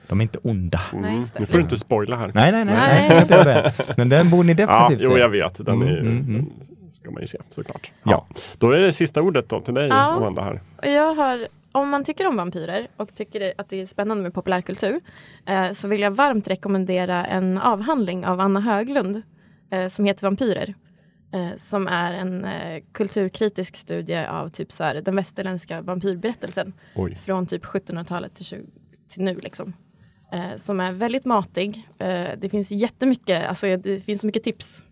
[0.09, 0.81] De är inte onda.
[0.93, 1.39] Nej, just det.
[1.39, 2.31] Nu får du inte spoila här.
[2.33, 2.75] Nej, nej, nej.
[2.75, 3.09] Nej.
[3.09, 3.21] nej.
[3.21, 3.73] inte det.
[3.97, 5.19] Men den borde ni Ja, definitivt jo, se.
[5.19, 5.65] jag vet.
[5.65, 6.45] Den, är, Mm, mm, mm.
[6.81, 7.91] den ska man ju se såklart.
[8.03, 8.27] Ja.
[8.57, 9.95] Då är det sista ordet då till dig Ja.
[10.17, 10.61] Amanda här.
[10.77, 14.33] Och jag har, om man tycker om vampyrer och tycker att det är spännande med
[14.33, 14.99] populärkultur
[15.45, 19.21] eh, så vill jag varmt rekommendera en avhandling av Anna Höglund
[19.71, 20.73] eh, som heter Vampyrer.
[21.33, 27.15] Eh, som är en eh, kulturkritisk studie av typ så här, den västerländska vampyrberättelsen Oj.
[27.15, 28.61] från typ 1700-talet till, 20,
[29.09, 29.39] till nu.
[29.39, 29.73] Liksom.
[30.31, 31.87] Eh, som är väldigt matig.
[31.99, 34.83] Eh, det finns jättemycket, alltså det finns så mycket tips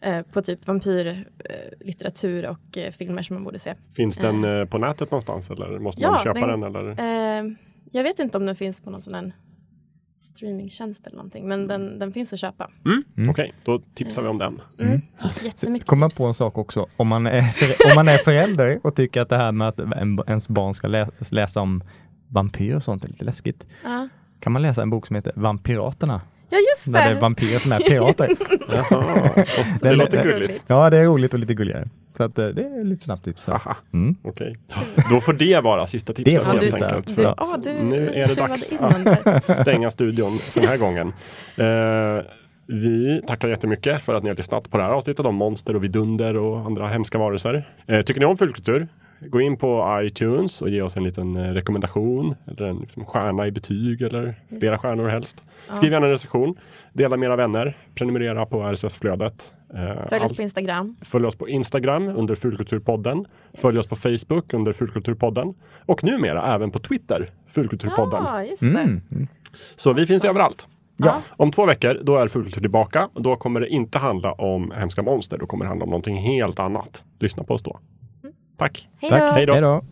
[0.00, 3.74] eh, på typ vampyrlitteratur och eh, filmer som man borde se.
[3.96, 6.76] Finns den eh, på nätet någonstans eller måste Ja, man köpa den- den?
[6.76, 6.90] eller?
[6.90, 7.52] Eh,
[7.92, 9.32] jag vet inte om den finns på någon sån här
[10.20, 11.48] streamingtjänst eller någonting.
[11.48, 12.70] Men den, den finns att köpa.
[13.16, 13.30] Mm.
[13.30, 14.60] Okej, då tipsar vi om den.
[14.80, 15.00] Mm.
[15.42, 16.18] Jättemycket Kommer tips.
[16.18, 16.86] på en sak också.
[16.96, 19.78] Om man, är för, om man är förälder och tycker att det här med att
[19.78, 21.82] en, ens barn ska lä, läsa om
[22.28, 23.66] vampyrer och sånt är lite läskigt.
[23.84, 24.08] Ja.
[24.44, 26.20] Kan man läsa en bok som heter Vampiraterna?
[26.50, 27.20] ja, just Där det är det.
[27.20, 28.28] vampyrer som är pirater.
[28.90, 29.44] Jaha.
[29.80, 30.64] Det är låter lite gulligt.
[30.66, 31.88] ja, det är roligt och lite gulligare.
[32.16, 33.48] Så att, eh, det är lite snabbt tips.
[33.92, 34.16] Mm.
[34.22, 34.56] okej.
[35.10, 37.06] Då får det vara sista tipset Det du, helt enkelt.
[37.06, 38.72] du, För att ja, du nu är det dags
[39.24, 41.08] att stänga studion för den här gången.
[41.56, 42.24] Eh,
[42.66, 45.84] vi tackar jättemycket för att ni har lyssnat på det här avsnittet om monster och
[45.84, 47.68] vidunder och andra hemska varelser.
[47.86, 48.88] Eh, tycker ni om fulkultur?
[49.20, 53.46] Gå in på iTunes och ge oss en liten eh, rekommendation eller en liksom, stjärna
[53.46, 55.42] i betyg eller flera stjärnor helst.
[55.72, 56.54] Skriv gärna en recension.
[56.92, 57.76] Dela med era vänner.
[57.94, 59.52] Prenumerera på RSS-flödet.
[59.74, 59.78] Eh,
[60.08, 60.96] Följ oss allt- på Instagram.
[61.02, 63.24] Följ oss på Instagram under Fulkulturpodden.
[63.54, 65.54] Följ oss på Facebook under Fulkulturpodden.
[65.86, 68.22] Och numera även på Twitter, Fulkulturpodden.
[68.26, 68.80] Ja, just det.
[68.80, 69.00] Mm.
[69.76, 70.68] Så vi finns överallt.
[70.96, 71.22] Ja.
[71.30, 73.08] Om två veckor, då är Fulkultur tillbaka.
[73.12, 75.38] Och då kommer det inte handla om hemska monster.
[75.38, 77.04] Då kommer det handla om någonting helt annat.
[77.18, 77.78] Lyssna på oss då.
[78.56, 78.88] Tack!
[79.34, 79.84] Hej då.